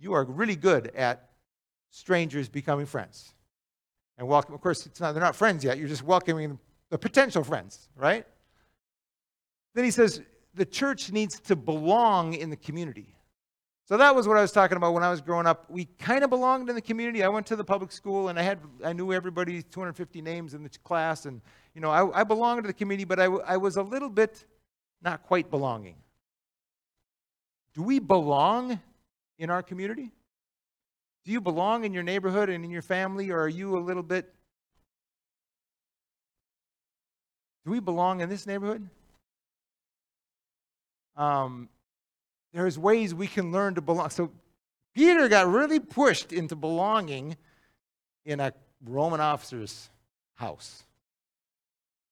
You 0.00 0.14
are 0.14 0.24
really 0.24 0.56
good 0.56 0.88
at 0.96 1.30
strangers 1.90 2.48
becoming 2.48 2.86
friends. 2.86 3.32
And 4.18 4.26
welcome, 4.26 4.56
of 4.56 4.60
course, 4.60 4.88
not, 4.98 5.12
they're 5.12 5.22
not 5.22 5.36
friends 5.36 5.62
yet. 5.62 5.78
You're 5.78 5.86
just 5.86 6.02
welcoming 6.02 6.58
the 6.90 6.98
potential 6.98 7.44
friends, 7.44 7.88
right? 7.94 8.26
Then 9.76 9.84
he 9.84 9.92
says, 9.92 10.20
the 10.54 10.64
church 10.64 11.10
needs 11.10 11.40
to 11.40 11.56
belong 11.56 12.34
in 12.34 12.50
the 12.50 12.56
community. 12.56 13.14
So 13.86 13.98
that 13.98 14.14
was 14.14 14.26
what 14.26 14.38
I 14.38 14.40
was 14.40 14.52
talking 14.52 14.78
about 14.78 14.94
when 14.94 15.02
I 15.02 15.10
was 15.10 15.20
growing 15.20 15.46
up. 15.46 15.70
We 15.70 15.84
kind 15.98 16.24
of 16.24 16.30
belonged 16.30 16.70
in 16.70 16.74
the 16.74 16.80
community. 16.80 17.22
I 17.22 17.28
went 17.28 17.46
to 17.48 17.56
the 17.56 17.64
public 17.64 17.92
school 17.92 18.28
and 18.28 18.38
I 18.38 18.42
had 18.42 18.58
I 18.82 18.94
knew 18.94 19.12
everybody, 19.12 19.62
250 19.62 20.22
names 20.22 20.54
in 20.54 20.62
the 20.62 20.70
class, 20.84 21.26
and 21.26 21.42
you 21.74 21.82
know 21.82 21.90
I, 21.90 22.20
I 22.20 22.24
belonged 22.24 22.62
to 22.62 22.66
the 22.66 22.72
community, 22.72 23.04
but 23.04 23.20
I, 23.20 23.24
I 23.24 23.56
was 23.58 23.76
a 23.76 23.82
little 23.82 24.08
bit 24.08 24.44
not 25.02 25.22
quite 25.22 25.50
belonging. 25.50 25.96
Do 27.74 27.82
we 27.82 27.98
belong 27.98 28.80
in 29.38 29.50
our 29.50 29.62
community? 29.62 30.12
Do 31.24 31.32
you 31.32 31.40
belong 31.40 31.84
in 31.84 31.92
your 31.92 32.02
neighborhood 32.02 32.48
and 32.48 32.64
in 32.64 32.70
your 32.70 32.82
family, 32.82 33.30
or 33.30 33.40
are 33.40 33.48
you 33.48 33.76
a 33.76 33.80
little 33.80 34.02
bit? 34.02 34.32
Do 37.64 37.70
we 37.70 37.80
belong 37.80 38.20
in 38.20 38.28
this 38.28 38.46
neighborhood? 38.46 38.88
Um, 41.16 41.68
there's 42.52 42.78
ways 42.78 43.14
we 43.14 43.26
can 43.26 43.52
learn 43.52 43.74
to 43.74 43.80
belong. 43.80 44.10
So 44.10 44.30
Peter 44.94 45.28
got 45.28 45.48
really 45.48 45.80
pushed 45.80 46.32
into 46.32 46.56
belonging 46.56 47.36
in 48.24 48.40
a 48.40 48.52
Roman 48.84 49.20
officer's 49.20 49.90
house. 50.34 50.84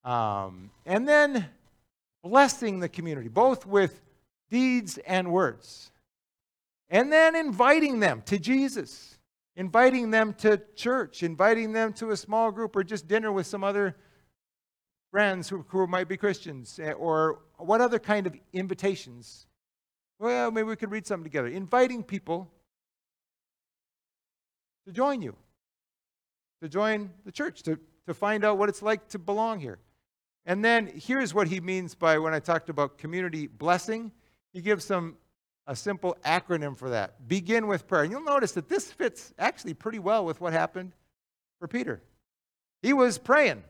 Um, 0.04 0.70
and 0.84 1.06
then 1.06 1.46
blessing 2.22 2.80
the 2.80 2.88
community, 2.88 3.28
both 3.28 3.66
with 3.66 4.00
deeds 4.50 4.98
and 4.98 5.32
words. 5.32 5.90
And 6.90 7.12
then 7.12 7.34
inviting 7.34 8.00
them 8.00 8.22
to 8.26 8.38
Jesus, 8.38 9.18
inviting 9.56 10.10
them 10.10 10.34
to 10.34 10.60
church, 10.76 11.22
inviting 11.22 11.72
them 11.72 11.92
to 11.94 12.10
a 12.10 12.16
small 12.16 12.50
group 12.50 12.76
or 12.76 12.84
just 12.84 13.08
dinner 13.08 13.32
with 13.32 13.46
some 13.46 13.64
other 13.64 13.96
friends 15.10 15.48
who, 15.48 15.64
who 15.68 15.86
might 15.86 16.08
be 16.08 16.16
Christians, 16.16 16.78
eh, 16.82 16.92
or 16.92 17.40
what 17.66 17.80
other 17.80 17.98
kind 17.98 18.26
of 18.26 18.34
invitations? 18.52 19.46
Well, 20.18 20.50
maybe 20.50 20.68
we 20.68 20.76
could 20.76 20.90
read 20.90 21.06
something 21.06 21.24
together. 21.24 21.48
Inviting 21.48 22.02
people 22.02 22.50
to 24.86 24.92
join 24.92 25.22
you, 25.22 25.36
to 26.60 26.68
join 26.68 27.10
the 27.24 27.32
church, 27.32 27.62
to, 27.64 27.78
to 28.06 28.14
find 28.14 28.44
out 28.44 28.58
what 28.58 28.68
it's 28.68 28.82
like 28.82 29.08
to 29.08 29.18
belong 29.18 29.60
here. 29.60 29.78
And 30.44 30.64
then 30.64 30.90
here's 30.94 31.32
what 31.34 31.48
he 31.48 31.60
means 31.60 31.94
by 31.94 32.18
when 32.18 32.34
I 32.34 32.40
talked 32.40 32.68
about 32.68 32.98
community 32.98 33.46
blessing. 33.46 34.10
He 34.52 34.60
gives 34.60 34.84
some 34.84 35.16
a 35.66 35.76
simple 35.76 36.16
acronym 36.24 36.76
for 36.76 36.90
that. 36.90 37.28
Begin 37.28 37.66
with 37.68 37.86
prayer. 37.86 38.02
And 38.02 38.10
you'll 38.10 38.24
notice 38.24 38.52
that 38.52 38.68
this 38.68 38.90
fits 38.90 39.32
actually 39.38 39.74
pretty 39.74 40.00
well 40.00 40.24
with 40.24 40.40
what 40.40 40.52
happened 40.52 40.92
for 41.60 41.68
Peter. 41.68 42.02
He 42.82 42.92
was 42.92 43.18
praying. 43.18 43.62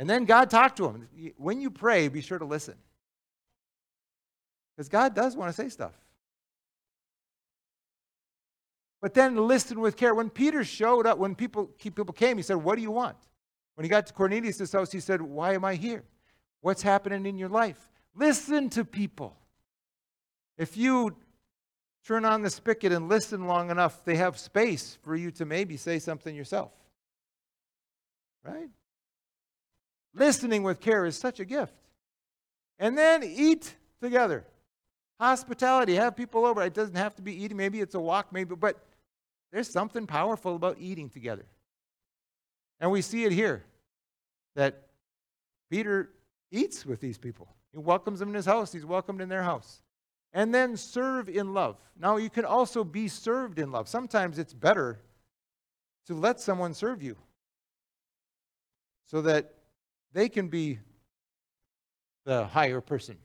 And 0.00 0.08
then 0.08 0.24
God 0.24 0.48
talked 0.48 0.78
to 0.78 0.86
him. 0.86 1.06
When 1.36 1.60
you 1.60 1.70
pray, 1.70 2.08
be 2.08 2.22
sure 2.22 2.38
to 2.38 2.46
listen. 2.46 2.74
Because 4.74 4.88
God 4.88 5.14
does 5.14 5.36
want 5.36 5.54
to 5.54 5.62
say 5.62 5.68
stuff. 5.68 5.92
But 9.02 9.12
then 9.12 9.36
listen 9.36 9.78
with 9.78 9.98
care. 9.98 10.14
When 10.14 10.30
Peter 10.30 10.64
showed 10.64 11.06
up, 11.06 11.18
when 11.18 11.34
people, 11.34 11.66
people 11.66 12.14
came, 12.14 12.38
he 12.38 12.42
said, 12.42 12.56
What 12.56 12.76
do 12.76 12.82
you 12.82 12.90
want? 12.90 13.18
When 13.74 13.84
he 13.84 13.90
got 13.90 14.06
to 14.06 14.14
Cornelius' 14.14 14.72
house, 14.72 14.90
he 14.90 15.00
said, 15.00 15.20
Why 15.20 15.52
am 15.52 15.66
I 15.66 15.74
here? 15.74 16.02
What's 16.62 16.80
happening 16.80 17.26
in 17.26 17.36
your 17.36 17.50
life? 17.50 17.90
Listen 18.14 18.70
to 18.70 18.86
people. 18.86 19.36
If 20.56 20.78
you 20.78 21.14
turn 22.06 22.24
on 22.24 22.40
the 22.40 22.48
spigot 22.48 22.90
and 22.90 23.10
listen 23.10 23.46
long 23.46 23.70
enough, 23.70 24.02
they 24.06 24.16
have 24.16 24.38
space 24.38 24.96
for 25.02 25.14
you 25.14 25.30
to 25.32 25.44
maybe 25.44 25.76
say 25.76 25.98
something 25.98 26.34
yourself. 26.34 26.72
Right? 28.42 28.70
Listening 30.14 30.62
with 30.62 30.80
care 30.80 31.04
is 31.04 31.16
such 31.16 31.40
a 31.40 31.44
gift. 31.44 31.74
And 32.78 32.96
then 32.96 33.22
eat 33.22 33.74
together. 34.00 34.44
Hospitality, 35.18 35.94
have 35.94 36.16
people 36.16 36.46
over. 36.46 36.62
It 36.62 36.74
doesn't 36.74 36.96
have 36.96 37.14
to 37.16 37.22
be 37.22 37.44
eating. 37.44 37.56
Maybe 37.56 37.80
it's 37.80 37.94
a 37.94 38.00
walk, 38.00 38.32
maybe, 38.32 38.54
but 38.54 38.82
there's 39.52 39.68
something 39.68 40.06
powerful 40.06 40.56
about 40.56 40.76
eating 40.78 41.10
together. 41.10 41.44
And 42.80 42.90
we 42.90 43.02
see 43.02 43.24
it 43.24 43.32
here 43.32 43.64
that 44.56 44.86
Peter 45.70 46.10
eats 46.50 46.86
with 46.86 47.00
these 47.00 47.18
people. 47.18 47.48
He 47.72 47.78
welcomes 47.78 48.18
them 48.18 48.30
in 48.30 48.34
his 48.34 48.46
house, 48.46 48.72
he's 48.72 48.86
welcomed 48.86 49.20
in 49.20 49.28
their 49.28 49.42
house 49.42 49.82
and 50.32 50.54
then 50.54 50.76
serve 50.76 51.28
in 51.28 51.52
love. 51.52 51.76
Now, 51.98 52.16
you 52.16 52.30
can 52.30 52.44
also 52.44 52.84
be 52.84 53.08
served 53.08 53.58
in 53.58 53.72
love. 53.72 53.88
Sometimes 53.88 54.38
it's 54.38 54.54
better 54.54 55.00
to 56.06 56.14
let 56.14 56.40
someone 56.40 56.74
serve 56.74 57.02
you 57.02 57.16
so 59.06 59.22
that 59.22 59.54
they 60.12 60.28
can 60.28 60.48
be 60.48 60.78
the 62.24 62.46
higher 62.46 62.80
person. 62.80 63.16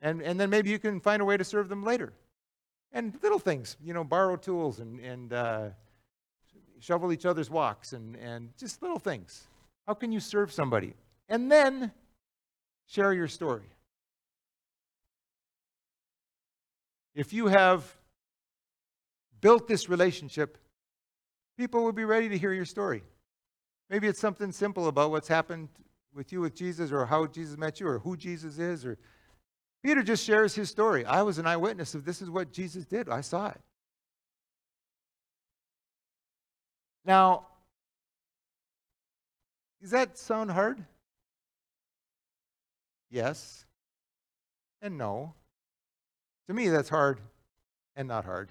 And, 0.00 0.22
and 0.22 0.38
then 0.38 0.50
maybe 0.50 0.70
you 0.70 0.78
can 0.78 1.00
find 1.00 1.22
a 1.22 1.24
way 1.24 1.36
to 1.36 1.44
serve 1.44 1.68
them 1.68 1.84
later. 1.84 2.12
And 2.92 3.18
little 3.22 3.38
things, 3.38 3.76
you 3.82 3.94
know, 3.94 4.04
borrow 4.04 4.36
tools 4.36 4.80
and, 4.80 5.00
and 5.00 5.32
uh, 5.32 5.68
shovel 6.80 7.12
each 7.12 7.26
other's 7.26 7.50
walks 7.50 7.92
and, 7.92 8.16
and 8.16 8.50
just 8.58 8.82
little 8.82 8.98
things. 8.98 9.46
How 9.86 9.94
can 9.94 10.12
you 10.12 10.20
serve 10.20 10.52
somebody? 10.52 10.94
And 11.28 11.50
then 11.50 11.92
share 12.86 13.12
your 13.12 13.28
story. 13.28 13.64
If 17.14 17.32
you 17.32 17.46
have 17.46 17.96
built 19.40 19.66
this 19.66 19.88
relationship, 19.88 20.58
people 21.56 21.82
will 21.82 21.92
be 21.92 22.04
ready 22.04 22.28
to 22.28 22.38
hear 22.38 22.52
your 22.52 22.64
story. 22.64 23.02
Maybe 23.88 24.06
it's 24.06 24.20
something 24.20 24.52
simple 24.52 24.88
about 24.88 25.10
what's 25.10 25.28
happened 25.28 25.68
with 26.16 26.32
you 26.32 26.40
with 26.40 26.54
Jesus 26.54 26.90
or 26.90 27.06
how 27.06 27.26
Jesus 27.26 27.56
met 27.56 27.78
you 27.78 27.86
or 27.86 27.98
who 27.98 28.16
Jesus 28.16 28.58
is 28.58 28.84
or 28.84 28.98
Peter 29.84 30.02
just 30.02 30.24
shares 30.24 30.54
his 30.54 30.68
story. 30.68 31.04
I 31.04 31.22
was 31.22 31.38
an 31.38 31.46
eyewitness 31.46 31.94
of 31.94 32.04
this 32.04 32.20
is 32.20 32.28
what 32.28 32.50
Jesus 32.50 32.86
did. 32.86 33.08
I 33.08 33.20
saw 33.20 33.48
it. 33.48 33.60
Now, 37.04 37.46
does 39.80 39.92
that 39.92 40.18
sound 40.18 40.50
hard? 40.50 40.82
Yes 43.10 43.64
and 44.82 44.98
no. 44.98 45.34
To 46.48 46.54
me, 46.54 46.68
that's 46.68 46.88
hard 46.88 47.20
and 47.94 48.08
not 48.08 48.24
hard. 48.24 48.50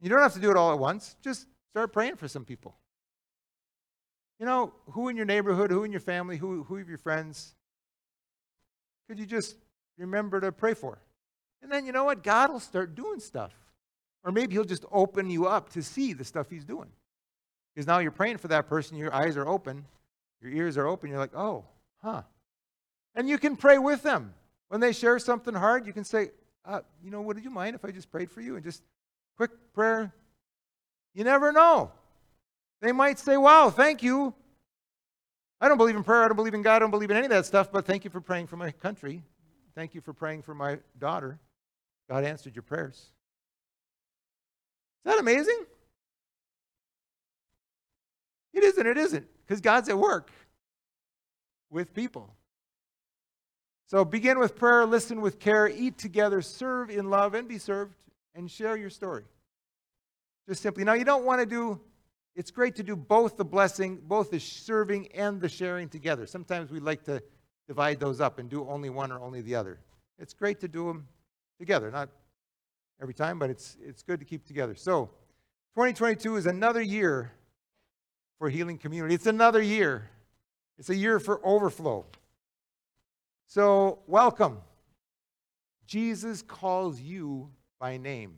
You 0.00 0.08
don't 0.08 0.20
have 0.20 0.34
to 0.34 0.40
do 0.40 0.50
it 0.50 0.56
all 0.56 0.72
at 0.72 0.78
once. 0.78 1.16
Just 1.22 1.46
start 1.70 1.92
praying 1.92 2.16
for 2.16 2.28
some 2.28 2.44
people. 2.44 2.74
You 4.38 4.46
know, 4.46 4.72
who 4.90 5.08
in 5.08 5.16
your 5.16 5.26
neighborhood, 5.26 5.70
who 5.70 5.84
in 5.84 5.92
your 5.92 6.00
family, 6.00 6.36
who, 6.36 6.64
who 6.64 6.78
of 6.78 6.88
your 6.88 6.98
friends 6.98 7.54
could 9.08 9.18
you 9.18 9.26
just 9.26 9.56
remember 9.96 10.40
to 10.40 10.52
pray 10.52 10.74
for? 10.74 10.98
And 11.62 11.70
then 11.70 11.86
you 11.86 11.92
know 11.92 12.04
what? 12.04 12.22
God 12.22 12.50
will 12.50 12.60
start 12.60 12.94
doing 12.94 13.20
stuff. 13.20 13.52
Or 14.24 14.32
maybe 14.32 14.54
He'll 14.54 14.64
just 14.64 14.84
open 14.90 15.30
you 15.30 15.46
up 15.46 15.70
to 15.70 15.82
see 15.82 16.12
the 16.12 16.24
stuff 16.24 16.50
He's 16.50 16.64
doing. 16.64 16.88
Because 17.74 17.86
now 17.86 17.98
you're 17.98 18.10
praying 18.10 18.38
for 18.38 18.48
that 18.48 18.68
person, 18.68 18.96
your 18.96 19.14
eyes 19.14 19.36
are 19.36 19.46
open, 19.46 19.84
your 20.40 20.50
ears 20.50 20.76
are 20.76 20.86
open, 20.86 21.10
you're 21.10 21.18
like, 21.18 21.36
oh, 21.36 21.64
huh. 22.02 22.22
And 23.14 23.28
you 23.28 23.38
can 23.38 23.56
pray 23.56 23.78
with 23.78 24.02
them. 24.02 24.34
When 24.68 24.80
they 24.80 24.92
share 24.92 25.18
something 25.18 25.54
hard, 25.54 25.86
you 25.86 25.92
can 25.92 26.04
say, 26.04 26.30
uh, 26.64 26.80
you 27.02 27.10
know, 27.10 27.20
would 27.22 27.42
you 27.42 27.50
mind 27.50 27.76
if 27.76 27.84
I 27.84 27.90
just 27.90 28.10
prayed 28.10 28.30
for 28.30 28.40
you 28.40 28.56
and 28.56 28.64
just 28.64 28.82
quick 29.36 29.50
prayer? 29.72 30.12
You 31.14 31.24
never 31.24 31.52
know. 31.52 31.92
They 32.80 32.92
might 32.92 33.18
say, 33.18 33.36
wow, 33.36 33.70
thank 33.70 34.02
you. 34.02 34.34
I 35.60 35.68
don't 35.68 35.78
believe 35.78 35.96
in 35.96 36.04
prayer. 36.04 36.24
I 36.24 36.28
don't 36.28 36.36
believe 36.36 36.54
in 36.54 36.62
God. 36.62 36.76
I 36.76 36.78
don't 36.80 36.90
believe 36.90 37.10
in 37.10 37.16
any 37.16 37.26
of 37.26 37.30
that 37.30 37.46
stuff, 37.46 37.72
but 37.72 37.86
thank 37.86 38.04
you 38.04 38.10
for 38.10 38.20
praying 38.20 38.46
for 38.46 38.56
my 38.56 38.70
country. 38.70 39.22
Thank 39.74 39.94
you 39.94 40.00
for 40.00 40.12
praying 40.12 40.42
for 40.42 40.54
my 40.54 40.78
daughter. 40.98 41.38
God 42.08 42.24
answered 42.24 42.54
your 42.54 42.62
prayers. 42.62 42.94
Is 45.04 45.12
that 45.12 45.18
amazing? 45.18 45.64
It 48.52 48.64
isn't, 48.64 48.86
it 48.86 48.96
isn't, 48.96 49.26
because 49.46 49.60
God's 49.60 49.88
at 49.88 49.98
work 49.98 50.30
with 51.70 51.92
people. 51.94 52.32
So 53.86 54.04
begin 54.04 54.38
with 54.38 54.56
prayer, 54.56 54.84
listen 54.84 55.20
with 55.20 55.38
care, 55.38 55.68
eat 55.68 55.98
together, 55.98 56.42
serve 56.42 56.90
in 56.90 57.08
love, 57.08 57.34
and 57.34 57.46
be 57.46 57.58
served, 57.58 57.94
and 58.34 58.50
share 58.50 58.76
your 58.76 58.90
story. 58.90 59.24
Just 60.48 60.62
simply. 60.62 60.84
Now, 60.84 60.94
you 60.94 61.04
don't 61.04 61.24
want 61.24 61.40
to 61.40 61.46
do 61.46 61.80
it's 62.36 62.50
great 62.50 62.76
to 62.76 62.82
do 62.82 62.94
both 62.94 63.38
the 63.38 63.44
blessing, 63.44 63.98
both 64.02 64.30
the 64.30 64.38
serving 64.38 65.08
and 65.12 65.40
the 65.40 65.48
sharing 65.48 65.88
together. 65.88 66.26
Sometimes 66.26 66.70
we 66.70 66.80
like 66.80 67.02
to 67.04 67.22
divide 67.66 67.98
those 67.98 68.20
up 68.20 68.38
and 68.38 68.50
do 68.50 68.68
only 68.68 68.90
one 68.90 69.10
or 69.10 69.18
only 69.20 69.40
the 69.40 69.54
other. 69.54 69.80
It's 70.18 70.34
great 70.34 70.60
to 70.60 70.68
do 70.68 70.86
them 70.86 71.08
together, 71.58 71.90
not 71.90 72.10
every 73.00 73.14
time, 73.14 73.38
but 73.38 73.48
it's, 73.48 73.78
it's 73.82 74.02
good 74.02 74.20
to 74.20 74.26
keep 74.26 74.44
together. 74.46 74.74
So, 74.74 75.06
2022 75.74 76.36
is 76.36 76.46
another 76.46 76.82
year 76.82 77.32
for 78.38 78.50
Healing 78.50 78.78
Community. 78.78 79.14
It's 79.14 79.26
another 79.26 79.62
year. 79.62 80.10
It's 80.78 80.90
a 80.90 80.94
year 80.94 81.18
for 81.18 81.40
overflow. 81.44 82.04
So, 83.46 84.00
welcome. 84.06 84.58
Jesus 85.86 86.42
calls 86.42 87.00
you 87.00 87.48
by 87.80 87.96
name. 87.96 88.34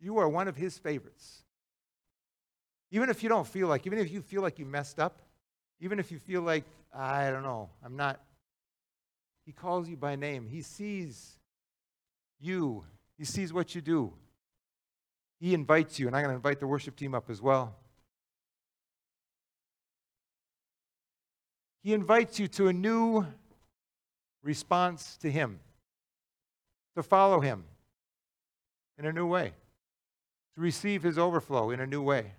You 0.00 0.18
are 0.18 0.28
one 0.28 0.48
of 0.48 0.56
his 0.56 0.76
favorites. 0.76 1.43
Even 2.90 3.10
if 3.10 3.22
you 3.22 3.28
don't 3.28 3.46
feel 3.46 3.68
like, 3.68 3.86
even 3.86 3.98
if 3.98 4.10
you 4.10 4.20
feel 4.20 4.42
like 4.42 4.58
you 4.58 4.66
messed 4.66 4.98
up, 5.00 5.20
even 5.80 5.98
if 5.98 6.12
you 6.12 6.18
feel 6.18 6.42
like, 6.42 6.64
I 6.94 7.30
don't 7.30 7.42
know, 7.42 7.68
I'm 7.84 7.96
not, 7.96 8.20
he 9.44 9.52
calls 9.52 9.88
you 9.88 9.96
by 9.96 10.16
name. 10.16 10.46
He 10.46 10.62
sees 10.62 11.38
you, 12.40 12.84
he 13.18 13.24
sees 13.24 13.52
what 13.52 13.74
you 13.74 13.80
do. 13.80 14.12
He 15.40 15.52
invites 15.52 15.98
you, 15.98 16.06
and 16.06 16.16
I'm 16.16 16.22
going 16.22 16.32
to 16.32 16.36
invite 16.36 16.60
the 16.60 16.66
worship 16.66 16.96
team 16.96 17.14
up 17.14 17.28
as 17.28 17.42
well. 17.42 17.76
He 21.82 21.92
invites 21.92 22.38
you 22.38 22.48
to 22.48 22.68
a 22.68 22.72
new 22.72 23.26
response 24.42 25.18
to 25.18 25.30
Him, 25.30 25.60
to 26.96 27.02
follow 27.02 27.40
Him 27.40 27.64
in 28.98 29.04
a 29.04 29.12
new 29.12 29.26
way, 29.26 29.52
to 30.54 30.60
receive 30.62 31.02
His 31.02 31.18
overflow 31.18 31.70
in 31.70 31.80
a 31.80 31.86
new 31.86 32.00
way. 32.00 32.32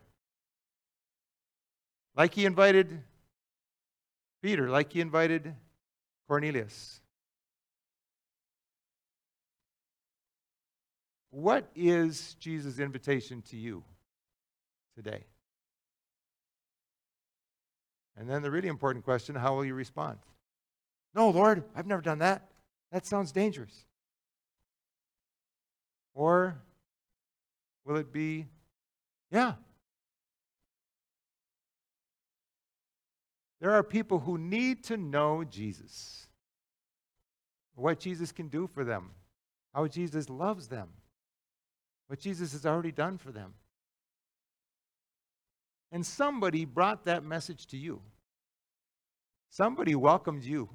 Like 2.16 2.34
He 2.34 2.45
invited 2.45 3.01
Peter, 4.41 4.70
like 4.70 4.93
He 4.93 5.01
invited 5.01 5.55
Cornelius. 6.28 7.01
What 11.32 11.70
is 11.76 12.36
Jesus' 12.39 12.80
invitation 12.80 13.41
to 13.49 13.57
you 13.57 13.84
today? 14.95 15.26
And 18.18 18.30
then 18.30 18.41
the 18.41 18.49
really 18.49 18.70
important 18.70 19.03
question 19.03 19.36
how 19.36 19.55
will 19.55 19.66
you 19.66 19.74
respond? 19.74 20.18
No, 21.13 21.30
Lord, 21.30 21.63
I've 21.76 21.88
never 21.88 22.01
done 22.01 22.20
that. 22.20 22.47
That 22.91 23.05
sounds 23.05 23.34
dangerous. 23.34 23.86
Or 26.13 26.55
will 27.84 27.97
it 27.97 28.13
be, 28.13 28.47
yeah. 29.32 29.53
There 33.66 33.74
are 33.74 33.82
people 33.82 34.20
who 34.20 34.38
need 34.38 34.84
to 34.84 34.95
know 34.95 35.43
Jesus, 35.43 36.28
what 37.74 37.99
Jesus 37.99 38.32
can 38.32 38.47
do 38.47 38.68
for 38.68 38.84
them, 38.84 39.09
how 39.74 39.88
Jesus 39.88 40.30
loves 40.30 40.68
them, 40.68 40.89
what 42.05 42.20
Jesus 42.20 42.51
has 42.51 42.68
already 42.68 42.91
done 42.91 43.18
for 43.18 43.32
them. 43.32 43.55
And 45.91 46.05
somebody 46.05 46.63
brought 46.63 47.05
that 47.05 47.24
message 47.24 47.66
to 47.70 47.78
you. 47.78 48.01
Somebody 49.49 49.95
welcomed 49.95 50.43
you. 50.43 50.70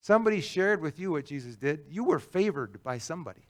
Somebody 0.00 0.40
shared 0.40 0.82
with 0.82 0.98
you 0.98 1.12
what 1.12 1.26
Jesus 1.26 1.54
did. 1.54 1.84
You 1.88 2.02
were 2.02 2.18
favored 2.18 2.82
by 2.82 2.98
somebody. 2.98 3.46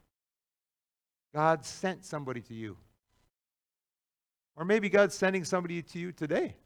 God 1.35 1.65
sent 1.65 2.05
somebody 2.05 2.43
to 2.43 2.53
you. 2.53 2.77
Or 4.57 4.67
maybe 4.67 4.91
God's 4.91 5.15
sending 5.15 5.45
somebody 5.45 5.81
to 5.81 5.99
you 5.99 6.13
today. 6.13 6.57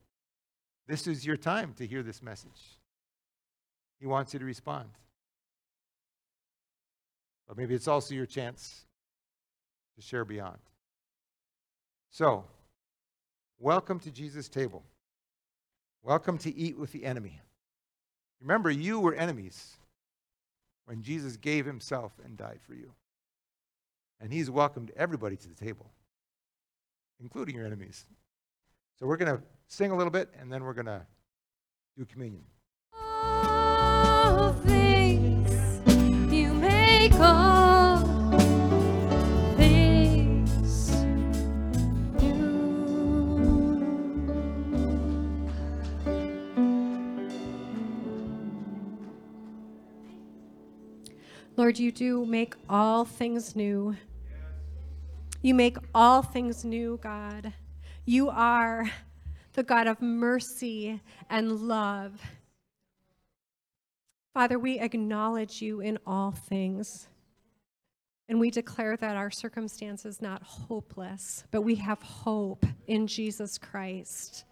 This 0.90 1.06
is 1.06 1.24
your 1.24 1.36
time 1.36 1.72
to 1.74 1.86
hear 1.86 2.02
this 2.02 2.20
message. 2.20 2.80
He 4.00 4.08
wants 4.08 4.32
you 4.32 4.40
to 4.40 4.44
respond. 4.44 4.88
But 7.46 7.56
maybe 7.56 7.76
it's 7.76 7.86
also 7.86 8.12
your 8.12 8.26
chance 8.26 8.86
to 9.94 10.02
share 10.02 10.24
beyond. 10.24 10.58
So, 12.10 12.42
welcome 13.60 14.00
to 14.00 14.10
Jesus' 14.10 14.48
table. 14.48 14.82
Welcome 16.02 16.38
to 16.38 16.52
eat 16.52 16.76
with 16.76 16.90
the 16.90 17.04
enemy. 17.04 17.40
Remember, 18.40 18.68
you 18.68 18.98
were 18.98 19.14
enemies 19.14 19.76
when 20.86 21.02
Jesus 21.02 21.36
gave 21.36 21.66
himself 21.66 22.10
and 22.24 22.36
died 22.36 22.58
for 22.66 22.74
you. 22.74 22.90
And 24.20 24.32
he's 24.32 24.50
welcomed 24.50 24.90
everybody 24.96 25.36
to 25.36 25.48
the 25.48 25.54
table, 25.54 25.86
including 27.20 27.54
your 27.54 27.66
enemies. 27.66 28.06
So 29.00 29.06
we're 29.06 29.16
going 29.16 29.34
to 29.34 29.42
sing 29.66 29.92
a 29.92 29.96
little 29.96 30.10
bit 30.10 30.28
and 30.38 30.52
then 30.52 30.62
we're 30.62 30.74
going 30.74 30.84
to 30.84 31.06
do 31.96 32.04
communion. 32.04 32.44
All 32.92 34.52
things 34.52 35.50
you 36.30 36.52
make 36.52 37.14
all 37.14 37.96
things 39.56 40.90
new. 42.20 43.80
Lord, 51.56 51.78
you 51.78 51.90
do 51.90 52.26
make 52.26 52.54
all 52.68 53.06
things 53.06 53.56
new. 53.56 53.96
You 55.40 55.54
make 55.54 55.78
all 55.94 56.20
things 56.20 56.66
new, 56.66 57.00
God. 57.02 57.54
You 58.10 58.28
are 58.28 58.90
the 59.52 59.62
God 59.62 59.86
of 59.86 60.02
mercy 60.02 61.00
and 61.28 61.60
love. 61.60 62.20
Father, 64.34 64.58
we 64.58 64.80
acknowledge 64.80 65.62
you 65.62 65.80
in 65.80 65.96
all 66.04 66.32
things. 66.32 67.06
And 68.28 68.40
we 68.40 68.50
declare 68.50 68.96
that 68.96 69.14
our 69.14 69.30
circumstance 69.30 70.04
is 70.04 70.20
not 70.20 70.42
hopeless, 70.42 71.44
but 71.52 71.62
we 71.62 71.76
have 71.76 72.02
hope 72.02 72.66
in 72.88 73.06
Jesus 73.06 73.58
Christ. 73.58 74.44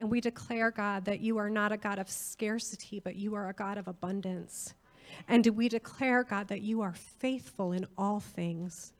And 0.00 0.10
we 0.10 0.22
declare, 0.22 0.70
God, 0.70 1.04
that 1.04 1.20
you 1.20 1.36
are 1.36 1.50
not 1.50 1.70
a 1.70 1.76
God 1.76 1.98
of 1.98 2.08
scarcity, 2.08 2.98
but 2.98 3.14
you 3.14 3.34
are 3.34 3.50
a 3.50 3.54
God 3.54 3.76
of 3.76 3.88
abundance. 3.88 4.72
And 5.28 5.46
we 5.48 5.68
declare, 5.68 6.24
God, 6.24 6.48
that 6.48 6.62
you 6.62 6.80
are 6.80 6.94
faithful 6.94 7.72
in 7.72 7.86
all 7.98 8.20
things, 8.20 8.94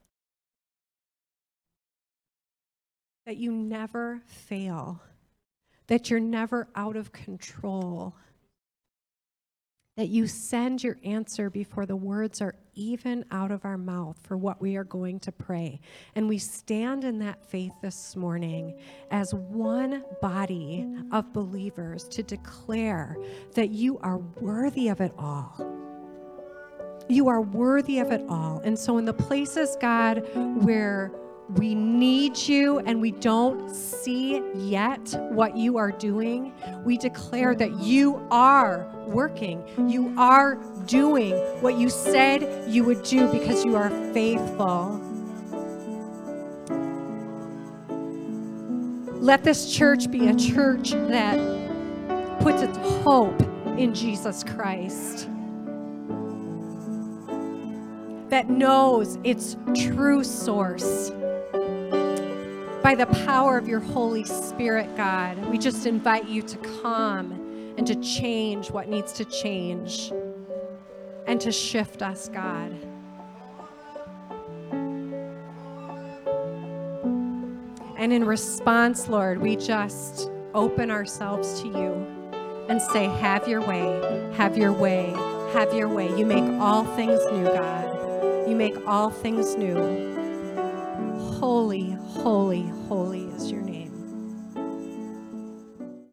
that 3.27 3.37
you 3.37 3.53
never 3.53 4.21
fail, 4.27 5.01
that 5.87 6.11
you're 6.11 6.21
never 6.21 6.69
out 6.75 6.97
of 6.97 7.13
control, 7.13 8.15
that 9.97 10.09
you 10.09 10.27
send 10.27 10.83
your 10.83 10.99
answer 11.05 11.49
before 11.49 11.87
the 11.87 11.97
words 11.97 12.41
are 12.41 12.57
even 12.75 13.25
out 13.31 13.53
of 13.53 13.65
our 13.65 13.79
mouth 13.79 14.19
for 14.25 14.37
what 14.37 14.61
we 14.61 14.77
are 14.77 14.85
going 14.85 15.21
to 15.21 15.31
pray. 15.31 15.81
And 16.17 16.29
we 16.29 16.37
stand 16.37 17.05
in 17.05 17.21
that 17.21 17.49
faith 17.49 17.73
this 17.81 18.17
morning 18.17 18.77
as 19.13 19.33
one 19.33 20.05
body 20.21 20.87
of 21.13 21.33
believers 21.33 22.09
to 22.09 22.25
declare 22.25 23.17
that 23.55 23.71
you 23.71 23.99
are 23.99 24.19
worthy 24.19 24.89
of 24.89 25.01
it 25.01 25.13
all. 25.17 25.55
You 27.09 27.29
are 27.29 27.41
worthy 27.41 28.01
of 28.01 28.11
it 28.11 28.25
all. 28.29 28.61
And 28.65 28.77
so, 28.79 28.99
in 28.99 29.05
the 29.05 29.15
places, 29.15 29.77
God, 29.81 30.27
where 30.65 31.13
we 31.49 31.75
need 31.75 32.37
you 32.39 32.79
and 32.81 33.01
we 33.01 33.11
don't 33.11 33.69
see 33.69 34.43
yet 34.55 35.15
what 35.31 35.57
you 35.57 35.77
are 35.77 35.91
doing, 35.91 36.55
we 36.85 36.97
declare 36.97 37.55
that 37.55 37.79
you 37.81 38.27
are 38.31 38.87
working. 39.07 39.63
You 39.89 40.15
are 40.17 40.57
doing 40.87 41.35
what 41.61 41.79
you 41.79 41.91
said 41.91 42.69
you 42.69 42.85
would 42.85 43.03
do 43.03 43.31
because 43.31 43.65
you 43.65 43.77
are 43.77 43.91
faithful. 44.13 45.01
Let 49.21 49.45
this 49.45 49.75
church 49.75 50.11
be 50.11 50.29
a 50.29 50.35
church 50.35 50.93
that 50.93 51.39
puts 52.41 52.63
its 52.63 52.77
hope 53.03 53.41
in 53.79 53.95
Jesus 53.95 54.45
Christ 54.45 55.29
that 58.35 58.51
knows 58.51 59.17
its 59.23 59.57
true 59.77 60.25
source. 60.25 61.13
By 62.85 62.95
the 62.95 63.07
power 63.25 63.57
of 63.57 63.67
your 63.67 63.81
Holy 63.81 64.25
Spirit, 64.25 64.95
God, 64.95 65.43
we 65.47 65.57
just 65.57 65.87
invite 65.87 66.29
you 66.29 66.43
to 66.43 66.59
come 66.83 67.33
and 67.79 67.87
to 67.87 67.95
change 67.95 68.71
what 68.71 68.91
needs 68.91 69.15
to 69.15 69.25
change 69.25 70.13
and 71.27 71.41
to 71.41 71.51
shift 71.51 72.03
us, 72.03 72.29
God. 72.29 72.71
And 77.97 78.13
in 78.13 78.27
response, 78.27 79.09
Lord, 79.09 79.41
we 79.41 79.57
just 79.57 80.31
open 80.53 80.91
ourselves 80.91 81.63
to 81.63 81.69
you 81.69 82.67
and 82.69 82.83
say, 82.83 83.07
Have 83.07 83.49
your 83.49 83.63
way, 83.63 84.31
have 84.37 84.59
your 84.59 84.73
way, 84.73 85.07
have 85.55 85.73
your 85.73 85.89
way. 85.89 86.15
You 86.19 86.27
make 86.27 86.45
all 86.61 86.85
things 86.85 87.19
new, 87.33 87.45
God. 87.45 88.47
You 88.47 88.55
make 88.55 88.77
all 88.87 89.09
things 89.09 89.57
new. 89.57 90.13
Holy, 91.41 91.97
holy, 92.23 92.63
holy. 92.89 93.24